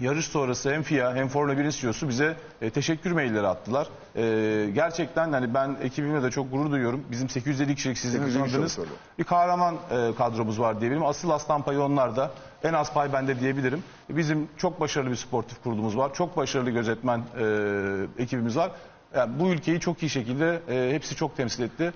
[0.00, 3.88] Yarış sonrası hem FIA hem Formula 1'in CEO'su bize e, teşekkür mailleri attılar.
[4.16, 7.04] E, gerçekten hani ben ekibimle de çok gurur duyuyorum.
[7.10, 8.88] Bizim 850 kişilik sizin 850 kişi tanıdığınız oldu.
[9.18, 11.06] bir kahraman e, kadromuz var diyebilirim.
[11.06, 12.30] Asıl aslan payı onlarda.
[12.62, 13.82] En az pay bende diyebilirim.
[14.08, 16.14] Bizim çok başarılı bir sportif kurulumuz var.
[16.14, 18.70] Çok başarılı gözetmen e, ekibimiz var.
[19.16, 21.92] Yani bu ülkeyi çok iyi şekilde e, hepsi çok temsil etti.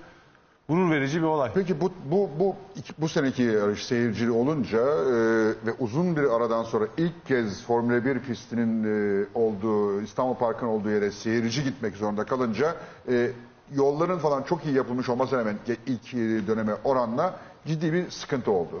[0.69, 1.51] Gurur verici bir olay.
[1.53, 2.55] Peki bu bu bu
[2.97, 5.13] bu seneki yarış seyircili olunca e,
[5.65, 10.89] ve uzun bir aradan sonra ilk kez Formula 1 pistinin e, olduğu İstanbul Park'ın olduğu
[10.89, 12.75] yere seyirci gitmek zorunda kalınca
[13.09, 13.31] e,
[13.75, 15.57] yolların falan çok iyi yapılmış olmasına rağmen
[15.87, 18.75] ilk e, döneme oranla ciddi bir sıkıntı oldu.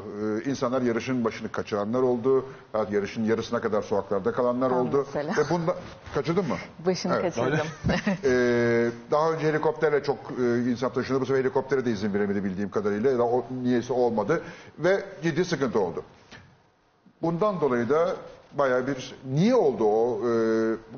[0.45, 2.45] E, insanlar yarışın başını kaçıranlar oldu.
[2.73, 5.05] ya Yarışın yarısına kadar sokaklarda kalanlar Ben oldu.
[5.13, 5.33] mesela.
[5.37, 5.75] Ve bunda
[6.15, 6.55] kaçırdın mı?
[6.85, 7.35] Başını Evet.
[7.35, 7.67] kaçırdım.
[8.25, 11.21] Ee, daha önce helikopterle çok e, insan taşındı.
[11.21, 13.17] Bu sefer helikoptere de izin veremedi bildiğim kadarıyla.
[13.19, 14.41] Da o, niyeyse olmadı.
[14.79, 16.03] Ve ciddi sıkıntı oldu.
[17.21, 18.15] Bundan dolayı da
[18.57, 19.15] bayağı bir...
[19.33, 20.19] Niye oldu o?
[20.19, 20.29] Ee,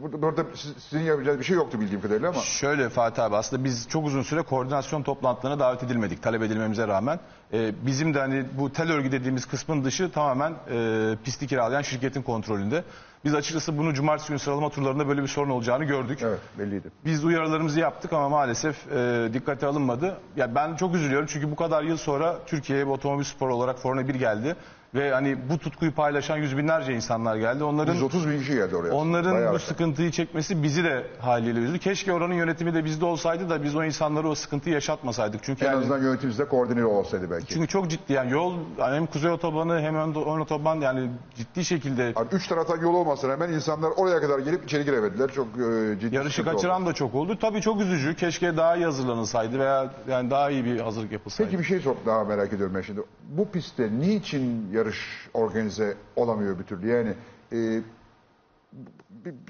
[0.01, 2.41] burada, burada siz- sizin yapacağınız bir şey yoktu bildiğim kadarıyla ama...
[2.41, 7.19] Şöyle Fatih abi aslında biz çok uzun süre koordinasyon toplantılarına davet edilmedik talep edilmemize rağmen.
[7.53, 12.21] Ee, bizim de hani bu tel örgü dediğimiz kısmın dışı tamamen e, pisti kiralayan şirketin
[12.21, 12.83] kontrolünde.
[13.25, 16.19] Biz açıkçası bunu cumartesi günü sıralama turlarında böyle bir sorun olacağını gördük.
[16.23, 16.87] Evet belliydi.
[17.05, 20.17] Biz uyarılarımızı yaptık ama maalesef e, dikkate alınmadı.
[20.35, 24.07] Ya ben çok üzülüyorum çünkü bu kadar yıl sonra Türkiye'ye bir otomobil sporu olarak Formula
[24.07, 24.55] 1 geldi.
[24.95, 27.63] Ve hani bu tutkuyu paylaşan yüz binlerce insanlar geldi.
[27.63, 28.93] Onların 130 bin kişi geldi oraya.
[28.93, 29.65] Onların Bayağı bu arttı.
[29.67, 31.79] sıkıntıyı çekmesi bizi de haliyle üzdü.
[31.79, 35.43] Keşke oranın yönetimi de bizde olsaydı da biz o insanlara o sıkıntıyı yaşatmasaydık.
[35.43, 37.47] Çünkü En yani- azından yönetimizde koordine olsaydı belki.
[37.53, 42.13] çünkü çok ciddi yani yol yani hem kuzey otobanı hem ön, otoban yani ciddi şekilde
[42.15, 45.29] Abi üç taraftan yol olmasına rağmen insanlar oraya kadar gelip içeri giremediler.
[45.31, 46.61] Çok e, ciddi yarışı sıkıntı oldu.
[46.61, 47.37] kaçıran da çok oldu.
[47.41, 48.15] Tabii çok üzücü.
[48.15, 51.49] Keşke daha iyi hazırlanılsaydı veya yani daha iyi bir hazırlık yapılsaydı.
[51.51, 53.01] Peki bir şey çok daha merak ediyorum ben şimdi.
[53.29, 54.84] Bu pistte niçin yarış
[55.33, 56.88] organize olamıyor bir türlü?
[56.88, 57.13] Yani
[57.53, 57.81] e,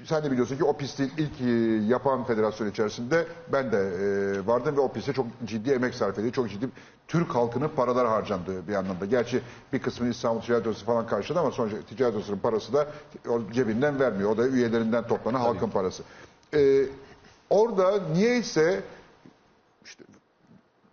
[0.04, 1.50] sen de biliyorsun ki o pisti ilk e,
[1.86, 6.32] yapan federasyon içerisinde ben de e, vardım ve o piste çok ciddi emek sarf ediyor.
[6.32, 6.68] Çok ciddi
[7.08, 9.06] Türk halkının paralar harcandığı bir anlamda.
[9.06, 12.88] Gerçi bir kısmını İstanbul Ticaret Odası falan karşıladı ama sonuçta Ticaret Odası'nın parası da
[13.52, 14.30] cebinden vermiyor.
[14.30, 16.02] O da üyelerinden toplanan halkın parası.
[16.54, 16.86] E,
[17.50, 18.82] orada niyeyse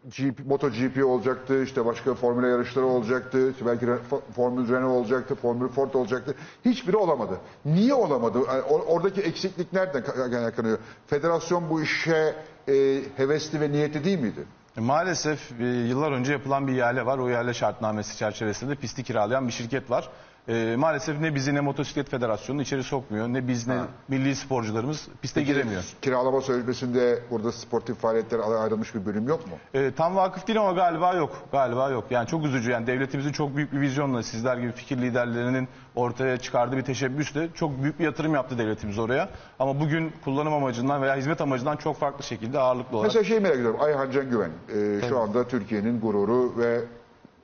[0.09, 3.87] GP, MotoGP olacaktı, işte başka formüle yarışları olacaktı, belki
[4.35, 6.35] Formül Renault olacaktı, Formül Ford olacaktı.
[6.65, 7.37] Hiçbiri olamadı.
[7.65, 8.37] Niye olamadı?
[8.47, 10.77] Yani or- oradaki eksiklik nereden ka- kaynaklanıyor?
[11.07, 12.35] Federasyon bu işe
[12.69, 14.45] e, hevesli ve niyetli değil miydi?
[14.77, 17.17] E, Maalesef e, yıllar önce yapılan bir ihale var.
[17.17, 20.09] O ihale şartnamesi çerçevesinde pisti kiralayan bir şirket var.
[20.47, 23.27] E, maalesef ne bizi ne motosiklet federasyonu içeri sokmuyor.
[23.27, 23.77] Ne biz ne
[24.07, 25.83] milli sporcularımız piste giremiyor.
[26.01, 29.53] Kiralama sözleşmesinde burada sportif faaliyetler ayrılmış bir bölüm yok mu?
[29.73, 31.43] E, tam vakıf değil ama galiba yok.
[31.51, 32.05] Galiba yok.
[32.09, 32.71] Yani çok üzücü.
[32.71, 37.83] Yani devletimizin çok büyük bir vizyonla sizler gibi fikir liderlerinin ortaya çıkardığı bir teşebbüsle çok
[37.83, 39.29] büyük bir yatırım yaptı devletimiz oraya.
[39.59, 43.55] Ama bugün kullanım amacından veya hizmet amacından çok farklı şekilde ağırlıklı olarak Mesela şey merak
[43.55, 43.79] ediyorum.
[43.81, 46.81] Ayhan Can Güven e, şu anda Türkiye'nin gururu ve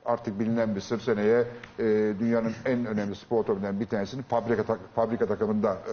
[0.04, 1.44] artık bilinen bir sır seneye
[1.78, 1.84] e,
[2.20, 5.92] dünyanın en önemli spor otomobilinden bir tanesinin fabrika, tak- fabrika takımında e,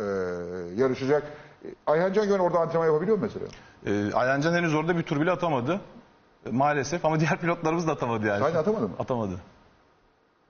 [0.82, 1.24] yarışacak.
[1.66, 3.46] E, Ayhan Can Güven orada antrenman yapabiliyor mu mesela?
[3.86, 5.82] E, Ayhancan henüz orada bir tur bile atamadı.
[6.46, 8.44] E, maalesef ama diğer pilotlarımız da atamadı yani.
[8.44, 8.94] Aynen atamadı mı?
[9.00, 9.34] Atamadı.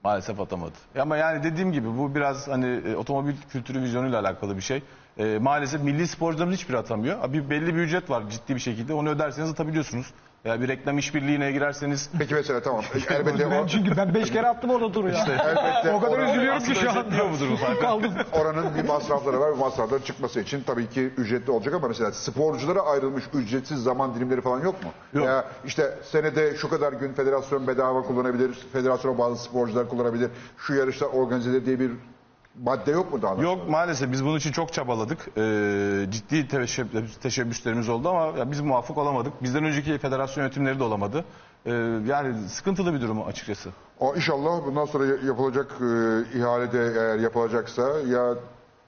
[0.03, 0.73] Maalesef atamadı.
[0.99, 4.83] Ama yani dediğim gibi bu biraz hani e, otomobil kültürü vizyonuyla alakalı bir şey.
[5.17, 7.33] E, maalesef milli sporcularımız hiçbiri atamıyor.
[7.33, 8.93] Bir belli bir ücret var ciddi bir şekilde.
[8.93, 10.13] Onu öderseniz atabiliyorsunuz.
[10.45, 12.83] Veya bir reklam işbirliğine girerseniz Peki mesela tamam.
[13.09, 15.25] Elbette Ben o- çünkü ben 5 kere attım orada turu ya.
[15.25, 16.97] elbette o kadar oranın- üzülüyorum ki şu an.
[16.97, 18.13] özetliyor bu durumu fark Kaldım.
[18.41, 19.51] Oranın bir masrafları var.
[19.51, 24.41] Bu masrafların çıkması için tabii ki ücretli olacak ama mesela sporculara ayrılmış ücretsiz zaman dilimleri
[24.41, 24.89] falan yok mu?
[25.13, 25.25] Yok.
[25.25, 31.07] Veya işte senede şu kadar gün federasyon bedava kullanabilir, federasyona bazı sporcular kullanabilir, şu yarışlar
[31.07, 31.91] organize edilir diye bir
[32.63, 33.41] madde yok mu daha?
[33.41, 35.19] Yok maalesef biz bunun için çok çabaladık.
[35.37, 39.43] Ee, ciddi teşebbüs- teşebbüslerimiz oldu ama ya biz muvaffak olamadık.
[39.43, 41.25] Bizden önceki federasyon yönetimleri de olamadı.
[41.65, 41.71] Ee,
[42.05, 43.69] yani sıkıntılı bir durum açıkçası.
[43.99, 45.85] O inşallah bundan sonra yapılacak e,
[46.39, 48.33] ihalede eğer yapılacaksa ya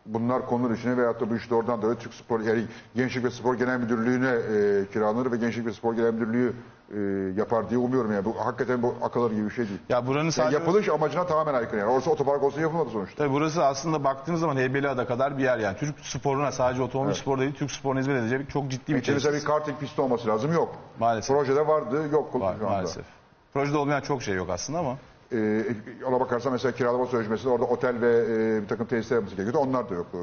[0.05, 2.63] bunlar konulur içine veyahut da bu işte oradan da Türk Spor yani
[2.95, 6.53] Gençlik ve Spor Genel Müdürlüğü'ne e, kiralanır ve Gençlik ve Spor Genel Müdürlüğü
[6.95, 6.99] e,
[7.37, 8.25] yapar diye umuyorum yani.
[8.25, 9.79] Bu hakikaten bu akıl alır gibi bir şey değil.
[9.89, 10.57] Ya buranın Yani sadece...
[10.57, 11.91] yapılış amacına tamamen aykırı yani.
[11.91, 13.23] Orası otopark olsa yapılmadı sonuçta.
[13.23, 15.77] Tabii burası aslında baktığınız zaman Heybeliada kadar bir yer yani.
[15.77, 19.33] Türk sporuna sadece otomobil sporu değil, Türk sporuna hizmet edecek çok ciddi bir tesis.
[19.33, 20.53] bir karting pisti olması lazım.
[20.53, 20.75] Yok.
[20.99, 21.35] Maalesef.
[21.35, 22.01] Projede vardı.
[22.11, 22.41] Yok.
[22.41, 23.05] Var maalesef.
[23.53, 24.97] Projede olmayan çok şey yok aslında ama.
[25.33, 25.63] Ee,
[26.07, 29.67] ona bakarsan mesela kiralama sözleşmesinde orada otel ve e, bir takım tesisler yapması gerekiyordu.
[29.69, 30.07] Onlar da yok.
[30.13, 30.17] Ee,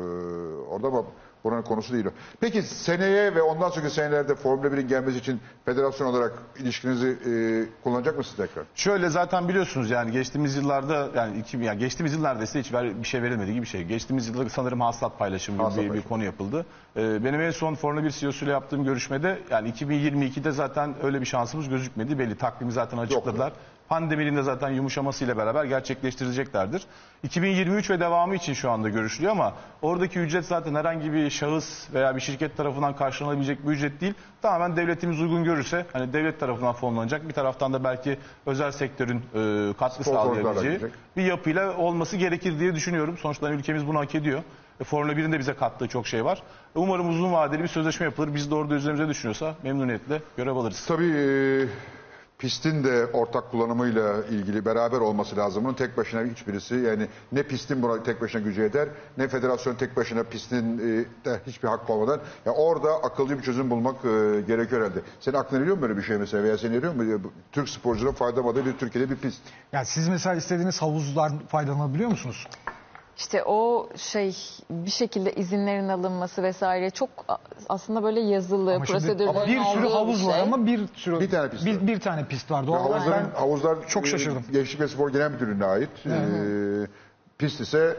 [0.70, 1.02] orada ama
[1.46, 2.10] buranın konusu değil o.
[2.40, 7.32] Peki seneye ve ondan sonraki senelerde Formula 1'in gelmesi için federasyon olarak ilişkinizi e,
[7.84, 8.64] kullanacak mısınız tekrar?
[8.74, 13.08] Şöyle zaten biliyorsunuz yani geçtiğimiz yıllarda yani, iki, yani geçtiğimiz yıl neredeyse hiç ver- bir
[13.08, 13.84] şey verilmediği gibi bir şey.
[13.84, 16.08] Geçtiğimiz yılda sanırım hasılat paylaşımı gibi Hasılat bir, bir paylaşımı.
[16.08, 16.66] konu yapıldı.
[16.96, 21.68] Ee, benim en son Formula 1 CEO'suyla yaptığım görüşmede yani 2022'de zaten öyle bir şansımız
[21.68, 22.18] gözükmedi.
[22.18, 23.52] Belli takvimi zaten açıkladılar.
[23.88, 26.82] Pandeminin de zaten yumuşamasıyla beraber gerçekleştireceklerdir.
[27.22, 32.16] 2023 ve devamı için şu anda görüşülüyor ama oradaki ücret zaten herhangi bir şahıs veya
[32.16, 34.14] bir şirket tarafından karşılanabilecek bir ücret değil.
[34.42, 39.72] Tamamen devletimiz uygun görürse hani devlet tarafından fonlanacak bir taraftan da belki özel sektörün e,
[39.78, 40.92] katkı Sponsorluklar da sağlayabileceği gelecek.
[41.16, 43.18] bir yapıyla olması gerekir diye düşünüyorum.
[43.18, 44.42] Sonuçta ülkemiz bunu hak ediyor.
[44.80, 46.42] E, Formula 1'in de bize kattığı çok şey var.
[46.76, 48.34] E, Umarım uzun vadeli bir sözleşme yapılır.
[48.34, 50.84] Biz de orada üzerimize düşünüyorsa memnuniyetle görev alırız.
[50.86, 51.95] Tabii e,
[52.38, 55.64] pistin de ortak kullanımıyla ilgili beraber olması lazım.
[55.64, 59.96] Bunun tek başına hiçbirisi yani ne pistin buna tek başına gücü eder ne federasyon tek
[59.96, 64.80] başına pistin e, de hiçbir hak olmadan ya orada akıllı bir çözüm bulmak e, gerekiyor
[64.82, 65.00] herhalde.
[65.20, 67.32] Senin aklına geliyor mu böyle bir şey mesela veya seni geliyor mu?
[67.52, 69.42] Türk sporcuların faydamadığı bir Türkiye'de bir pist.
[69.72, 72.46] Yani siz mesela istediğiniz havuzlar faydalanabiliyor musunuz?
[73.16, 74.36] İşte o şey
[74.70, 77.08] bir şekilde izinlerin alınması vesaire çok
[77.68, 80.40] aslında böyle yazılı Ama şimdi- prosedürlerin ama bir sürü olduğu havuz bir var şey.
[80.42, 81.86] ama bir sürü Bir tane pist bir, var.
[81.86, 82.66] bir tane pist var.
[82.66, 84.44] Doğal olarak havuzların, ben havuzlar çok e, şaşırdım.
[84.52, 85.90] Gençlik ve Spor Genel Müdürlüğü'ne ait.
[86.06, 86.16] E,
[87.38, 87.96] pist ise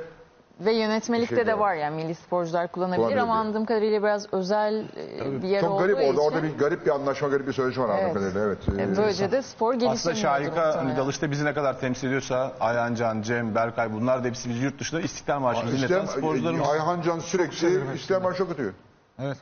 [0.59, 3.21] Ve yönetmelikte de var yani milli sporcular kullanabilir Kullanabilir.
[3.21, 4.85] ama anladığım kadarıyla biraz özel
[5.19, 7.53] e, bir yer çok olduğu garip orada için orada bir garip bir anlaşma garip bir
[7.53, 8.13] sözleşme var anladığım Evet.
[8.13, 8.41] kadarıyla.
[8.43, 8.79] Evet.
[8.79, 10.97] e, E, böylece de spor Aslında gelişemiyordu Şahika hani muhtemelen.
[10.97, 14.79] dalışta bizi ne kadar temsil ediyorsa Ayhan Can, Cem, Berkay bunlar da hepsi bizi yurt
[14.79, 16.69] dışında İstiklal Marşı'nı dinleten İslam, sporcularımız.
[16.69, 18.73] Ayhan Can sürekli İslam marşı okutuyor.
[19.19, 19.37] Evet.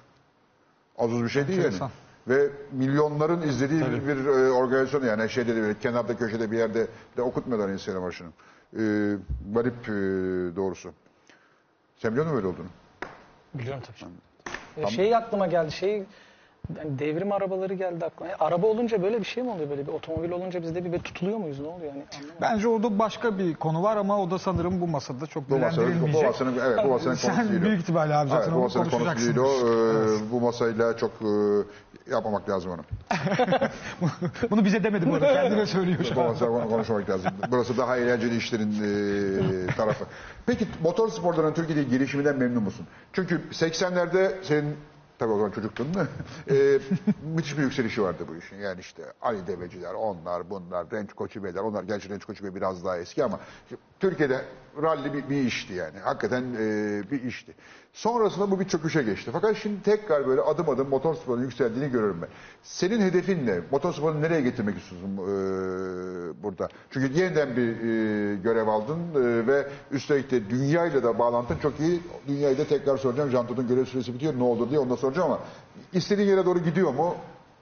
[0.97, 1.65] Az uz bir şey değil yani.
[1.65, 1.89] Enteresan.
[2.27, 6.87] Ve milyonların izlediği bir, bir, e, organizasyon yani şeyde de böyle kenarda köşede bir yerde
[7.17, 8.27] de okutmuyorlar İslam marşını.
[8.73, 8.83] E,
[9.53, 9.91] garip e,
[10.55, 10.91] doğrusu.
[11.97, 12.67] Sen biliyor musun böyle olduğunu?
[13.53, 13.97] Biliyorum tabii.
[13.97, 14.13] canım.
[14.81, 15.71] Ya Şey aklıma geldi.
[15.71, 16.03] Şey
[16.77, 18.31] Yani devrim arabaları geldi aklıma.
[18.31, 19.69] Ya araba olunca böyle bir şey mi oluyor?
[19.69, 21.59] Böyle bir otomobil olunca biz de bir, bir tutuluyor muyuz?
[21.59, 22.03] Ne oluyor yani?
[22.15, 22.37] Anlamadım.
[22.41, 26.01] Bence orada başka bir konu var ama o da sanırım bu masada çok Bu masanın,
[26.13, 27.65] bu masanın, evet, bu masanın konusu Sen değil o.
[27.65, 29.43] büyük ihtimalle abi zaten Evet, bu masanın konusu değil o.
[29.43, 30.27] konuşacaksın.
[30.27, 31.25] Ee, Bu masayla çok e,
[32.11, 32.81] yapmamak lazım onu.
[34.51, 35.33] Bunu bize demedi bu arada.
[35.33, 37.31] Kendine söylüyor şu masayla konuşmamak lazım.
[37.51, 40.05] Burası daha eğlenceli işlerin e, tarafı.
[40.45, 42.87] Peki motor sporlarının Türkiye'de gelişiminden memnun musun?
[43.13, 44.75] Çünkü 80'lerde senin
[45.19, 45.93] Tabii o zaman çocuktun mu?
[46.51, 46.79] Ee,
[47.35, 48.57] müthiş bir yükselişi vardı bu işin.
[48.57, 51.61] Yani işte Ali Deveciler, onlar, bunlar, Renç Koçu Beyler.
[51.61, 53.39] Onlar gerçi Renç Koçu Bey biraz daha eski ama
[53.99, 54.41] Türkiye'de
[54.81, 55.99] ralli bir, bir işti yani.
[55.99, 57.53] Hakikaten e, bir işti.
[57.93, 59.29] Sonrasında bu bir çöküşe geçti.
[59.33, 62.29] Fakat şimdi tekrar böyle adım adım motorsporun yükseldiğini görüyorum ben.
[62.63, 63.59] Senin hedefin ne?
[63.71, 66.67] Motorsporunu nereye getirmek istiyorsun e, burada?
[66.91, 72.01] Çünkü yeniden bir e, görev aldın e, ve üstelik de dünyayla da bağlantın çok iyi.
[72.27, 73.29] Dünyayı da tekrar soracağım.
[73.29, 74.39] Jantot'un görev süresi bitiyor.
[74.39, 75.39] Ne olur diye onu da soracağım ama
[75.93, 77.15] istediğin yere doğru gidiyor mu?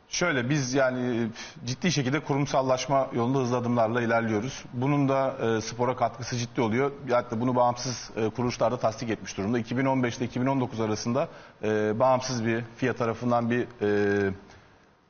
[0.09, 1.27] Şöyle biz yani
[1.65, 4.63] ciddi şekilde kurumsallaşma yolunda hızlı adımlarla ilerliyoruz.
[4.73, 6.91] Bunun da e, spora katkısı ciddi oluyor.
[7.09, 9.59] Hatta bunu bağımsız e, kuruluşlarda tasdik etmiş durumda.
[9.59, 11.27] 2015 ile 2019 arasında
[11.63, 14.33] e, bağımsız bir FİA tarafından bir e,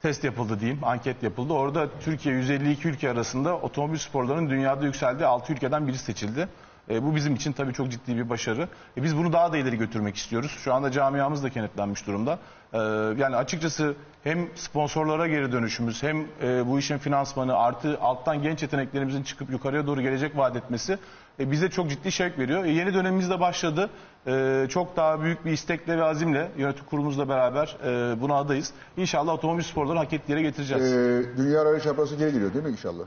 [0.01, 1.53] test yapıldı diyeyim, anket yapıldı.
[1.53, 6.47] Orada Türkiye 152 ülke arasında otomobil sporlarının dünyada yükseldiği 6 ülkeden biri seçildi.
[6.89, 8.67] E, bu bizim için tabii çok ciddi bir başarı.
[8.97, 10.51] E, biz bunu daha da ileri götürmek istiyoruz.
[10.63, 12.39] Şu anda camiamız da kenetlenmiş durumda.
[12.73, 12.77] E,
[13.21, 19.23] yani açıkçası hem sponsorlara geri dönüşümüz hem e, bu işin finansmanı artı alttan genç yeteneklerimizin
[19.23, 20.97] çıkıp yukarıya doğru gelecek vaat etmesi
[21.39, 22.65] e, bize çok ciddi şevk veriyor.
[22.65, 23.89] E, yeni dönemimiz de başladı.
[24.27, 28.73] E, çok daha büyük bir istekle ve azimle yönetim kurulumuzla beraber e, buna adayız.
[28.97, 30.93] İnşallah otomobil sporlarını hak ettiği yere getireceğiz.
[30.93, 33.03] E, Dünya Rally Şampiyonası geri geliyor değil mi inşallah?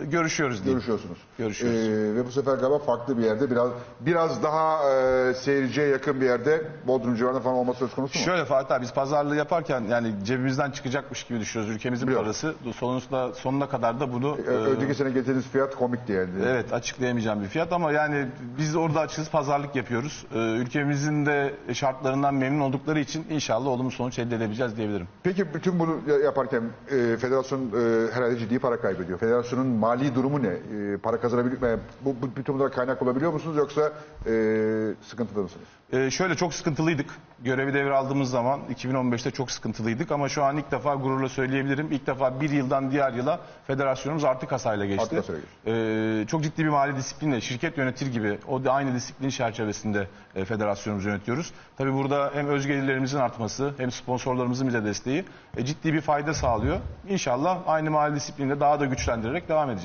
[0.00, 0.74] Görüşüyoruz diyeyim.
[0.78, 1.18] Görüşüyorsunuz.
[1.38, 1.78] Görüşüyoruz.
[1.88, 3.70] Ee, ve bu sefer galiba farklı bir yerde biraz
[4.00, 8.24] biraz daha e, seyirciye yakın bir yerde Bodrum civarında falan olması söz konusu mu?
[8.24, 12.24] Şöyle Fatih abi biz pazarlığı yaparken yani cebimizden çıkacakmış gibi düşünüyoruz ülkemizin Biliyorum.
[12.26, 12.54] parası.
[12.76, 16.30] Sonunda sonuna kadar da bunu e, Önceki sene getirdiğiniz fiyat komikti yani.
[16.46, 18.26] evet açıklayamayacağım bir fiyat ama yani
[18.58, 20.26] biz orada açığız pazarlık yapıyoruz.
[20.34, 25.08] Ee, ülkemizin de şartlarından memnun oldukları için inşallah olumlu sonuç elde edebileceğiz diyebilirim.
[25.22, 29.18] Peki bütün bunu ya- yaparken e, federasyon e, herhalde ciddi para kaybediyor.
[29.18, 30.48] Federasyonun mali durumu ne?
[30.48, 31.80] E, para kazanabiliyor mu?
[32.04, 33.92] Bu, bu bütün bunlara kaynak olabiliyor musunuz yoksa
[34.26, 34.32] e,
[35.02, 35.66] sıkıntıda mısınız?
[35.92, 37.10] Ee, şöyle çok sıkıntılıydık.
[37.44, 41.92] Görevi devraldığımız zaman 2015'te çok sıkıntılıydık ama şu an ilk defa gururla söyleyebilirim.
[41.92, 45.02] İlk defa bir yıldan diğer yıla federasyonumuz artı kasayla geçti.
[45.02, 45.70] Artı kasayla geçti.
[45.70, 50.44] Ee, çok ciddi bir mali disiplinle şirket yönetir gibi o da aynı disiplin çerçevesinde e,
[50.44, 51.52] federasyonumuzu yönetiyoruz.
[51.78, 55.24] Tabii burada hem öz gelirlerimizin artması hem sponsorlarımızın bize desteği
[55.56, 56.80] e, ciddi bir fayda sağlıyor.
[57.08, 59.75] İnşallah aynı mali disiplinle daha da güçlendirerek devam edeceğiz.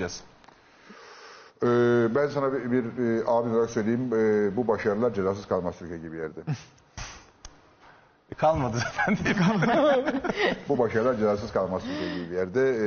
[1.63, 1.67] Ee,
[2.15, 4.09] ben sana bir, bir e, abi olarak söyleyeyim.
[4.13, 6.39] e, bu başarılar cezasız kalmaz Türkiye gibi yerde.
[8.31, 9.35] E, kalmadı efendim.
[10.69, 12.61] bu başarılar cezasız kalmaz Türkiye gibi bir yerde.
[12.71, 12.85] E,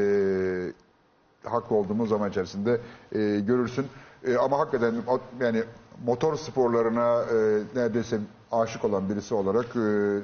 [1.48, 2.80] haklı olduğumuz zaman içerisinde
[3.12, 3.86] e, görürsün.
[4.26, 4.94] E, ama hakikaten
[5.40, 5.62] yani
[6.06, 8.18] motor sporlarına e, neredeyse
[8.52, 10.20] aşık olan birisi olarak e,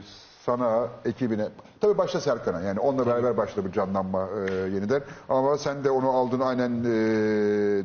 [0.46, 1.48] sana, ekibine,
[1.80, 5.02] tabii başta Serkan'a yani onunla beraber başladı bu canlanma e, yeniden.
[5.28, 6.88] Ama sen de onu aldın aynen e,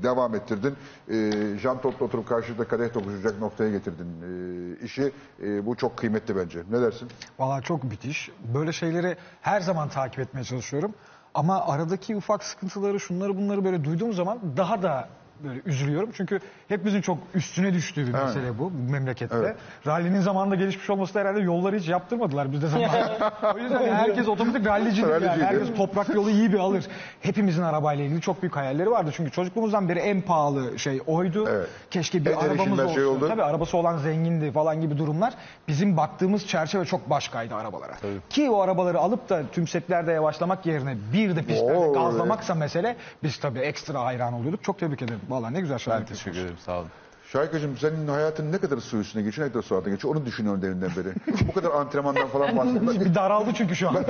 [0.03, 0.75] devam ettirdin.
[1.09, 5.11] E, Jean Tot'la oturup karşıda kadeh tokuşacak noktaya getirdin e, işi.
[5.43, 6.63] E, bu çok kıymetli bence.
[6.71, 7.09] Ne dersin?
[7.39, 8.31] Valla çok müthiş.
[8.53, 10.93] Böyle şeyleri her zaman takip etmeye çalışıyorum.
[11.33, 15.09] Ama aradaki ufak sıkıntıları, şunları bunları böyle duyduğum zaman daha da
[15.43, 16.09] böyle üzülüyorum.
[16.13, 19.35] Çünkü hepimizin çok üstüne düştüğü bir mesele bu memlekette.
[19.37, 19.55] Evet.
[19.87, 23.31] Rallinin zamanında gelişmiş olması da herhalde yolları hiç yaptırmadılar bizde zamanında.
[23.55, 25.25] o yüzden herkes otomatik rallicidir yani.
[25.25, 25.45] Ralliciydi.
[25.45, 26.85] Herkes toprak yolu iyi bir alır.
[27.21, 29.11] Hepimizin arabayla ilgili çok büyük hayalleri vardı.
[29.13, 31.47] Çünkü çocukluğumuzdan beri en pahalı şey oydu.
[31.49, 31.67] Evet.
[31.91, 32.93] Keşke bir En arabamız olsun.
[32.93, 33.27] şey oldu.
[33.27, 35.33] Tabii arabası olan zengindi falan gibi durumlar.
[35.67, 37.93] Bizim baktığımız çerçeve çok başkaydı arabalara.
[38.29, 43.37] Ki o arabaları alıp da tümseklerde yavaşlamak yerine bir de pistlerde Oo, gazlamaksa mesele biz
[43.37, 44.63] tabii ekstra hayran oluyorduk.
[44.63, 45.19] Çok tebrik ederim.
[45.29, 46.89] Vallahi ne güzel şeyler Ben teşekkür ederim sağ olun.
[47.31, 50.61] Şahikacığım senin hayatın ne kadar su üstüne geçiyor, ne kadar su altına geçiyor onu düşünüyorum
[50.61, 51.13] deminden beri.
[51.47, 52.99] Bu kadar antrenmandan falan bahsediyorum.
[52.99, 54.03] Bir daraldı çünkü şu an.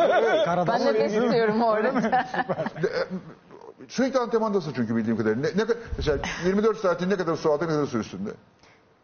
[0.45, 2.25] Karada Ben nefes tutuyorum orada.
[3.87, 5.41] Sürekli antrenmandasın çünkü bildiğim kadarıyla.
[5.41, 8.29] Ne, ne, kadar- mesela 24 saatin ne kadar su altında ne kadar su üstünde?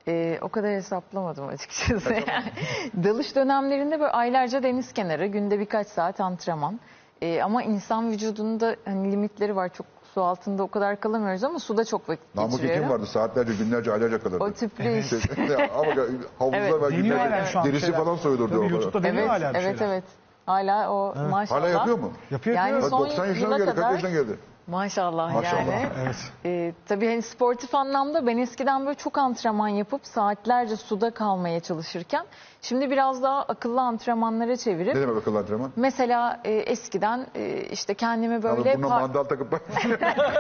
[0.08, 2.14] Ee, o kadar hesaplamadım açıkçası.
[2.14, 2.52] Yani
[3.04, 6.80] Dalış dönemlerinde böyle aylarca deniz kenarı, günde birkaç saat antrenman.
[7.22, 9.70] Ee, ama insan vücudunda hani limitleri var.
[9.74, 12.94] Çok su altında o kadar kalamıyoruz ama suda çok vakit Namık Ekim geçiriyorum.
[12.94, 14.44] vardı saatlerce, günlerce, aylarca kalırdı.
[14.44, 15.14] O tüplü iş.
[15.14, 15.94] ama
[16.40, 16.74] havuzlar Evet.
[16.74, 17.52] var hala günlerce.
[17.52, 18.00] şu an bir Derisi şeyler.
[18.04, 18.74] falan soyulurdu Tabii orada.
[18.74, 19.94] YouTube'da deniyor Evet, hala bir evet, şeyler.
[19.94, 20.04] evet.
[20.46, 21.62] Hala o maşallah.
[21.62, 22.12] Hala yapıyor mu?
[22.32, 22.92] Yapıyor Yani yapıyor.
[22.92, 24.40] Bak son 90 yaşına yıla geldi, kadar yaşına geldi?
[24.68, 25.88] Maşallah, Maşallah, yani.
[26.04, 26.16] Evet.
[26.46, 32.26] Ee, tabii hani sportif anlamda ben eskiden böyle çok antrenman yapıp saatlerce suda kalmaya çalışırken
[32.62, 35.72] şimdi biraz daha akıllı antrenmanlara çevirip Ne demek akıllı antrenman?
[35.76, 39.62] mesela e, eskiden e, işte kendimi böyle buna par- mandal takıp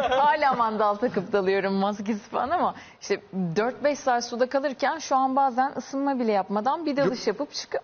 [0.09, 3.21] hala mandal takıp dalıyorum maskesi falan ama işte
[3.55, 7.81] 4-5 saat suda kalırken şu an bazen ısınma bile yapmadan bir dalış yapıp çıkıp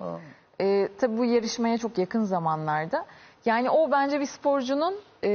[0.62, 3.06] e, tabii bu yarışmaya çok yakın zamanlarda
[3.46, 5.30] yani o bence bir sporcunun e,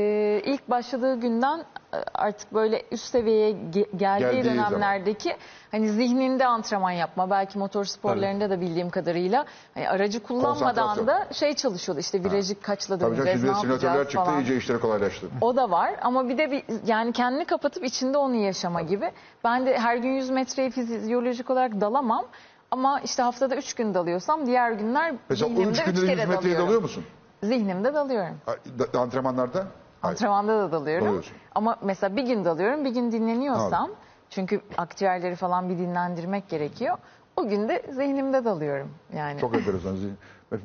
[0.44, 5.36] ilk başladığı günden e, artık böyle üst seviyeye ge- geldiği, Geldiği dönemlerdeki
[5.70, 9.44] hani zihninde antrenman yapma belki motor sporlarında da bildiğim kadarıyla
[9.74, 11.07] hani aracı kullanmadan Konsantrasyon.
[11.07, 14.40] da şey çalışıyordu işte virajı kaçla Tabii canım döneceğiz şimdi ne simülatörler yapacağız çıktı falan.
[14.40, 15.26] iyice işleri kolaylaştı.
[15.40, 19.11] O da var ama bir de bir, yani kendini kapatıp içinde onu yaşama gibi.
[19.44, 22.24] Ben de her gün 100 metreyi fizyolojik olarak dalamam.
[22.70, 26.00] Ama işte haftada 3 gün dalıyorsam diğer günler Mesela o zihnimde 3 3 günde de
[26.00, 26.66] 100 kere metreye dalıyorum.
[26.66, 27.05] dalıyor musun?
[27.53, 28.36] Zihnimde dalıyorum.
[28.47, 28.55] Ha,
[28.95, 29.59] da- Antrenmanlarda?
[30.01, 30.14] Hayır.
[30.14, 31.07] Antrenmanda da dalıyorum.
[31.07, 31.36] Dalıyorsun.
[31.55, 33.90] Ama mesela bir gün dalıyorum, bir gün dinleniyorsam
[34.30, 36.99] çünkü akciğerleri falan bir dinlendirmek gerekiyor.
[37.36, 39.40] O gün de zihnimde dalıyorum yani.
[39.40, 39.97] Çok enteresan.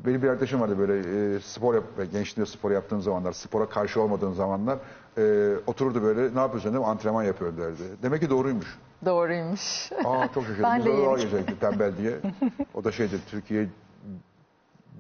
[0.06, 4.34] Benim bir arkadaşım vardı böyle e, spor yap, gençliğinde spor yaptığın zamanlar, spora karşı olmadığın
[4.34, 4.78] zamanlar
[5.18, 7.84] e, otururdu böyle ne yapıyorsun dedim antrenman yapıyorum derdi.
[8.04, 8.78] Demek ki doğruymuş.
[9.06, 9.92] Doğruymuş.
[10.06, 10.64] Aa çok şaşırdım.
[10.64, 12.18] Ben Biz de de dalga yeni- geçecektik tembel diye.
[12.74, 13.70] O da şeydi Türkiye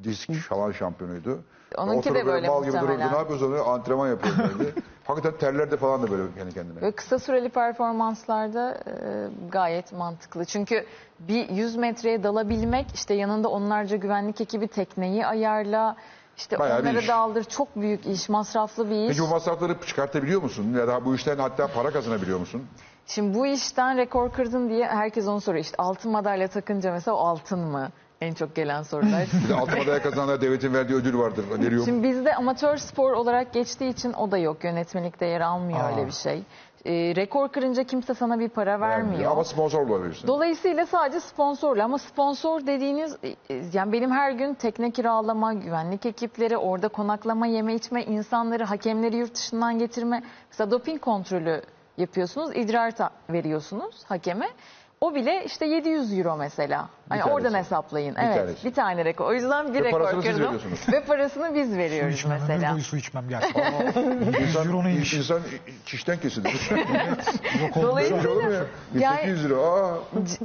[0.03, 1.39] disk şalan şampiyonuydu.
[1.77, 2.97] Onunki de böyle mal gibi dururdu.
[2.97, 3.53] Ne yapıyorsun?
[3.53, 4.73] Antrenman yapıyorum derdi.
[5.03, 6.81] Hakikaten terler de falan da böyle kendi kendine.
[6.81, 10.45] Ve kısa süreli performanslarda e, gayet mantıklı.
[10.45, 10.85] Çünkü
[11.19, 15.95] bir 100 metreye dalabilmek işte yanında onlarca güvenlik ekibi tekneyi ayarla
[16.37, 17.07] işte Bayağı bir onları iş.
[17.07, 19.07] daldır çok büyük iş masraflı bir iş.
[19.07, 20.73] Peki bu masrafları çıkartabiliyor musun?
[20.73, 22.67] Ya da bu işten hatta para kazanabiliyor musun?
[23.07, 25.63] Şimdi bu işten rekor kırdın diye herkes onu soruyor.
[25.63, 27.89] İşte altın madalya takınca mesela o altın mı?
[28.21, 29.27] En çok gelen sorular.
[29.43, 31.45] Bir de altın madalya kazananlara devletin verdiği ödül vardır.
[31.59, 31.85] Veriyor mu?
[31.85, 34.63] Şimdi bizde amatör spor olarak geçtiği için o da yok.
[34.63, 35.91] Yönetmelikte yer almıyor Aa.
[35.91, 36.43] öyle bir şey.
[36.85, 39.31] E, rekor kırınca kimse sana bir para vermiyor.
[39.31, 40.27] Ama sponsor bulabilirsin.
[40.27, 43.35] Dolayısıyla sadece sponsorla ama sponsor dediğiniz e,
[43.73, 49.35] yani benim her gün tekne kiralama, güvenlik ekipleri, orada konaklama, yeme içme, insanları, hakemleri yurt
[49.35, 50.23] dışından getirme.
[50.51, 51.61] Mesela doping kontrolü
[51.97, 54.47] yapıyorsunuz, idrar ta- veriyorsunuz hakeme.
[55.01, 56.89] O bile işte 700 euro mesela.
[57.09, 57.35] Hani tanesi.
[57.35, 58.15] oradan hesaplayın.
[58.15, 58.67] Bir evet, tanesi.
[58.67, 59.25] bir tane rekor.
[59.25, 60.45] O yüzden bir Ve rekor parasını siz kırdım.
[60.45, 60.79] veriyorsunuz.
[60.93, 62.73] Ve parasını biz Su veriyoruz içmem, ömür mesela.
[62.73, 63.73] boyu su içmem gerçekten.
[64.47, 65.13] İnsan, euro neymiş?
[65.13, 65.41] insan
[65.85, 66.69] çişten kesilir.
[67.81, 68.65] Dolayısıyla ya?
[68.95, 69.57] Yani- 1800 lira.
[69.61, 69.93] Aa.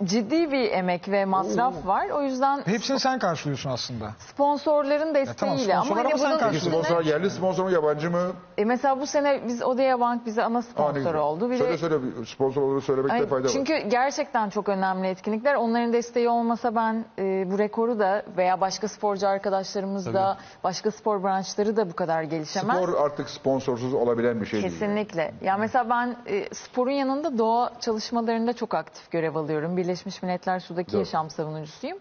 [0.05, 2.09] ciddi bir emek ve masraf var.
[2.11, 4.11] O yüzden Hepsini sen karşılıyorsun aslında.
[4.19, 6.83] sponsorların tamam, desteğiyle ama sponsorlar hani ama sen bunun Peki karşılıyorsun.
[6.89, 8.33] sponsor yerli sponsor mu yabancı mı?
[8.59, 11.15] E mesela bu sene biz Odea Bank bize ana Aa, sponsor güzel.
[11.15, 11.51] oldu.
[11.51, 11.95] Bir söyle de söyle
[12.27, 13.53] sponsor olduğunu söylemekte Ay, fayda var.
[13.53, 15.55] çünkü gerçekten çok önemli etkinlikler.
[15.55, 21.23] Onların desteği olmasa ben e, bu rekoru da veya başka sporcu arkadaşlarımız da başka spor
[21.23, 22.77] branşları da bu kadar gelişemez.
[22.77, 24.73] Spor artık sponsorsuz olabilen bir şey değil.
[24.73, 25.35] Kesinlikle.
[25.43, 29.77] Ya mesela ben e, sporun yanında doğa çalışmalarında çok aktif görev alıyorum.
[29.77, 30.99] Birleşmiş Milletler Su'daki Doğru.
[30.99, 31.99] yaşam savunucusuyum.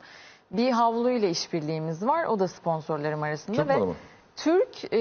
[0.52, 2.26] Bir havluyla işbirliğimiz var.
[2.26, 3.96] O da sponsorlarım arasında Türk ve mı?
[4.36, 4.98] Türk e,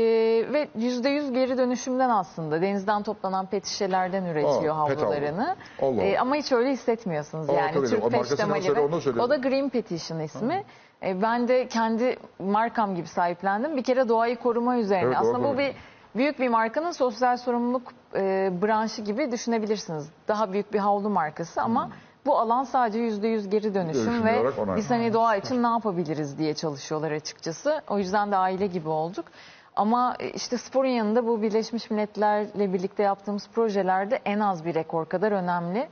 [0.52, 5.56] ve %100 geri dönüşümden aslında denizden toplanan pet şişelerden üretiyor Aa, pet havlularını.
[5.80, 5.90] havlu.
[5.92, 6.20] Allah E, Allah.
[6.20, 7.78] ama hiç öyle hissetmiyorsunuz Aa, yani.
[7.78, 9.22] O Türk markasını peştemali söyle, ve- onu söyle.
[9.22, 10.64] O da Green Petition ismi.
[11.02, 13.76] E, ben de kendi markam gibi sahiplendim.
[13.76, 15.06] Bir kere doğayı koruma üzerine.
[15.06, 15.74] Evet, Aslında doğru, bu bir
[16.16, 17.82] büyük bir markanın sosyal sorumluluk
[18.14, 20.08] e, branşı gibi düşünebilirsiniz.
[20.28, 21.90] Daha büyük bir havlu markası ama
[22.26, 25.62] bu alan sadece yüzde yüz geri dönüşüm Dönüşüm ve olarak ona- biz hani doğa için
[25.62, 27.82] ne yapabiliriz diye çalışıyorlar açıkçası.
[27.88, 29.24] O yüzden de aile gibi olduk.
[29.76, 35.06] Ama e, işte sporun yanında bu Birleşmiş Milletler'le birlikte yaptığımız projelerde en az bir rekor
[35.08, 35.88] kadar önemli.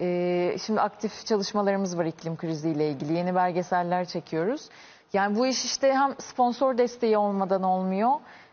[0.00, 3.12] E, şimdi aktif çalışmalarımız var iklim kriziyle ilgili.
[3.12, 4.68] Yeni belgeseller çekiyoruz.
[5.12, 8.10] Yani bu iş işte hem sponsor desteği olmadan olmuyor.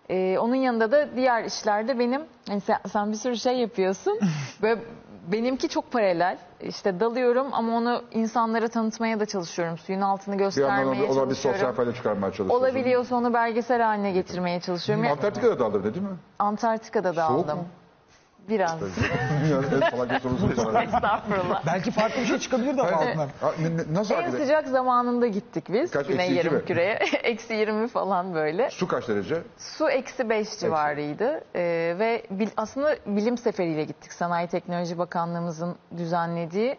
[0.09, 4.19] E, onun yanında da diğer işlerde benim hani sen, sen bir sürü şey yapıyorsun.
[4.61, 4.81] Böyle
[5.27, 6.37] benimki çok paralel.
[6.61, 9.77] İşte dalıyorum ama onu insanlara tanıtmaya da çalışıyorum.
[9.77, 11.59] Suyun altını Bir yandan göstermeye ona, ona bir çalışıyorum.
[11.59, 12.55] sosyal fayda çıkarmaya çalışıyorsun.
[12.65, 15.07] Olabiliyorsa onu belgesel haline getirmeye çalışıyorum.
[15.07, 16.15] Antarktika'da da alır değil mi?
[16.39, 17.57] Antarktika'da da Soğuk aldım.
[17.57, 17.65] mu?
[18.49, 18.79] Biraz.
[19.45, 20.83] Dünyanın en salak sorusunu sorar.
[20.83, 21.63] Estağfurullah.
[21.65, 23.29] Belki farklı bir şey çıkabilir de ama altından.
[23.41, 24.43] Ha, ne- ne- Nasıl En hakikaten?
[24.45, 25.91] sıcak zamanında gittik biz.
[25.91, 26.53] Kaç, Güney eksi iki mi?
[26.53, 26.93] yarım küreye.
[27.23, 28.69] eksi 20 falan böyle.
[28.69, 29.41] Su kaç derece?
[29.57, 31.41] Su eksi 5 civarıydı.
[31.55, 34.13] Ee, ve bil- aslında bilim seferiyle gittik.
[34.13, 36.77] Sanayi Teknoloji Bakanlığımızın düzenlediği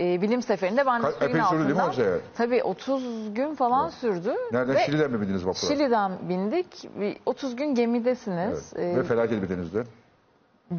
[0.00, 1.88] e, bilim seferinde ben de Ka- suyun epey sürdü değil mi altından.
[1.90, 2.20] o seyahat?
[2.36, 4.34] Tabii 30 gün falan sürdü.
[4.52, 4.74] Nereden?
[4.74, 5.74] Ve Şili'den mi bindiniz vapura?
[5.74, 6.88] Şili'den bindik.
[7.00, 8.72] Bir 30 gün gemidesiniz.
[8.76, 8.94] Evet.
[8.94, 9.84] Ee, Ve felaket bir denizde.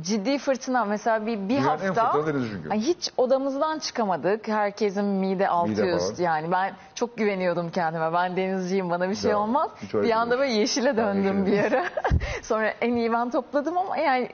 [0.02, 2.70] Ciddi fırtına mesela bir, bir Dünyanın en hafta fırtınalı çünkü.
[2.70, 4.48] Ay, hiç odamızdan çıkamadık.
[4.48, 6.24] Herkesin mide altı Mide üst falan.
[6.30, 6.52] yani.
[6.52, 8.14] Ben çok güveniyordum kendime.
[8.14, 9.70] Ben denizciyim bana bir şey Ya, olmaz.
[9.82, 10.42] hiç öyle Bir anda değil.
[10.42, 11.46] böyle yeşile döndüm yeşile.
[11.72, 11.84] bir ara.
[12.42, 14.30] Sonra en iyi ben topladım ama yani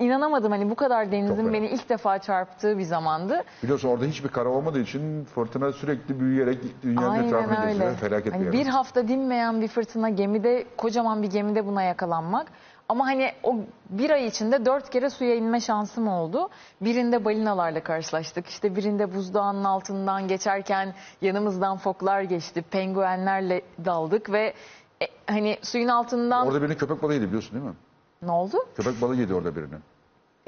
[0.00, 1.52] inanamadım hani bu kadar denizin fena.
[1.52, 3.42] beni ilk defa çarptığı bir zamandı.
[3.62, 7.94] Biliyorsun orada hiçbir kara olmadığı için fırtına sürekli büyüyerek dünyanın etrafını Aynen öyle.
[7.94, 8.66] Felaket Hani bir bir yer.
[8.66, 12.46] hafta dinmeyen bir fırtına gemide, kocaman bir gemide buna yakalanmak.
[12.88, 13.56] Ama hani o
[13.90, 16.48] bir ay içinde dört kere suya inme şansım oldu.
[16.80, 18.46] Birinde balinalarla karşılaştık.
[18.46, 22.62] İşte birinde buzdağının altından geçerken yanımızdan foklar geçti.
[22.62, 24.54] Penguenlerle daldık ve
[25.02, 27.74] e, hani suyun altından Orada birinin köpek balığı yedi biliyorsun değil mi?
[28.22, 28.56] ne oldu?
[28.76, 29.80] Köpek balığı yedi orada birinin.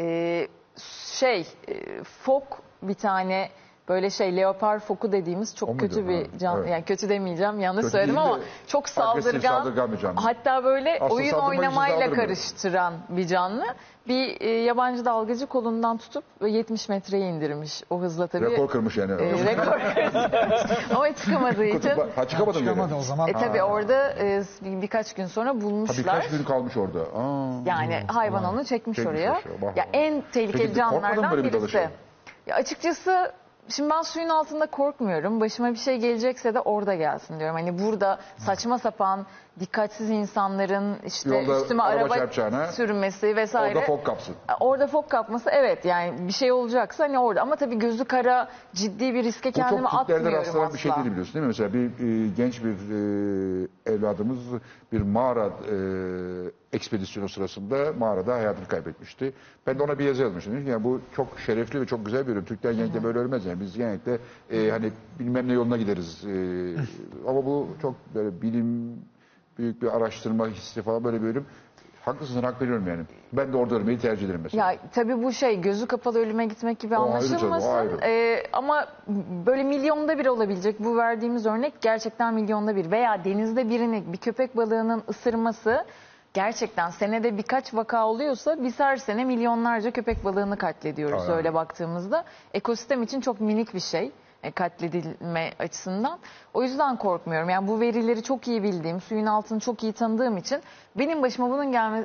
[0.01, 0.49] Ee,
[1.19, 3.49] şey e, fok bir tane
[3.89, 5.89] böyle şey leopar foku dediğimiz çok O muydu?
[5.89, 6.71] kötü bir Ha, can evet.
[6.71, 10.21] yani kötü demeyeceğim yanlış Kötü söyledim ama çok saldırgan, saldırgan bir canlı.
[10.21, 13.65] hatta böyle Aslında oyun oynamayla karıştıran bir canlı
[14.09, 18.51] bir e, yabancı dalgıcı kolundan tutup 70 metreye indirmiş o hızla tabii.
[18.51, 19.13] Rekor kırmış yani.
[19.13, 20.91] E, rekor kırmış.
[20.95, 22.29] ama çıkamadığı için Ha.
[22.29, 23.29] Çıkamadı o zaman.
[23.29, 25.99] e, tabii orada e, bir- birkaç gün sonra Ha, bulmuşlar.
[25.99, 27.01] birkaç gün kalmış orada.
[27.01, 27.53] Aa.
[27.67, 29.33] Yani hayvan onu çekmiş, Çekmiş oraya.
[29.33, 31.89] aşağı, Ya en tehlikeli Peki, canlılardan birisi.
[32.47, 33.33] Ya açıkçası
[33.69, 35.41] şimdi ben suyun altında korkmuyorum.
[35.41, 37.57] Başıma bir şey gelecekse de orada gelsin diyorum.
[37.57, 39.27] Hani burada saçma sapan
[39.61, 43.75] dikkatsiz insanların işte Yolda üstüme araba araba, çarpacağına, sürmesi vesaire.
[43.75, 44.35] Orada fok kapsın.
[44.61, 49.15] Orada fok kapması evet yani bir şey olacaksa hani orada ama tabii gözü kara ciddi
[49.15, 51.49] bir riske Bu kendimi çok Türklerde atmıyorum rastlanan bir şey değil biliyorsun değil mi?
[51.49, 54.39] Mesela bir e, genç bir e, evladımız
[54.93, 55.77] bir mağara e,
[56.73, 59.33] ekspedisyonu sırasında mağarada hayatını kaybetmişti.
[59.67, 60.53] Ben de ona bir yazı yazmıştım.
[60.53, 62.45] Dedim ki, Yani bu çok şerefli ve çok güzel bir ürün.
[62.45, 63.61] Türkler genellikle böyle ölmez yani.
[63.61, 64.19] Biz genellikle
[64.51, 66.25] e, hani bilmem ne yoluna gideriz.
[66.25, 66.31] E,
[67.29, 68.99] ama bu çok böyle bilim,
[69.59, 71.47] büyük bir araştırma hissi falan böyle bir ürün.
[72.05, 73.03] Haklısın hak veriyorum yani.
[73.33, 74.73] Ben de orada ölmeyi tercih ederim mesela.
[74.73, 77.69] Ya tabii bu şey gözü kapalı ölüme gitmek gibi O ayrı o anlaşılmasın.
[77.75, 77.99] ayrı.
[78.03, 78.89] Ee, ama
[79.47, 82.91] böyle milyonda bir olabilecek bu verdiğimiz örnek gerçekten milyonda bir.
[82.91, 85.85] Veya denizde birini bir köpek balığının ısırması
[86.35, 91.37] gerçekten senede birkaç vaka oluyorsa biz her sene milyonlarca köpek balığını katlediyoruz Aynen.
[91.37, 92.25] öyle baktığımızda.
[92.55, 94.13] Ekosistem için çok minik bir şey
[94.51, 96.19] katledilme açısından.
[96.55, 97.49] O yüzden korkmuyorum.
[97.49, 100.61] Yani bu verileri çok iyi bildiğim, suyun altını çok iyi tanıdığım için
[100.97, 102.05] benim başıma bunun gelme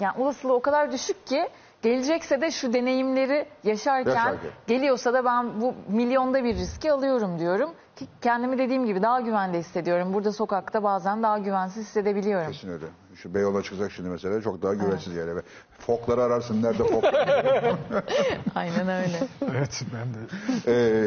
[0.00, 1.48] yani olasılığı o kadar düşük ki
[1.82, 4.50] gelecekse de şu deneyimleri yaşarken, Yaşarken.
[4.66, 9.58] geliyorsa da ben bu milyonda bir riski alıyorum diyorum ki kendimi dediğim gibi daha güvende
[9.58, 10.14] hissediyorum.
[10.14, 12.52] Burada sokakta bazen daha güvensiz hissedebiliyorum.
[12.52, 12.84] Kesin öyle.
[13.14, 15.40] Şu Beyoğlu'na çıkacak şimdi mesela çok daha güvensiz yani.
[15.78, 17.04] Fokları ararsın nerede fok?
[18.54, 19.18] Aynen öyle.
[19.50, 20.18] Evet ben de.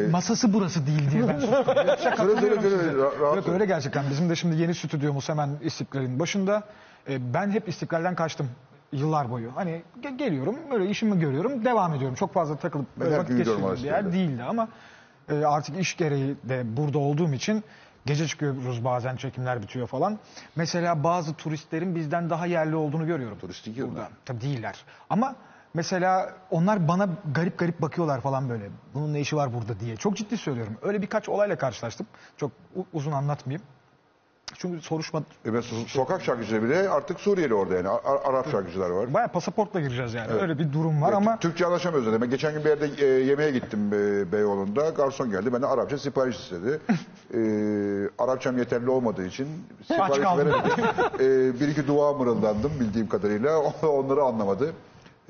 [0.06, 2.92] ee, Masası burası değil diye ben söyle söyle söyle.
[2.92, 3.52] Ra- rahat Yok ol.
[3.52, 4.04] öyle gerçekten.
[4.10, 6.62] Bizim de şimdi yeni stüdyomuz hemen İstiklal'in başında.
[7.08, 8.50] Ee, ben hep İstiklal'den kaçtım
[8.92, 9.50] yıllar boyu.
[9.56, 12.14] Hani ge- geliyorum, böyle işimi görüyorum, devam ediyorum.
[12.14, 14.68] Çok fazla takılıp böyle hep vakit geçirdiğim bir yer değildi ama
[15.28, 17.64] e, artık iş gereği de burada olduğum için
[18.06, 20.18] gece çıkıyoruz bazen çekimler bitiyor falan.
[20.56, 23.38] Mesela bazı turistlerin bizden daha yerli olduğunu görüyorum.
[23.38, 23.94] Turistik yıllar.
[23.94, 24.08] Burada.
[24.24, 24.84] Tabii değiller.
[25.10, 25.34] Ama
[25.74, 28.64] mesela onlar bana garip garip bakıyorlar falan böyle.
[28.94, 29.96] Bunun ne işi var burada diye.
[29.96, 30.76] Çok ciddi söylüyorum.
[30.82, 32.06] Öyle birkaç olayla karşılaştım.
[32.36, 33.62] Çok u- uzun anlatmayayım.
[34.54, 37.88] Çünkü soruşma E ben so- sokak şarkıcıları bile artık Suriyeli orada yani.
[37.88, 39.14] A- Arap şarkıcılar var.
[39.14, 40.32] bayağı pasaportla gireceğiz yani.
[40.32, 42.20] Öyle bir durum var E, ama Türkçe anlaşamıyoruz zaten.
[42.22, 44.88] Ben geçen gün bir yerde e, yemeğe gittim e, Beyoğlu'nda.
[44.90, 45.52] Garson geldi.
[45.52, 46.80] Benden Arapça sipariş istedi.
[47.34, 47.38] e,
[48.18, 49.46] Arapçam yeterli olmadığı için
[49.88, 50.46] sipariş kaldım.
[50.48, 50.84] veremedim.
[51.56, 53.58] e, bir iki dua mırıldandım bildiğim kadarıyla.
[53.82, 54.72] Onları anlamadı.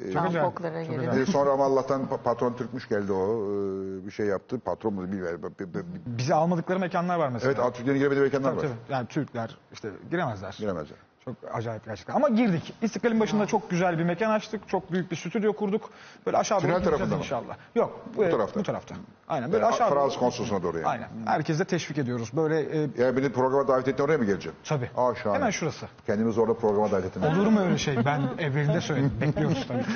[0.01, 1.22] Ben acayip, foklara çok gelirim.
[1.22, 3.44] E, sonra ama Allah'tan pa- patron Türkmüş geldi o.
[3.44, 4.59] E, bir şey yaptı.
[4.59, 5.40] Patron mu bilmiyorum.
[5.60, 7.52] B- b- b- bizi almadıkları mekanlar var mesela.
[7.64, 8.62] Evet Türklerin giremediği mekanlar Tabii, var.
[8.86, 8.93] tabii.
[8.93, 10.56] Yani Türkler işte giremezler.
[10.59, 10.98] Giremezler.
[11.24, 12.14] Çok acayip gerçekten.
[12.14, 12.74] Ama girdik.
[12.82, 14.68] İstiklal'in başında çok güzel bir mekan açtık.
[14.68, 15.90] Çok büyük bir stüdyo kurduk.
[16.26, 17.22] Böyle aşağı Tünel doğru gideceğiz tarafında mı?
[17.24, 17.56] inşallah.
[17.74, 18.01] Yok.
[18.16, 18.60] Bu e, tarafta.
[18.60, 18.94] Bu tarafta.
[19.28, 19.52] Aynen.
[19.52, 20.20] Böyle Yani aşağı Fransız doğru.
[20.20, 20.86] konsolosluğuna doğru yani.
[20.88, 21.09] Aynen.
[21.26, 22.30] Herkese teşvik ediyoruz.
[22.36, 24.56] Böyle e, Yani beni programa davet ettin oraya mı geleceğim?
[24.64, 24.90] tabii.
[24.97, 25.38] Aa şahane.
[25.38, 25.86] Hemen şurası.
[26.06, 27.22] Kendimiz orada programa davet ettim.
[27.22, 28.05] Olur mu öyle şey?
[28.05, 29.12] Ben evvelinde söyledim.
[29.20, 29.88] Bekliyoruz tabii ki.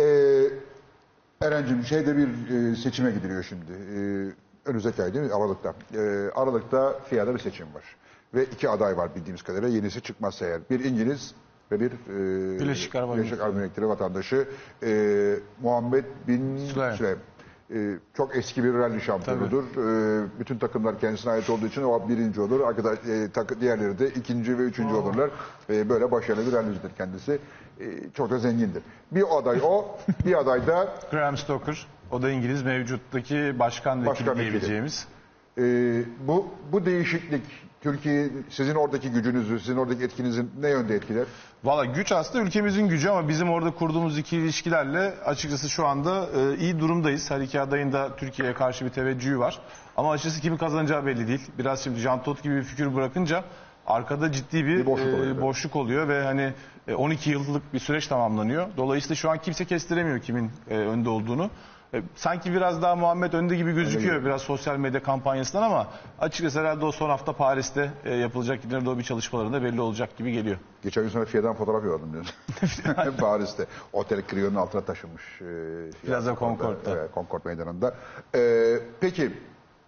[0.00, 2.28] Ee, Eren'cim şeyde bir
[2.72, 3.72] e, seçime gidiliyor şimdi.
[3.72, 5.32] Ee, önümüzdeki ay değil mi?
[5.34, 5.74] Aralık'ta.
[5.94, 5.98] Ee,
[6.34, 7.82] Aralık'ta FİA'da bir seçim var.
[8.34, 9.68] Ve iki aday var bildiğimiz kadarıyla.
[9.68, 10.60] Yenisi çıkmazsa eğer.
[10.70, 11.34] Bir İngiliz
[11.72, 14.48] ve bir e, Birleşik Arap Birleşik Arap Emirlikleri vatandaşı
[14.82, 16.96] e, Muhammed Bin Süleyman.
[16.96, 17.22] Süleyman.
[17.74, 19.64] Ee, çok eski bir rally şampiyonudur.
[19.64, 22.60] Ee, bütün takımlar kendisine ait olduğu için o birinci olur.
[22.60, 25.30] Arkadaş, e, takı, diğerleri de ikinci ve üçüncü olurlar.
[25.70, 27.38] Ee, böyle başarılı bir rallycidir kendisi.
[27.80, 27.84] Ee,
[28.14, 28.82] çok da zengindir.
[29.12, 31.86] Bir aday o, bir aday da Graham Stoker.
[32.10, 34.90] O da İngiliz mevcuttaki başkan vekili Başkan vekili.
[35.58, 37.42] Ee, bu bu değişiklik
[37.80, 41.26] Türkiye sizin oradaki gücünüzü, sizin oradaki etkinizin ne yönde etkiler?
[41.64, 46.56] Valla güç aslında ülkemizin gücü ama bizim orada kurduğumuz ikili ilişkilerle açıkçası şu anda e,
[46.58, 47.30] iyi durumdayız.
[47.30, 49.58] Her iki adayın da Türkiye'ye karşı bir teveccühü var.
[49.96, 51.40] Ama açıkçası kimin kazanacağı belli değil.
[51.58, 53.44] Biraz şimdi Jean Todt gibi bir figür bırakınca
[53.86, 55.40] arkada ciddi bir, Bir boşluk e, oluyor.
[55.42, 56.52] boşluk oluyor ve hani
[56.88, 58.66] e, 12 yıllık bir süreç tamamlanıyor.
[58.76, 61.50] Dolayısıyla şu an kimse kestiremiyor kimin e, önde olduğunu.
[61.94, 65.86] E, Sanki biraz daha Muhammed önde gibi gözüküyor biraz sosyal medya kampanyasından ama
[66.20, 70.32] açıkçası herhalde o son hafta Paris'te e, yapılacak İleri Doğu bir çalışmalarında belli olacak gibi
[70.32, 70.56] geliyor.
[70.82, 72.34] Geçen gün sonra FİA'dan fotoğraf yolladım diyorsun.
[73.20, 73.66] Paris'te.
[73.92, 75.22] Otel Crio'nun altına taşınmış.
[75.40, 75.44] E,
[76.06, 76.90] Plaza Concord- Concord'da.
[76.90, 77.94] Evet, Concord Meydanı'nda.
[78.34, 79.32] E, peki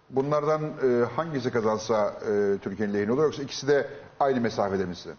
[0.09, 3.87] bunlardan e, hangisi kazansa e, Türkiye'nin lehine olur yoksa ikisi de
[4.19, 5.15] aynı mesafede mi size?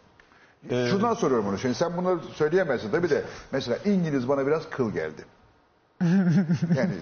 [0.91, 1.59] Şundan soruyorum bunu.
[1.59, 3.25] Şimdi sen bunları söyleyemezsin tabii de.
[3.53, 5.25] Mesela İngiliz bana biraz kıl geldi.
[6.77, 6.93] yani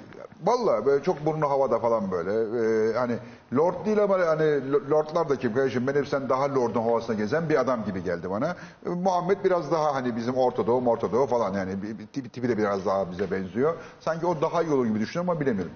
[0.44, 2.30] vallahi böyle çok burnu havada falan böyle.
[2.30, 3.16] Ee, hani
[3.56, 7.16] lord değil ama hani lo- lordlar da kim kardeşim ben hep sen daha lordun havasına
[7.16, 8.56] gezen bir adam gibi geldi bana.
[8.86, 12.58] Ee, Muhammed biraz daha hani bizim Ortadoğu Ortadoğu falan yani bir, bir tipi, tipi de
[12.58, 13.74] biraz daha bize benziyor.
[14.00, 15.72] Sanki o daha iyi olur gibi düşünüyorum ama bilemiyorum.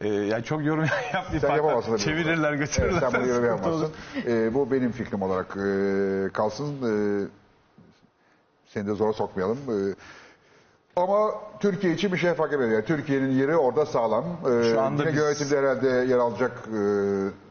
[0.00, 0.84] Ee, yani çok yorum
[1.14, 1.40] yapmayayım.
[1.40, 2.00] Sen yapamazsın tabii.
[2.00, 2.90] Çevirirler götürürler.
[2.92, 3.90] Evet, sen bunu yorum yapamazsın.
[4.26, 6.74] Ee, bu benim fikrim olarak e, kalsın.
[6.82, 7.26] Ee,
[8.66, 9.58] seni de zora sokmayalım.
[9.68, 9.94] Ee,
[10.96, 12.72] ama Türkiye için bir şey fark etmiyor.
[12.72, 14.24] Yani Türkiye'nin yeri orada sağlam.
[14.24, 16.80] Ee, Şu anda yine biz- herhalde yer alacak e,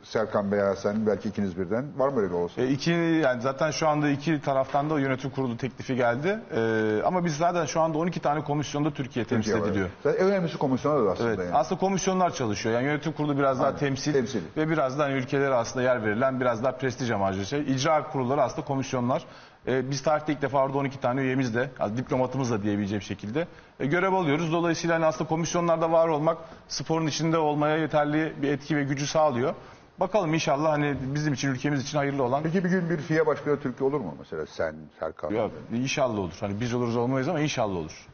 [0.04, 1.86] Serkan veya sen belki ikiniz birden.
[1.98, 2.62] Var mı öyle bir olsun?
[2.62, 6.40] E, iki, yani zaten şu anda iki taraftan da yönetim kurulu teklifi geldi.
[6.56, 9.90] Ee, ama biz zaten şu anda 12 tane komisyonda Türkiye temsil Türkiye ediliyor.
[10.04, 11.30] Zaten en önemlisi komisyonlar da aslında.
[11.30, 11.40] Evet.
[11.40, 11.54] Yani.
[11.54, 12.76] Aslında komisyonlar çalışıyor.
[12.76, 13.80] Yani yönetim kurulu biraz daha Aynen.
[13.80, 14.42] temsil, Temsil.
[14.58, 17.62] ve biraz da hani ülkelere aslında yer verilen biraz daha prestij amaçlı şey.
[17.62, 19.26] İcra kurulları aslında komisyonlar.
[19.68, 23.48] Ee, biz tarihte ilk defa orada 12 tane üyemiz de, yani diplomatımız da diyebileceğim şekilde
[23.80, 24.52] e, görev alıyoruz.
[24.52, 26.38] Dolayısıyla hani aslında komisyonlarda var olmak
[26.68, 29.54] sporun içinde olmaya yeterli bir etki ve gücü sağlıyor.
[30.00, 33.60] Bakalım inşallah hani bizim için ülkemiz için hayırlı olan Peki bir gün bir FİA başkanı
[33.60, 34.16] Türkiye olur mu?
[34.20, 35.30] Mesela sen, Serkan.
[35.32, 36.34] ya, inşallah olur.
[36.40, 38.08] Hani biz oluruz olmayız ama inşallah olur.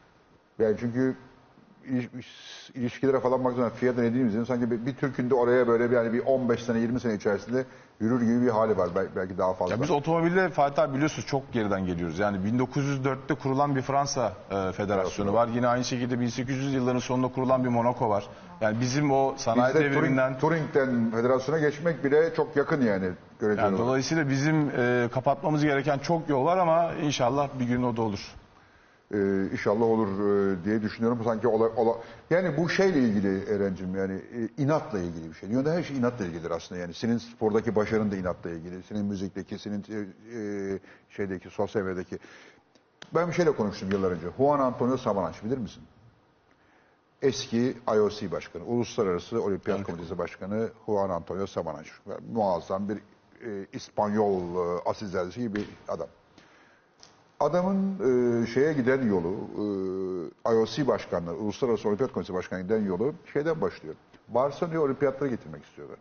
[0.59, 1.15] Yani çünkü
[1.85, 5.95] iliş- ilişkilere falan baktığında fiyat dediğimiz zaman sanki bir, bir Türk'ün de oraya böyle bir,
[5.95, 7.65] yani bir 15 sene 20 sene içerisinde
[8.01, 8.89] yürür gibi bir hali var.
[8.95, 9.75] Bel- Belki daha fazla.
[9.75, 12.19] Ya biz otomobilde Fatih abi biliyorsunuz çok geriden geliyoruz.
[12.19, 15.47] Yani 1904'te kurulan bir Fransa e, federasyonu var.
[15.47, 18.23] Yine aynı şekilde 1800 yılların sonunda kurulan bir Monaco var.
[18.61, 23.09] Yani bizim o sanayi Bizde devriminden Turing, Turing'den federasyona geçmek bile çok yakın yani.
[23.39, 23.87] Görece yani olarak.
[23.87, 28.19] dolayısıyla bizim e, kapatmamız gereken çok yol var ama inşallah bir gün o da olur.
[29.13, 31.21] Ee, inşallah olur e, diye düşünüyorum.
[31.23, 31.97] Sanki ola, ola-
[32.29, 35.49] yani bu şeyle ilgili Eren'cim yani e, inatla ilgili bir şey.
[35.49, 36.93] Dünyada her şey inatla ilgilidir aslında yani.
[36.93, 38.83] Senin spordaki başarın da inatla ilgili.
[38.83, 39.97] Senin müzikteki, senin e,
[40.39, 40.79] e,
[41.09, 42.19] şeydeki, sosyal medyadaki.
[43.15, 44.27] Ben bir şeyle konuştum yıllar önce.
[44.37, 45.83] Juan Antonio Samaranch bilir misin?
[47.21, 51.89] Eski IOC başkanı, Uluslararası Olimpiyat Komitesi Başkanı Juan Antonio Samaranch.
[52.33, 54.41] Muazzam bir e, İspanyol
[54.77, 56.07] e, asil gibi bir adam.
[57.41, 57.95] Adamın
[58.43, 59.35] e, şeye giden yolu,
[60.45, 63.95] e, IOC başkanlığı, Uluslararası Olimpiyat Komitesi başkanı giden yolu şeyden başlıyor.
[64.27, 65.97] Barcelona'ya olimpiyatlara getirmek istiyorlar.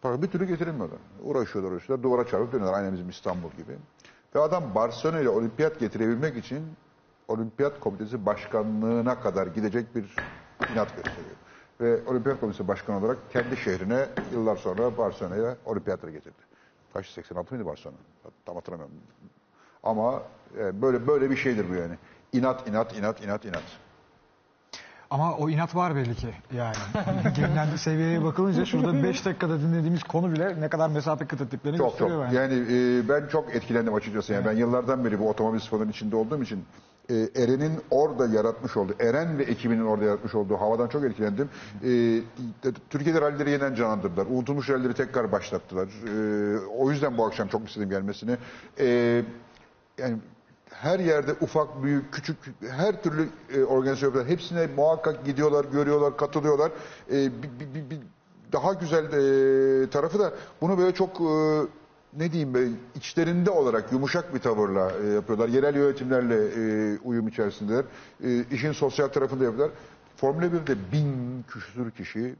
[0.00, 0.98] Fakat bir türlü getirilmiyorlar.
[1.22, 2.02] Uğraşıyorlar, uğraşıyorlar.
[2.02, 2.78] Duvara çarpıp dönüyorlar.
[2.78, 3.72] Aynı bizim İstanbul gibi.
[4.34, 6.62] Ve adam Barcelona'ya olimpiyat getirebilmek için
[7.28, 10.16] Olimpiyat Komitesi başkanlığına kadar gidecek bir
[10.72, 11.36] inat gösteriyor.
[11.80, 16.42] Ve Olimpiyat Komitesi başkanı olarak kendi şehrine yıllar sonra Barcelona'ya olimpiyatları getirdi.
[16.92, 17.96] Kaç 86 mıydı Barcelona?
[18.46, 18.94] Tam hatırlamıyorum.
[19.86, 20.22] Ama
[20.58, 21.94] e, böyle böyle bir şeydir bu yani.
[22.32, 23.62] İnat, inat, inat, inat, inat.
[25.10, 26.76] Ama o inat var belli ki yani.
[27.36, 31.98] Gelinen seviyeye bakılınca şurada 5 dakikada dinlediğimiz konu bile ne kadar mesafe kat ettiklerini Çok
[31.98, 31.98] çok.
[31.98, 32.36] gösteriyor bence.
[32.38, 34.32] Yani e, ben çok etkilendim açıkçası.
[34.32, 36.64] Yani ben yıllardan beri bu otomobil sporunun içinde olduğum için
[37.10, 41.48] e, Eren'in orada yaratmış olduğu, Eren ve ekibinin orada yaratmış olduğu havadan çok etkilendim.
[41.84, 42.20] E,
[42.90, 44.26] Türkiye'de rallileri yeniden canlandırdılar.
[44.26, 45.86] Unutulmuş rallileri tekrar başlattılar.
[45.86, 48.36] E, o yüzden bu akşam çok istedim gelmesini.
[48.80, 49.22] E,
[49.98, 50.16] yani
[50.70, 52.36] her yerde ufak, büyük, küçük
[52.70, 54.32] her türlü e, organizasyon yapıyorlar.
[54.32, 56.72] Hepsine muhakkak gidiyorlar, görüyorlar, katılıyorlar.
[57.10, 58.00] E, bir, bir- bir-
[58.52, 61.24] daha güzel e, tarafı da bunu böyle çok e,
[62.18, 65.48] ne diyeyim böyle içlerinde olarak yumuşak bir tavırla e, yapıyorlar.
[65.48, 67.84] Yerel yönetimlerle e, uyum içerisindeler.
[68.24, 69.76] E, işin sosyal tarafında yapıyorlar.
[70.16, 72.34] Formula 1'de bin küsur kişi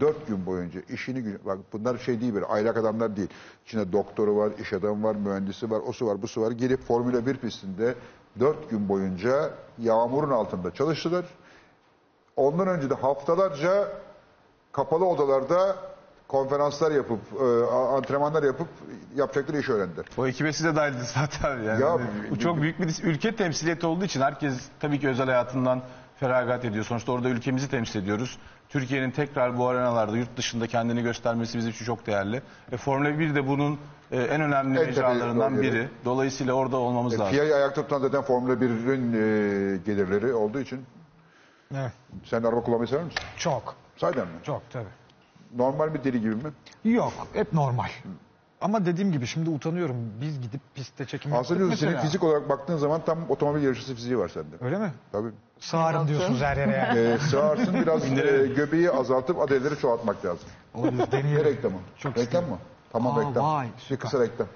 [0.00, 3.28] Dört gün boyunca işini bak bunlar şey değil böyle aylak adamlar değil.
[3.66, 6.50] İçinde doktoru var, iş adamı var, mühendisi var, osu var, busu var.
[6.50, 7.94] Gelip Formula 1 pistinde
[8.40, 11.24] dört gün boyunca yağmurun altında çalıştılar.
[12.36, 13.88] Ondan önce de haftalarca
[14.72, 15.76] kapalı odalarda
[16.28, 18.68] konferanslar yapıp, e, antrenmanlar yapıp
[19.14, 20.04] yapacakları işi öğrendiler.
[20.18, 21.14] O ekibe siz de dahildiniz
[21.44, 21.64] abi.
[21.64, 21.82] Yani.
[21.82, 21.98] Ya,
[22.30, 25.82] bu çok büyük bir ülke temsiliyeti olduğu için herkes tabii ki özel hayatından
[26.16, 26.84] feragat ediyor.
[26.84, 28.38] Sonuçta orada ülkemizi temsil ediyoruz.
[28.68, 32.42] Türkiye'nin tekrar bu arenalarda yurt dışında kendini göstermesi bizim için çok değerli.
[32.72, 33.78] E, Formula 1 de bunun
[34.10, 35.76] e, en önemli En mecralarından tepeli yeri.
[35.76, 35.88] biri.
[36.04, 37.34] Dolayısıyla orada olmamız lazım.
[37.34, 40.84] FIA'yı ayakta tutan zaten Formula 1'in e, gelirleri olduğu için.
[41.74, 41.92] Evet.
[42.24, 43.20] Sen araba kullanmayı sever misin?
[43.36, 43.74] Çok.
[43.96, 44.34] Sahiden mi?
[44.42, 44.88] Çok tabii.
[45.56, 46.52] Normal bir deli gibi mi?
[46.84, 47.12] Yok.
[47.32, 47.88] Hep normal.
[48.62, 49.96] Ama dediğim gibi şimdi utanıyorum.
[50.20, 52.06] Biz gidip pistte çekim Aslında yaptık diyorsun senin mesela.
[52.06, 54.56] fizik olarak baktığın zaman tam otomobil yarışçısı fiziği var sende.
[54.60, 54.92] Öyle mi?
[55.12, 55.28] Tabii.
[55.60, 56.98] Sağırım diyorsunuz her yere yani.
[56.98, 60.48] Ee, sığarsın biraz e, göbeği azaltıp adayları çoğaltmak lazım.
[60.74, 60.98] Olabilir.
[61.02, 61.44] Ne Deneyelim.
[61.44, 61.76] reklamı?
[61.98, 62.48] Çok reklam isterim.
[62.48, 62.58] mı?
[62.92, 63.44] Tamam Aa, reklam.
[63.44, 63.98] vay, Bir süper.
[63.98, 64.46] kısa reklam.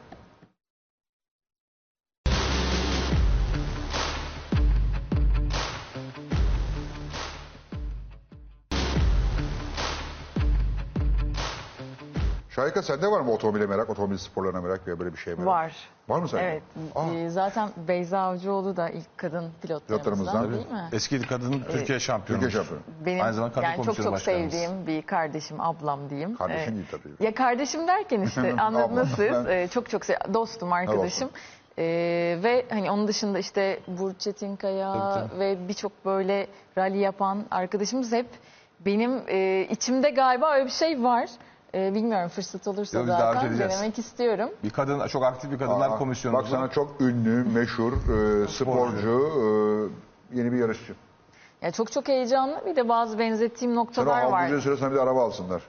[12.57, 15.47] Şahika sende var mı otomobile merak, otomobil sporlarına merak veya böyle bir şeye merak?
[15.47, 15.77] Var.
[16.09, 16.45] Var mı sende?
[16.45, 16.62] Evet.
[16.95, 17.05] Aa.
[17.15, 19.99] Ee, Zaten Beyza Avcıoğlu da ilk kadın pilotlarımızdan
[20.43, 20.53] Pilotlarımızdan.
[20.53, 20.89] değil mi?
[20.93, 22.43] Eski kadın Türkiye şampiyonu.
[22.43, 22.83] Türkiye şampiyonu.
[23.07, 24.53] Benim Aynı zamanda kadın yani çok komisyonu çok başkanımız.
[24.53, 26.37] sevdiğim bir kardeşim, ablam diyeyim.
[26.37, 27.24] Kardeşin Ee, değil tabii.
[27.24, 29.19] Ya kardeşim derken işte anladınız siz.
[29.33, 31.31] Ben- Ee, çok çok sev- dostum, arkadaşım.
[31.78, 31.85] Ee,
[32.43, 36.47] ve hani onun dışında işte Burç Çetinkaya Tabii, ve birçok böyle
[36.78, 38.27] rally yapan arkadaşımız hep
[38.81, 41.31] benim e, içimde galiba öyle bir şey var.
[41.74, 43.72] Ee, bilmiyorum fırsat olursa Yok, biz davet zaten edeceğiz.
[43.72, 44.51] denemek istiyorum.
[44.64, 46.36] Bir kadın, çok aktif bir kadınlar Aa, komisyonu.
[46.36, 49.90] Bak sana çok ünlü, meşhur, e, sporcu,
[50.32, 50.94] e, yeni bir yarışçı.
[51.62, 52.62] Ya çok çok heyecanlı.
[52.66, 54.43] Bir de bazı benzettiğim Sen o noktalar var.
[54.45, 55.62] aldırıcı süre sana bir de araba alsınlar.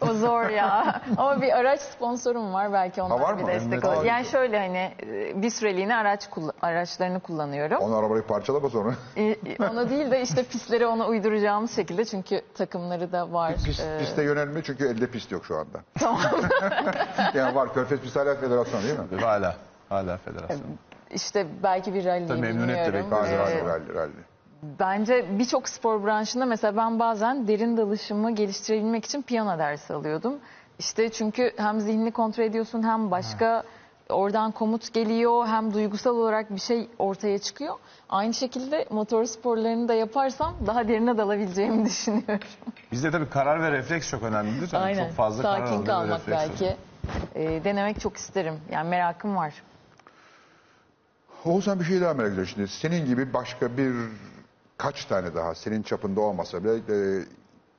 [0.00, 1.00] O zor ya.
[1.16, 3.48] Ama bir araç sponsorum var belki onlar var bir mı?
[3.48, 4.04] destek olur.
[4.04, 7.78] Yani şöyle hani e, bir süreliğine araç kull- araçlarını kullanıyorum.
[7.78, 8.94] Onu arabayı parçalama sonra.
[9.16, 9.36] E,
[9.70, 13.54] Ona değil de işte pistleri ona uyduracağımız şekilde çünkü takımları da var.
[13.64, 15.80] Pist, Ee, piste yönelme çünkü elde pist yok şu anda.
[17.34, 19.20] yani var Körfez Pist Hala Federasyonu değil mi?
[19.20, 19.56] Hala,
[19.88, 20.60] hala federasyon.
[21.10, 23.10] işte belki bir rally Tabii memnuniyetle bilmiyorum.
[23.26, 23.52] bekliyoruz.
[23.52, 24.12] Rally, Ee, rally, rally.
[24.78, 30.34] Bence birçok spor branşında mesela ben bazen derin dalışımı geliştirebilmek için piyano dersi alıyordum.
[30.78, 33.62] İşte çünkü hem zihnini kontrol ediyorsun hem başka
[34.08, 37.74] oradan komut geliyor hem duygusal olarak bir şey ortaya çıkıyor.
[38.08, 42.48] Aynı şekilde motor sporlarını da yaparsam daha derine dalabileceğimi düşünüyorum.
[42.92, 44.70] Bizde tabii karar ve refleks çok önemlidir.
[44.72, 45.04] Yani Aynen.
[45.06, 46.30] Çok fazla karar Sakin ve kalmak olur.
[46.30, 46.76] belki.
[47.34, 48.60] Ee, denemek çok isterim.
[48.72, 49.54] Yani merakım var.
[51.44, 52.68] Oğuzhan bir şey daha merak ediyorum şimdi.
[52.68, 53.92] Senin gibi başka bir
[54.76, 57.24] kaç tane daha senin çapında olmasa bile e,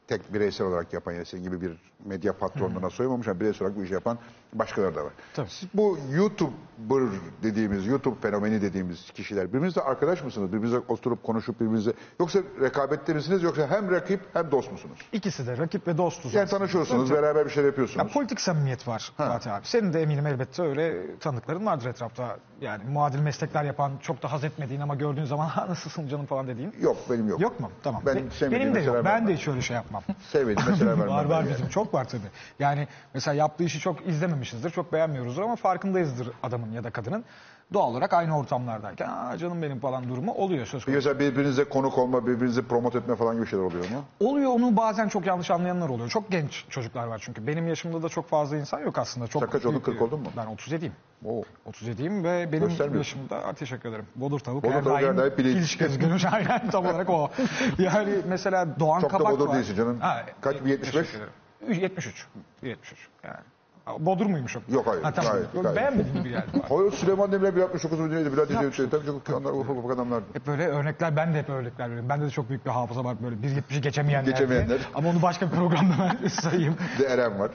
[0.08, 1.72] tek bireysel olarak yapan yani senin gibi bir
[2.06, 4.18] medya patronluğuna soymamış ama bireysel olarak bu işi yapan
[4.54, 5.14] başkaları da var.
[5.34, 5.50] Tabii.
[5.50, 7.04] Siz bu YouTuber
[7.44, 10.54] dediğimiz, YouTube fenomeni dediğimiz kişiler birbirinizle arkadaş mısınız?
[10.54, 15.00] Birbirinizle oturup konuşup birbirinize yoksa rekabette misiniz yoksa hem rakip hem dost musunuz?
[15.14, 16.34] İkisi de rakip ve dostuz.
[16.34, 16.60] Yani aslında.
[16.60, 18.14] tanışıyorsunuz, Tabii, beraber bir şeyler Ya yapıyorsunuz.
[18.14, 19.66] politik samimiyet var Fatih abi.
[19.68, 22.38] Senin de eminim elbette öyle tanıkların vardır etrafta.
[22.62, 26.48] Yani muadil meslekler yapan, çok da haz etmediğin ama gördüğün zaman ha nasılsın canım falan
[26.48, 26.74] dediğin.
[26.82, 27.42] Yok benim yok.
[27.42, 27.72] Yok mu?
[27.84, 28.02] Tamam.
[28.06, 29.06] Ben Be- benim de yok.
[29.06, 30.04] Ben de hiç öyle şey yapmam.
[30.32, 31.08] Sevmediğim mesela vermem.
[31.08, 32.22] var var bizim çok var tabii.
[32.60, 37.24] Yani mesela yaptığı işi çok izlememişizdir, çok beğenmiyoruzdur ama farkındayızdır adamın ya da kadının.
[37.74, 40.98] Doğal olarak aynı ortamlardayken Aa, canım benim falan durumu oluyor söz konusu.
[40.98, 44.04] mesela birbirinize konuk olma, birbirinizi promote etme falan gibi şeyler oluyor mu?
[44.20, 46.10] Oluyor onu bazen çok yanlış anlayanlar oluyor.
[46.10, 47.48] Çok genç çocuklar var çünkü.
[47.48, 49.28] Benim yaşımda da çok fazla insan yok aslında.
[49.28, 50.28] Çok oldun, büyük 40 bir- oldun mu?
[50.38, 50.92] Ben 37'yim.
[51.26, 51.42] Oo.
[51.72, 54.06] 37'yim ve benim yaşımda Aa, teşekkür ederim.
[54.16, 55.54] Bodur tavuk Bodur her tavuk her daim daim piliç.
[55.56, 56.26] piliç gözükür.
[56.34, 57.30] Aynen tam olarak o.
[57.80, 59.56] Yani mesela Doğan Çok da Kabak bodur var.
[59.56, 60.00] değilsin canım.
[60.42, 60.92] Kaç, bir 75?
[60.92, 61.34] teşekkür ederim.
[61.74, 62.28] 73.
[62.64, 63.36] 73 yani.
[64.06, 64.64] Bodur muymuşum?
[64.70, 65.34] Yok, hayır, Ha, tamam.
[65.34, 65.76] gayet, gayet.
[65.78, 66.48] Beğenmediğim gibi geldi.
[66.70, 68.34] Hayır Süleyman Demirel 169 mu neydi?
[68.34, 70.26] Bülent Ecevit tabii çok onlar ufak adamlardı.
[70.34, 72.10] Hep böyle örnekler, ben de hep örnekler veriyorum.
[72.10, 74.26] Bende de çok büyük bir hafıza var böyle 1.70'i geçemeyenler.
[74.26, 74.34] diye.
[74.34, 74.78] Geçemeyenler.
[74.96, 76.76] Ama onu başka bir programda ben sayayım.
[77.00, 77.52] Bir de Eren var.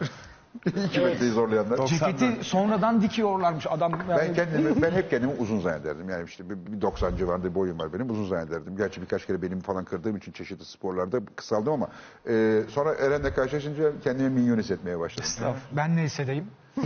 [0.67, 1.87] İki metreyi zorlayanlar.
[1.87, 3.93] Ceketi sonradan dikiyorlarmış adam.
[4.11, 6.09] Yani Ben kendimi, ben hep kendimi uzun zannederdim.
[6.09, 8.11] Yani işte bir, bir 90 civarında bir boyum var benim.
[8.11, 8.77] Uzun zannederdim.
[8.77, 11.89] Gerçi birkaç kere benim falan kırdığım için çeşitli sporlarda kısaldım ama
[12.29, 15.55] e, sonra Eren'le karşılaşınca kendimi minyon hissetmeye başladım.
[15.73, 16.47] Ben ne hissedeyim?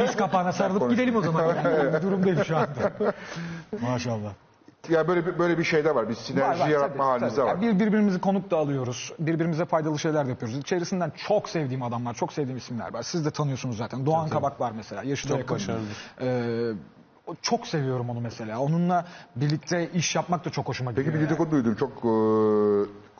[0.00, 1.40] Diz kapağına sarılıp gidelim o zaman.
[1.64, 1.94] Yani.
[1.94, 2.92] Bir durumdayım şu anda.
[3.80, 4.32] Maşallah.
[4.88, 6.08] Ya böyle bir, böyle bir şey de var.
[6.08, 7.46] Bir sinerji var, yaratma tabii, halimiz tabii.
[7.46, 7.62] de var.
[7.62, 9.12] Yani bir, birbirimizi konuk da alıyoruz.
[9.18, 10.58] Birbirimize faydalı şeyler de yapıyoruz.
[10.58, 13.02] İçerisinden çok sevdiğim adamlar, çok sevdiğim isimler var.
[13.02, 14.06] Siz de tanıyorsunuz zaten.
[14.06, 15.02] Doğan Kabak var mesela.
[15.02, 15.56] Yaşı da Çok yakın.
[15.56, 15.96] başarılıdır.
[16.20, 16.74] Ee,
[17.26, 18.58] o- çok seviyorum onu mesela.
[18.60, 19.04] Onunla
[19.36, 21.04] birlikte iş yapmak da çok hoşuma gidiyor.
[21.06, 21.30] Peki bir yani.
[21.30, 21.74] dedikodu duydum.
[21.74, 22.10] Çok e,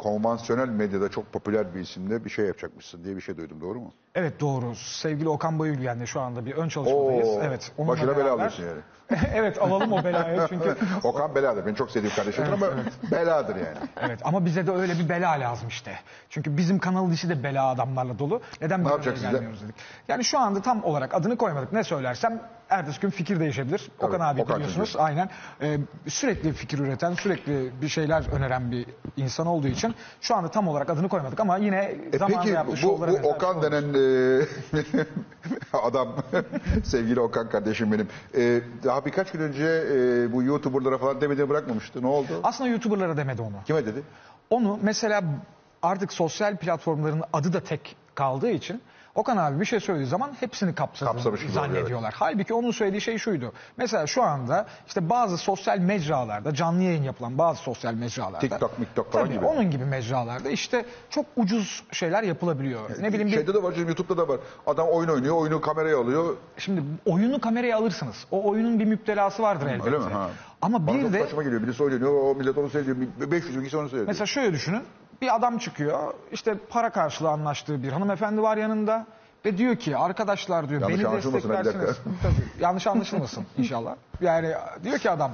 [0.01, 3.61] konvansiyonel medyada çok popüler bir isimle bir şey yapacakmışsın diye bir şey duydum.
[3.61, 3.93] Doğru mu?
[4.15, 4.75] Evet doğru.
[4.75, 7.29] Sevgili Okan Bayülgen'le şu anda bir ön çalışmadayız.
[7.29, 7.73] Oo, evet.
[7.79, 8.81] onunla başına bela beraber- alıyorsun yani.
[9.35, 10.77] evet alalım o belayı çünkü.
[11.05, 11.67] Okan beladır.
[11.67, 12.67] Ben çok sevdiğim kardeşimdir ama
[13.11, 13.79] beladır yani.
[14.01, 15.99] Evet ama bize de öyle bir bela lazım işte.
[16.31, 18.43] Çünkü bizim kanal dışı de bela adamlarla dolu.
[18.61, 19.31] Neden ya?
[19.31, 19.75] gelmiyoruz dedik.
[20.09, 21.73] Yani şu anda tam olarak adını koymadık.
[21.73, 23.91] Ne söylersem ertesi gün fikir değişebilir.
[24.01, 24.89] Okan abi Okan biliyorsunuz.
[24.93, 25.05] çünkü.
[25.05, 25.31] Aynen.
[25.63, 25.79] Ee,
[26.09, 28.87] sürekli fikir üreten, sürekli bir şeyler öneren bir
[29.17, 32.83] insan olduğu için şu anda tam olarak adını koymadık ama yine E zamanında peki yaptığı
[32.83, 35.07] bu, bu Okan şey denen e,
[35.83, 36.09] adam,
[36.85, 38.09] sevgili Okan kardeşim benim.
[38.35, 42.03] E, daha birkaç gün önce e, bu YouTuber'lara falan demediğini bırakmamıştı.
[42.03, 42.41] Ne oldu?
[42.43, 43.55] Aslında YouTuber'lara demedi onu.
[43.67, 44.03] Kime dedi?
[44.51, 45.23] Onu mesela
[45.83, 48.83] artık sosyal platformların adı da tek kaldığı için
[49.21, 52.15] Okan abi bir şey söylediği zaman hepsini kapsadığını Kapsamış gibi oluyor, zannediyorlar.
[52.17, 53.53] Halbuki onun söylediği şey şuydu.
[53.77, 58.39] Mesela şu anda işte bazı sosyal mecralarda canlı yayın yapılan bazı sosyal mecralarda.
[58.39, 59.45] TikTok, miktok falan Tabii, gibi.
[59.45, 62.81] onun gibi mecralarda işte çok ucuz şeyler yapılabiliyor.
[63.01, 64.41] ne bileyim bir, Şeyde de var canım YouTube'da da var.
[64.67, 66.37] Adam oyun oynuyor, oyunu kameraya alıyor.
[66.59, 68.27] şimdi oyunu kameraya alırsınız.
[68.31, 69.87] O oyunun bir müptelası vardır elbette.
[69.87, 70.13] Öyle mi?
[70.13, 70.31] Ha.
[70.63, 71.63] Ama Bana bir çok de saçma geliyor.
[71.63, 72.97] Birisi oynuyor, o millet onu seyrediyor.
[73.31, 74.07] 500 bin kişi onu seyrediyor.
[74.09, 74.83] Mesela şöyle düşünün.
[75.21, 76.15] Bir adam çıkıyor.
[76.33, 79.07] işte para karşılığı anlaştığı bir hanımefendi var yanında.
[79.45, 81.97] Ve diyor ki arkadaşlar diyor Yanlış beni anlaşılmasın, desteklersiniz.
[82.23, 83.95] Tabii, yanlış anlaşılmasın inşallah.
[84.21, 84.53] Yani
[84.85, 85.31] diyor ki adam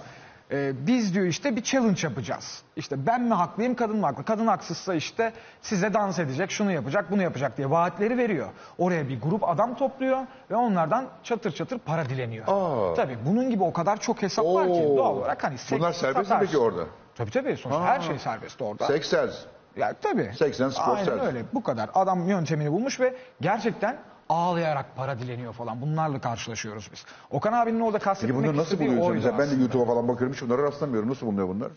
[0.50, 2.62] e, biz diyor işte bir challenge yapacağız.
[2.76, 4.24] İşte ben mi haklıyım kadın mı haklı?
[4.24, 5.32] Kadın haksızsa işte
[5.62, 8.48] size dans edecek, şunu yapacak, bunu yapacak diye vaatleri veriyor.
[8.78, 10.18] Oraya bir grup adam topluyor
[10.50, 12.44] ve onlardan çatır çatır para dileniyor.
[12.48, 12.94] Aa.
[12.94, 14.96] Tabii bunun gibi o kadar çok hesap var ki Oo.
[14.96, 16.46] doğal olarak hani seks Bunlar serbest mi satarsın.
[16.46, 16.82] peki orada?
[17.14, 18.86] Tabii tabii sonuçta her şey serbest orada.
[18.86, 19.36] Sex sells.
[19.76, 20.30] Ya tabii.
[20.38, 21.22] 80 spor Aynen servis.
[21.24, 21.42] öyle.
[21.54, 21.90] Bu kadar.
[21.94, 23.96] Adam yöntemini bulmuş ve gerçekten
[24.28, 25.80] ağlayarak para dileniyor falan.
[25.80, 27.04] Bunlarla karşılaşıyoruz biz.
[27.30, 29.08] Okan abinin orada Peki kastetmek bunları nasıl istediği buluyorsun?
[29.10, 29.60] oydu Mesela ben de aslında.
[29.62, 31.10] YouTube'a falan bakıyorum hiç bunlara rastlamıyorum.
[31.10, 31.68] Nasıl bulunuyor bunlar?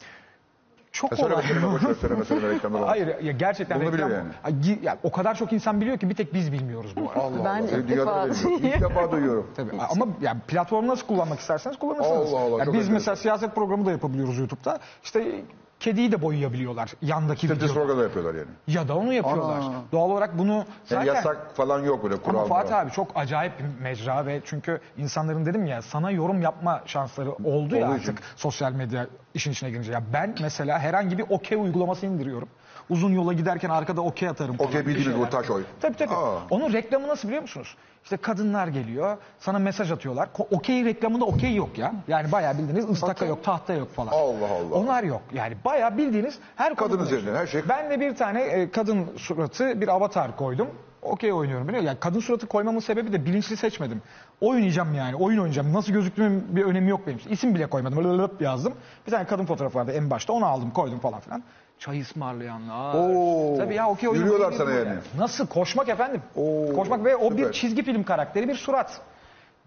[0.91, 1.47] Çok Ha, söyleme, kolay.
[1.47, 2.91] söyleme, boş ver, söyleme, söyleme, reklamlar olmaz.
[2.91, 4.30] Hayır ya gerçekten Bunu biliyor reklam- yani.
[4.43, 7.19] Ay, gi- ya, o kadar çok insan biliyor ki bir tek biz bilmiyoruz bu arada.
[7.23, 7.77] Allah Ben Allah.
[7.77, 8.67] ilk Dünyada defa bilmiyorum.
[8.76, 9.47] İlk defa duyuyorum.
[9.55, 9.69] Tabii.
[9.91, 12.34] Ama yani platformu nasıl kullanmak isterseniz kullanırsınız.
[12.34, 14.80] Allah Allah, Ya çok biz mesela siyaset programı da yapabiliyoruz YouTube'da.
[15.03, 15.41] İşte
[15.80, 17.73] kediyi de boyayabiliyorlar yandaki Tetris videoda.
[17.80, 18.47] programı yapıyorlar yani.
[18.68, 19.57] Ya da onu yapıyorlar.
[19.60, 19.73] Ana.
[19.91, 21.06] Doğal olarak bunu Yani zaten...
[21.06, 22.39] yasak falan yok böyle kural.
[22.39, 26.81] Ama Fatih abi çok acayip bir mecra ve çünkü insanların dedim ya sana yorum yapma
[26.85, 28.26] şansları oldu ya Olduğu artık için.
[28.35, 29.91] sosyal medya işin içine girince.
[29.91, 32.49] Ya ben mesela herhangi bir okey uygulaması indiriyorum.
[32.90, 34.70] Uzun yola giderken arkada okey atarım falan.
[34.70, 35.28] Okey bir bildiğiniz şeyler.
[35.28, 35.64] bu taş oy.
[35.82, 36.14] Tabii tabii.
[36.16, 36.36] Aa.
[36.49, 37.76] Onun reklamı nasıl biliyor musunuz?
[38.03, 40.30] İşte kadınlar geliyor, sana mesaj atıyorlar.
[40.38, 41.94] Ko- Okey reklamında okey yok ya.
[42.07, 44.11] Yani bayağı bildiğiniz ıstaka yok, tahta yok falan.
[44.11, 44.76] Allah Allah.
[44.76, 45.22] Onlar yok.
[45.34, 49.82] Yani bayağı bildiğiniz her Kadın üzerinden her şey- Ben de bir tane e, kadın suratı
[49.82, 50.68] bir avatar koydum.
[51.02, 51.88] Okey oynuyorum biliyor musun?
[51.94, 54.02] Yani kadın suratı koymamın sebebi de bilinçli seçmedim.
[54.41, 55.74] Oynayacağım yani, oyun oynayacağım.
[55.74, 57.18] Nasıl gözüktüğümün bir önemi yok benim.
[57.18, 57.30] için.
[57.30, 58.03] İsim bile koymadım.
[58.03, 58.74] Lılıp yazdım.
[59.07, 60.34] Bir tane kadın fotoğrafı vardı en başta.
[60.34, 61.44] Onu aldım, koydum falan filan.
[61.80, 62.93] Çay ısmarlayanlar.
[62.95, 63.57] Oo.
[63.57, 64.93] Tabii ya okey oynamayı Yürüyorlar sana yani.
[65.18, 65.47] Nasıl?
[65.47, 66.22] Koşmak efendim.
[66.35, 67.38] Oo, Koşmak ve o süper.
[67.47, 69.01] bir çizgi film karakteri, bir surat.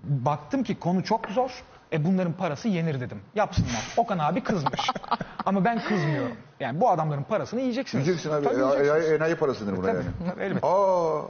[0.04, 1.50] Baktım ki konu çok zor.
[1.92, 3.20] E bunların parası yenir dedim.
[3.34, 3.94] Yapsınlar.
[3.96, 4.80] Okan abi kızmış.
[5.46, 6.36] Ama ben kızmıyorum.
[6.60, 8.06] Yani bu adamların parasını yiyeceksiniz.
[8.06, 8.44] Yiyeceksin abi.
[8.44, 9.10] Tabii E, yiyeceksiniz.
[9.10, 10.00] e, enayi parasıdır buna yani.
[10.40, 10.66] Elbette.
[10.66, 11.20] Aa,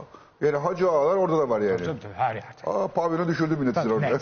[0.41, 1.77] yani hacı ağalar orada da var yani.
[1.77, 2.47] Tabii tabii her yerde.
[2.65, 4.19] Aa, pavyona düşürdü milleti Tabii, orada.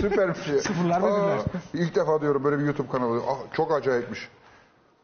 [0.00, 0.58] Süper bir şey.
[0.58, 1.38] Sıfırlar ve birler.
[1.74, 3.20] İlk defa diyorum böyle bir YouTube kanalı.
[3.30, 4.28] Ah, çok acayipmiş.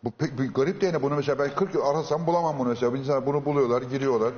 [0.04, 2.96] Bu pek bir garip de yine bunu mesela ben 40 yıl arasam bulamam bunu mesela.
[2.96, 4.32] İnsanlar bunu buluyorlar, giriyorlar.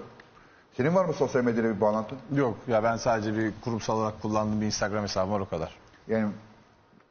[0.76, 2.18] Senin var mı sosyal medyayla bir bağlantın?
[2.34, 5.74] Yok ya ben sadece bir kurumsal olarak kullandığım bir Instagram hesabım var o kadar.
[6.08, 6.28] Yani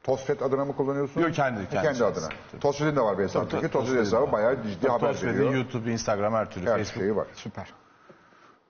[0.02, 1.20] Tosfet adına mı kullanıyorsun?
[1.20, 2.04] Yok, kendi- kendi kendi şahsi.
[2.04, 2.28] adına.
[2.60, 3.48] Tosfet'in de var bir hesabı.
[3.48, 5.54] Tosfet Tosfet'in hesabı bayağı ciddi haber Tosfet'in veriyor.
[5.54, 6.66] YouTube, Instagram her türlü.
[6.70, 6.98] Her Facebook.
[7.02, 7.26] şeyi var.
[7.34, 7.72] Süper.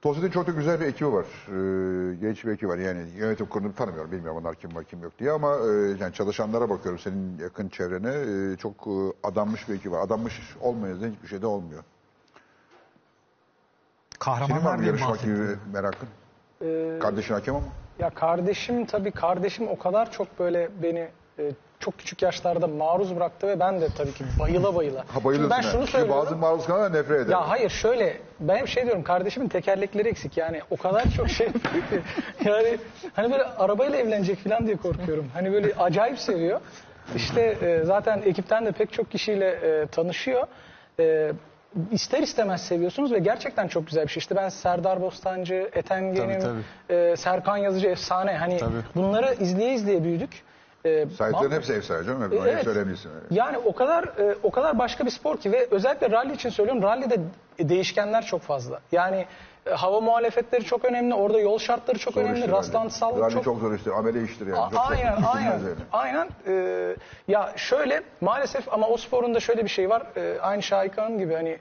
[0.03, 1.25] Tosfet'in çok da güzel bir ekibi var.
[1.49, 2.79] Ee, genç bir ekibi var.
[2.79, 4.13] Yani yönetim kurulunu tanımıyorum.
[4.13, 5.71] Bilmiyorum onlar kim var kim yok diye ama e,
[6.01, 8.15] yani çalışanlara bakıyorum senin yakın çevrene.
[8.53, 8.91] e, çok e,
[9.23, 10.01] adanmış bir ekibi var.
[10.07, 11.83] Adanmış olmayınca hiçbir şey de olmuyor.
[14.23, 15.61] Senin var Kahramanlar mı diye yarışmak bahsettim.
[15.73, 16.09] merakın?
[16.65, 17.65] Ee, Kardeşin hakem ama.
[17.99, 21.09] Ya kardeşim tabii kardeşim o kadar çok böyle beni
[21.39, 21.51] e,
[21.81, 25.01] çok küçük yaşlarda maruz bıraktı ve ben de tabii ki bayıla bayıla.
[25.01, 26.23] Ha Şimdi ben şunu Çünkü söylüyorum.
[26.25, 27.33] bazı maruz kalanlar nefret eder.
[27.33, 31.47] Ya hayır şöyle ben hep şey diyorum kardeşimin tekerlekleri eksik yani o kadar çok şey
[31.55, 32.03] yapıyor ki
[32.45, 32.79] yani
[33.15, 35.29] hani böyle arabayla evlenecek falan diye korkuyorum.
[35.35, 36.61] Hani böyle acayip seviyor.
[37.17, 40.47] İşte e, zaten ekipten de pek çok kişiyle e, tanışıyor.
[41.01, 41.33] E,
[41.91, 44.21] ister istemez seviyorsunuz ve gerçekten çok güzel bir şey.
[44.21, 48.37] İşte ben Serdar Bostancı, Ethem Genim, e, Serkan Yazıcı efsane.
[48.37, 48.73] Hani Tabii.
[48.95, 50.31] bunları izleye izleye büyüdük.
[50.85, 52.23] E, Sahiplerin ma- hepsi sahibi canım.
[52.23, 52.65] Hep e, evet.
[52.65, 53.11] söyleyebilirsin.
[53.31, 56.83] yani o kadar e, o kadar başka bir spor ki ve özellikle rally için söylüyorum.
[56.83, 57.17] Rally'de
[57.59, 58.81] değişkenler çok fazla.
[58.93, 59.27] Yani
[59.67, 61.15] e, hava muhalefetleri çok önemli.
[61.15, 62.39] Orada yol şartları çok Zor önemli.
[62.39, 62.53] iştir.
[62.53, 63.91] Rastlantısal Rally çok çok zor iştir.
[63.91, 64.59] Amele iştir yani.
[64.59, 65.75] A- Çok aynen, Bilinmez aynen, yani.
[65.93, 66.29] aynen.
[66.47, 66.97] Ee,
[67.29, 70.03] ya şöyle maalesef ama o sporun da şöyle bir şey var.
[70.17, 71.59] Ee, aynı Şahika Hanım gibi hani Ee,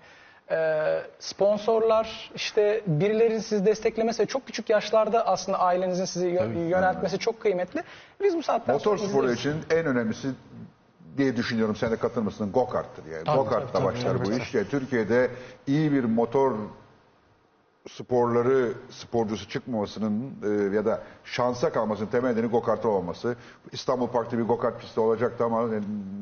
[1.20, 7.84] sponsorlar, işte birilerinin sizi desteklemesi, çok küçük yaşlarda aslında ailenizin sizi yö- yöneltmesi çok kıymetli.
[8.24, 10.28] Biz bu saatten Motor sonra sporu için en önemlisi
[11.18, 11.76] diye düşünüyorum.
[11.76, 12.52] Sen de katılır mısın?
[12.52, 13.24] Go-kart'tır yani.
[13.24, 14.42] Tabii, Go-kart'la tabii, başlar tabii, bu tabii.
[14.42, 14.54] iş.
[14.54, 15.32] Yani Türkiye'de
[15.68, 16.56] iyi bir motor
[17.90, 23.36] sporları sporcusu çıkmamasının e, ya da şansa kalmasının temel nedeni go-kart'ta olması.
[23.72, 25.80] İstanbul Park'ta bir go-kart pisti olacaktı ama e,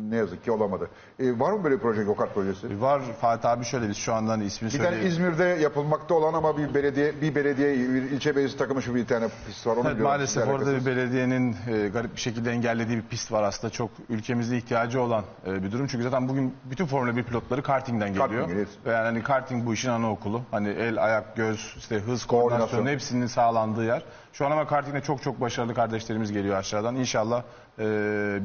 [0.09, 0.89] ne yazık ki olamadı.
[1.19, 2.81] E, var mı böyle bir proje go-kart projesi?
[2.81, 5.03] Var Fatih abi şöyle biz şu anda hani ismini Bir tane.
[5.03, 9.27] İzmir'de yapılmakta olan ama bir belediye bir belediye bir ilçe belediyesi takımı şu bir tane
[9.47, 9.71] pist var.
[9.71, 10.03] Onu Evet, biliyorum.
[10.11, 10.85] maalesef Sizle orada bir alakasız.
[10.87, 15.63] belediyenin e, garip bir şekilde engellediği bir pist var aslında çok ülkemizde ihtiyacı olan e,
[15.63, 15.87] bir durum.
[15.87, 18.29] Çünkü zaten bugün bütün Formula 1 pilotları kartingden geliyor.
[18.29, 18.67] Karting, evet.
[18.85, 20.41] Ve yani hani karting bu işin anaokulu.
[20.51, 22.85] Hani el, ayak, göz, işte hız, Koordinasyon.
[22.85, 24.03] hepsinin sağlandığı yer.
[24.33, 26.95] Şu an ama kartingde çok çok başarılı kardeşlerimiz geliyor aşağıdan.
[26.95, 27.43] İnşallah
[27.79, 27.83] e,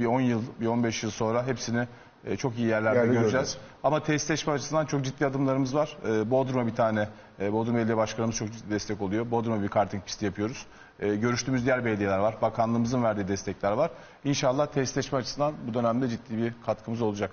[0.00, 1.88] bir 10 yıl, bir 15 yıl sonra hepsini
[2.24, 3.32] e, çok iyi yerlerde Yerde göreceğiz.
[3.32, 3.58] göreceğiz.
[3.82, 5.96] Ama testleşme açısından çok ciddi adımlarımız var.
[6.08, 7.08] Ee, Bodrum'a bir tane,
[7.40, 9.30] e, Bodrum Belediye Başkanımız çok ciddi destek oluyor.
[9.30, 10.66] Bodrum'a bir karting pisti yapıyoruz.
[11.00, 12.36] Ee, görüştüğümüz diğer belediyeler var.
[12.42, 13.90] Bakanlığımızın verdiği destekler var.
[14.24, 17.30] İnşallah testleşme açısından bu dönemde ciddi bir katkımız olacak.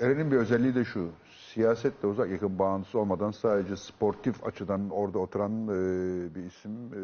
[0.00, 1.08] Eren'in bir özelliği de şu.
[1.54, 6.72] Siyasetle uzak yakın bağıntısı olmadan sadece sportif açıdan orada oturan e, bir isim.
[6.94, 7.00] E,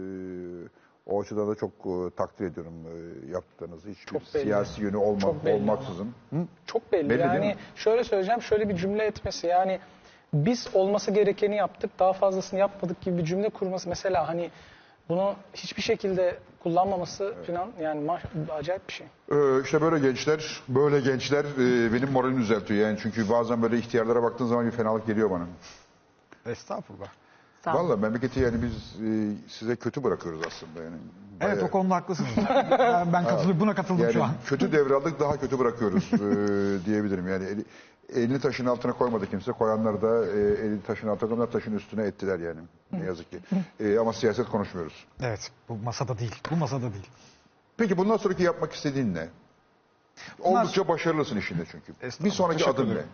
[1.06, 3.89] o açıdan da çok e, takdir ediyorum e, yaptığınızı.
[3.89, 4.43] Hiçbir Çok belli.
[4.43, 6.14] siyasi yönü olma, Çok belli olmaksızın.
[6.31, 6.36] Hı?
[6.66, 7.10] Çok belli.
[7.10, 9.78] Belli yani şöyle söyleyeceğim, şöyle bir cümle etmesi yani
[10.35, 14.51] biz olması gerekeni yaptık, daha fazlasını yapmadık gibi bir cümle kurması mesela hani
[15.09, 19.07] bunu hiçbir şekilde kullanmaması falan yani ma- acayip bir şey.
[19.33, 22.99] Ee, işte böyle gençler, böyle gençler e, benim moralimi düzeltiyor yani.
[23.03, 25.45] Çünkü bazen böyle ihtiyarlara baktığın zaman bir fenalık geliyor bana.
[26.47, 27.09] Estağfurullah.
[27.65, 27.89] Sağ olun.
[27.89, 28.73] Vallahi memleketi yani biz
[29.07, 30.97] e, size kötü bırakıyoruz aslında yani.
[31.41, 32.31] Evet Bayağı- o konuda haklısınız.
[32.78, 34.31] ben, ben katılıyorum, buna katıldım Yani şu an.
[34.47, 36.19] kötü devraldık daha kötü bırakıyoruz e,
[36.87, 37.28] diyebilirim.
[37.28, 37.65] Yani eli,
[38.15, 39.53] elini taşın altına koymadı kimse.
[39.53, 42.61] Koyanlar da e, elini taşın altına koyanlar taşın üstüne ettiler yani.
[42.93, 43.39] Ne yazık ki.
[43.81, 45.07] E, ama siyaset konuşmuyoruz.
[45.20, 46.35] Evet bu masada değil.
[46.51, 47.07] Bu masada değil.
[47.77, 49.28] Peki bundan sonraki yapmak istediğin ne?
[50.43, 51.93] Oldukça başarılısın işinde çünkü.
[52.03, 52.93] Bir Estağfurullah, sonraki teşekkür adım ne?
[52.95, 53.09] ederim.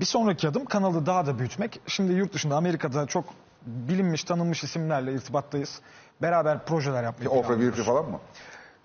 [0.00, 1.80] Bir sonraki adım kanalı daha da büyütmek.
[1.86, 3.24] Şimdi yurt dışında Amerika'da çok
[3.66, 5.80] bilinmiş tanınmış isimlerle irtibattayız.
[6.22, 7.76] Beraber projeler yapmayı Ofra planlıyoruz.
[7.76, 8.20] Winfrey falan mı?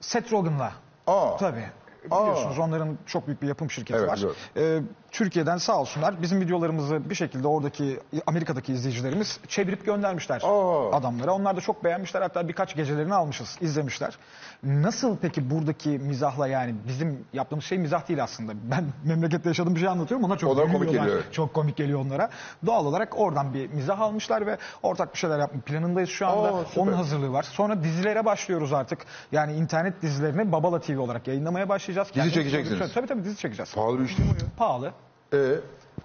[0.02, 0.74] Seth Rogen'la.
[1.08, 1.38] Aa.
[1.38, 1.70] Tabii.
[2.06, 4.15] Biliyorsunuz onların çok büyük bir yapım şirketi Evet, var.
[4.18, 4.38] biliyorum.
[4.57, 4.80] Ee,
[5.11, 10.91] Türkiye'den sağ olsunlar bizim videolarımızı bir şekilde oradaki Amerika'daki izleyicilerimiz çevirip göndermişler Aa.
[10.95, 11.32] adamlara.
[11.34, 14.18] Onlar da çok beğenmişler hatta birkaç gecelerini almışız izlemişler.
[14.64, 18.52] Nasıl peki buradaki mizahla yani bizim yaptığımız şey mizah değil aslında.
[18.72, 21.03] Ben memlekette yaşadığım bir şey anlatıyorum ona çok komik gülüyorlar.
[21.03, 21.23] geliyor.
[21.32, 22.30] Çok komik geliyor onlara.
[22.65, 26.56] Doğal olarak oradan bir mizah almışlar ve ortak bir şeyler yapma planındayız şu anda.
[26.56, 26.82] Aa, süper.
[26.82, 27.44] Onun hazırlığı var.
[27.44, 28.99] Sonra dizilere başlıyoruz artık.
[29.32, 31.91] Yani internet dizilerini Babala TV olarak yayınlamaya başlayacağız.
[31.96, 32.80] Kendimiz çekeceksiniz.
[32.80, 33.74] prodüksiyon- Tabii tabii dizi çekeceğiz.
[33.76, 34.36] Pahalı iş değil mi?
[34.58, 34.92] Pahalı.
[35.34, 35.38] Ee,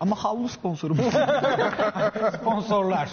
[0.01, 1.05] Ama havlu sponsorumuz.
[2.41, 3.09] sponsorlar.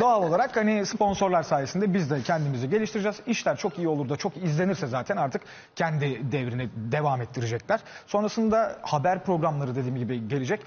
[0.00, 3.20] Doğal olarak hani sponsorlar sayesinde biz de kendimizi geliştireceğiz.
[3.26, 5.42] İşler çok iyi olur da çok izlenirse zaten artık
[5.76, 7.80] kendi devrini devam ettirecekler.
[8.06, 10.60] Sonrasında haber programları dediğim gibi gelecek.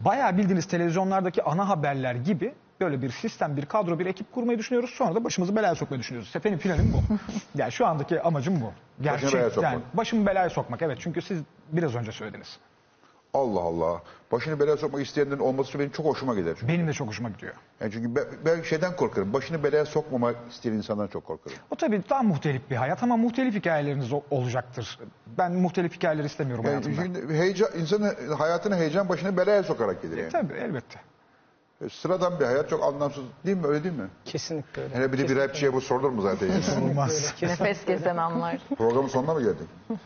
[0.00, 4.90] Bayağı bildiğiniz televizyonlardaki ana haberler gibi böyle bir sistem, bir kadro, bir ekip kurmayı düşünüyoruz.
[4.90, 6.30] Sonra da başımızı belaya sokmayı düşünüyoruz.
[6.30, 7.14] Sepenin planım bu.
[7.58, 8.72] yani şu andaki amacım bu.
[9.02, 9.96] Gerçek, belaya sokmak.
[9.96, 10.82] başımı belaya sokmak.
[10.82, 11.40] Evet çünkü siz
[11.72, 12.58] biraz önce söylediniz.
[13.34, 14.02] Allah Allah.
[14.32, 16.54] Başını belaya sokmak isteyenlerin olması benim çok hoşuma gider.
[16.60, 17.54] Çünkü, Benim de çok hoşuma gidiyor.
[17.80, 19.32] yani çünkü ben, ben şeyden korkarım.
[19.32, 21.56] Başını belaya sokmama isteyen insandan çok korkarım.
[21.70, 24.98] O tabii daha muhtelif bir hayat ama muhtelif hikayeleriniz o- olacaktır.
[25.38, 27.02] Ben muhtelif hikayeler istemiyorum Yani hayatımda.
[27.20, 30.30] şimdi heyecan, insanın hayatına heyecan başını belaya sokarak gelir yani.
[30.30, 31.00] Tabii elbette.
[31.84, 33.66] E, Sıradan bir hayat çok anlamsız değil mi?
[33.66, 34.08] Öyle değil mi?
[34.24, 34.94] Kesinlikle öyle.
[34.94, 36.46] Hele bir de bir rapçiye bu sorulur mu zaten?
[36.46, 36.90] Yani?
[36.90, 37.34] Olmaz.
[37.42, 38.58] Nefes kesen anlar.
[38.78, 39.68] Programın sonuna mı geldik?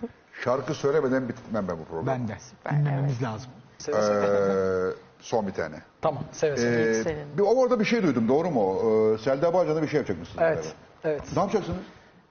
[0.44, 2.06] Şarkı söylemeden bitmem ben bu programı.
[2.06, 2.36] Ben de.
[2.70, 3.50] Dinlememiz lazım.
[3.78, 4.26] Seve seve.
[4.26, 5.76] Ee, son bir tane.
[6.02, 7.10] Tamam seve seve.
[7.10, 8.76] Ee, bir, orada bir şey duydum doğru mu?
[9.14, 10.42] Ee, Selda Bağcan'da bir şey yapacakmışsınız.
[10.42, 10.56] evet.
[10.56, 10.74] galiba.
[11.04, 11.36] Evet.
[11.36, 11.78] Ne yapacaksınız?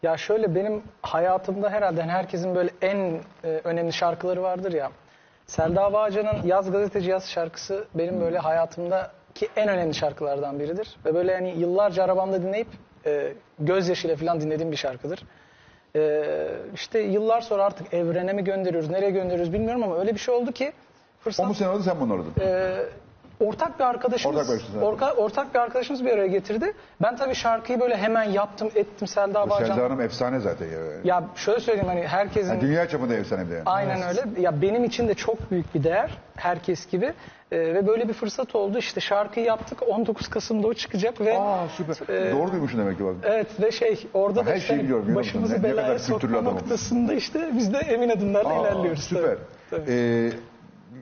[0.03, 4.91] Ya şöyle benim hayatımda herhalde hani herkesin böyle en e, önemli şarkıları vardır ya.
[5.47, 8.39] Selda Bağcan'ın Yaz Gazeteci Yaz şarkısı benim böyle
[9.35, 10.95] hayatımdaki en önemli şarkılardan biridir.
[11.05, 12.67] Ve böyle hani yıllarca arabamda dinleyip
[13.05, 15.23] e, gözyaşıyla falan dinlediğim bir şarkıdır.
[15.95, 16.23] E,
[16.73, 20.51] işte yıllar sonra artık evrene mi gönderiyoruz, nereye gönderiyoruz bilmiyorum ama öyle bir şey oldu
[20.51, 20.71] ki
[21.19, 22.33] O fırsat mu sen aradın sen bunu aradın?
[22.41, 22.75] e,
[23.39, 24.83] ortak bir arkadaşımız Ortak bir evet.
[24.83, 26.73] orka- ortak bir arkadaşımız bir araya getirdi.
[27.01, 29.65] Ben tabii şarkıyı böyle hemen yaptım, ettim Selda Bağcan.
[29.67, 30.79] Selda Hanım efsane zaten ya.
[31.03, 33.63] Ya şöyle söyleyeyim hani herkesin Yani dünya çapında efsane bir de yani.
[33.65, 34.41] aynen öyle.
[34.41, 37.13] Ya benim için de çok büyük bir değer herkes gibi.
[37.51, 38.77] Ee, ve böyle bir fırsat oldu.
[38.77, 39.79] İşte şarkıyı yaptık.
[39.87, 42.31] 19 Kasım'da o çıkacak ve Aa süper.
[42.31, 43.15] Doğru duymuşsun demek ki bak.
[43.23, 45.97] evet ve şey orada Ha, da her işte şeyi biliyorum, başımızı Ne- ne kadar belaya
[45.97, 49.03] kültürlü sokma noktasında işte biz de emin adımlarla Aa, ilerliyoruz.
[49.03, 49.37] Süper.
[49.69, 49.91] Tabii.
[49.91, 50.29] Ee,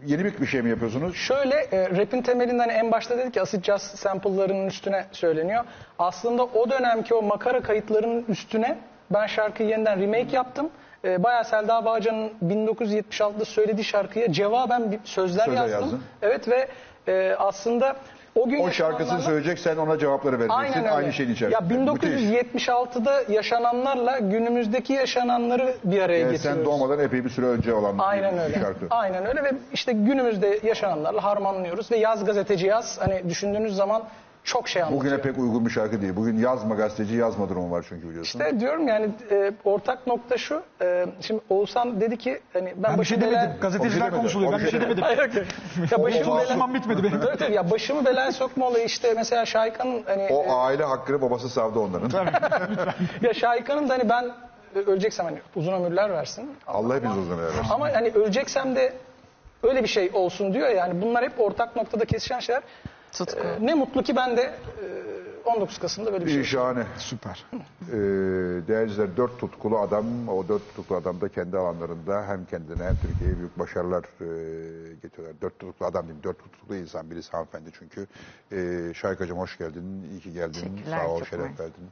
[0.05, 1.15] yeni bir şey mi yapıyorsunuz?
[1.15, 5.63] Şöyle e, rap'in temelinden en başta dedik ki acid jazz sample'larının üstüne söyleniyor.
[5.99, 8.77] Aslında o dönemki o makara kayıtlarının üstüne
[9.09, 10.69] ben şarkıyı yeniden remake yaptım.
[11.05, 15.81] E, bayağı Selda Bağcan'ın 1976'da söylediği şarkıya cevaben bir sözler, Sözler yazdım.
[15.81, 16.01] yazdın.
[16.21, 16.67] Evet ve
[17.07, 17.95] e, aslında
[18.35, 20.59] o gün O şarkısını yaşananlarla- söyleyecek sen ona cevapları vereceksin.
[20.59, 20.89] Aynen öyle.
[20.91, 21.75] Aynı şeyin içerisinde.
[21.75, 22.09] Ya Müthiş.
[22.29, 26.59] 1976'da yaşananlarla günümüzdeki yaşananları bir araya Yani getiriyoruz.
[26.59, 28.53] sen doğmadan epey bir süre önce olan Aynen bir öyle.
[28.59, 28.85] şarkı.
[28.89, 34.03] Aynen öyle ve işte günümüzde yaşananlarla harmanlıyoruz ve yaz gazeteci yaz hani düşündüğünüz zaman
[34.43, 35.01] çok şey anlatıyor.
[35.01, 36.15] Bugüne pek uygun bir şarkı değil.
[36.15, 38.39] Bugün yazma gazeteci yazma durumu var çünkü biliyorsun.
[38.39, 40.63] İşte diyorum yani e, ortak nokta şu.
[40.81, 43.39] e, şimdi Oğuzhan dedi ki hani ben, Ben bir şey demedim.
[43.39, 44.15] bela- Gazeteciler demedi.
[44.17, 44.51] konuşuluyor.
[44.51, 45.03] Ben bir şey şey demedim.
[45.03, 45.47] Hayır, hayır.
[45.91, 46.41] ya başımı.
[46.47, 47.19] Tamam bitmedi benim.
[47.27, 51.21] Evet, evet, ya başımı belaya sokma olayı işte mesela Şahika'nın hani O e, aile hakkını
[51.21, 52.09] babası savdı onların.
[53.21, 54.23] ya Şahika'nın da hani ben
[54.75, 56.51] e, öleceksem hani uzun ömürler versin.
[56.67, 57.61] Allah hepiniz uzun ömür versin.
[57.71, 58.93] Ama hani öleceksem de
[59.63, 62.63] öyle bir şey olsun diyor ya, yani bunlar hep ortak noktada kesişen şeyler.
[63.13, 63.39] Tutku.
[63.39, 65.03] Ee, ne mutlu ki ben de e,
[65.45, 66.43] 19 Kasım'da böyle bir şey.
[66.43, 66.83] Şahane.
[66.97, 67.45] Süper.
[67.53, 72.83] Ee, değerli izleyiciler, dört tutkulu adam, o dört tutkulu adam da kendi alanlarında hem kendine
[72.83, 75.41] hem Türkiye'ye büyük başarılar e, getiriyorlar.
[75.41, 78.07] Dört tutkulu adam diyeyim, dört tutkulu insan, birisi hanımefendi çünkü.
[78.51, 81.59] Ee, Şahikacığım hoş geldin, iyi ki geldin, Teşekkürler, sağ ol, çok şeref mersi.
[81.59, 81.83] verdin.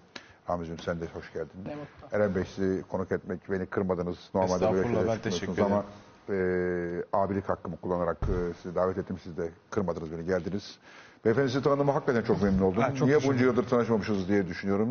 [0.45, 1.65] Hamicim sen de hoş geldin.
[1.65, 2.18] Ne mutlu.
[2.18, 4.18] Eren Bey sizi konuk etmek, beni kırmadınız.
[4.34, 5.85] Normalde böyle şeyler ben teşekkür çıkmıyorsunuz ama
[6.30, 9.18] e, abilik hakkımı kullanarak e, sizi davet ettim.
[9.23, 10.77] Siz de kırmadınız beni, geldiniz.
[11.26, 12.81] Beyefendi sizi tanıdığıma hakikaten çok memnun oldum.
[12.81, 14.89] Ha, çok Niye bunca yıldır tanışmamışız diye düşünüyorum.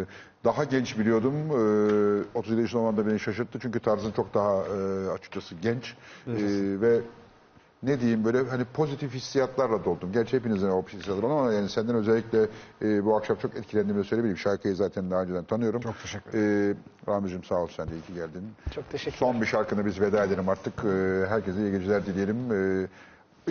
[0.00, 0.04] Ee,
[0.44, 1.34] daha genç biliyordum.
[1.34, 3.58] Ee, 37 yaşında olman da beni şaşırttı.
[3.62, 5.94] Çünkü tarzın çok daha e, açıkçası genç.
[6.26, 6.34] Ee,
[6.80, 7.00] ve
[7.82, 10.12] ne diyeyim böyle hani pozitif hissiyatlarla doldum.
[10.12, 12.46] Gerçi hepinizden o hissiyatlar var ama yani senden özellikle
[12.82, 14.38] e, bu akşam çok etkilendiğimi söyleyebilirim.
[14.38, 15.80] Şarkıyı zaten daha önceden tanıyorum.
[15.80, 16.76] Çok teşekkür ederim.
[17.06, 18.42] Ee, Ramiz'cim sağ ol sen de iyi ki geldin.
[18.74, 20.84] Çok teşekkür Son bir şarkını biz veda edelim artık.
[20.84, 22.52] Ee, herkese iyi geceler dileyelim.
[22.52, 22.88] Ee,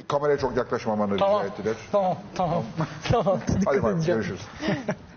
[0.02, 1.40] kameraya çok yaklaşmamanı Tamam.
[1.44, 1.76] rica ettiler.
[1.92, 2.64] Tamam, tamam.
[3.12, 3.40] tamam.
[3.48, 4.22] Hadi Dikkat bakalım edeceğim.
[4.22, 4.42] görüşürüz.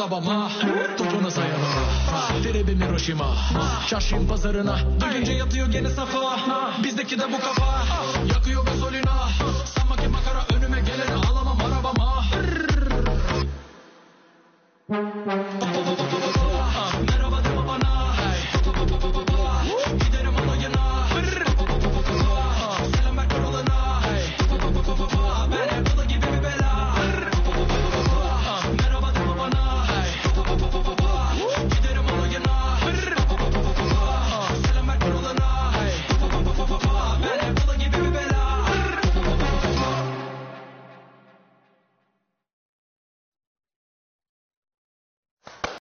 [0.00, 0.50] Alabama
[0.98, 3.34] Topunuz ayarı Tribim Hiroşima.
[3.88, 4.78] Çarşıyım pazarına.
[5.00, 6.38] Duyunca yatıyor gene safa.
[6.84, 7.82] Bizdeki de bu kafa.
[8.34, 9.28] Yakıyor gasolina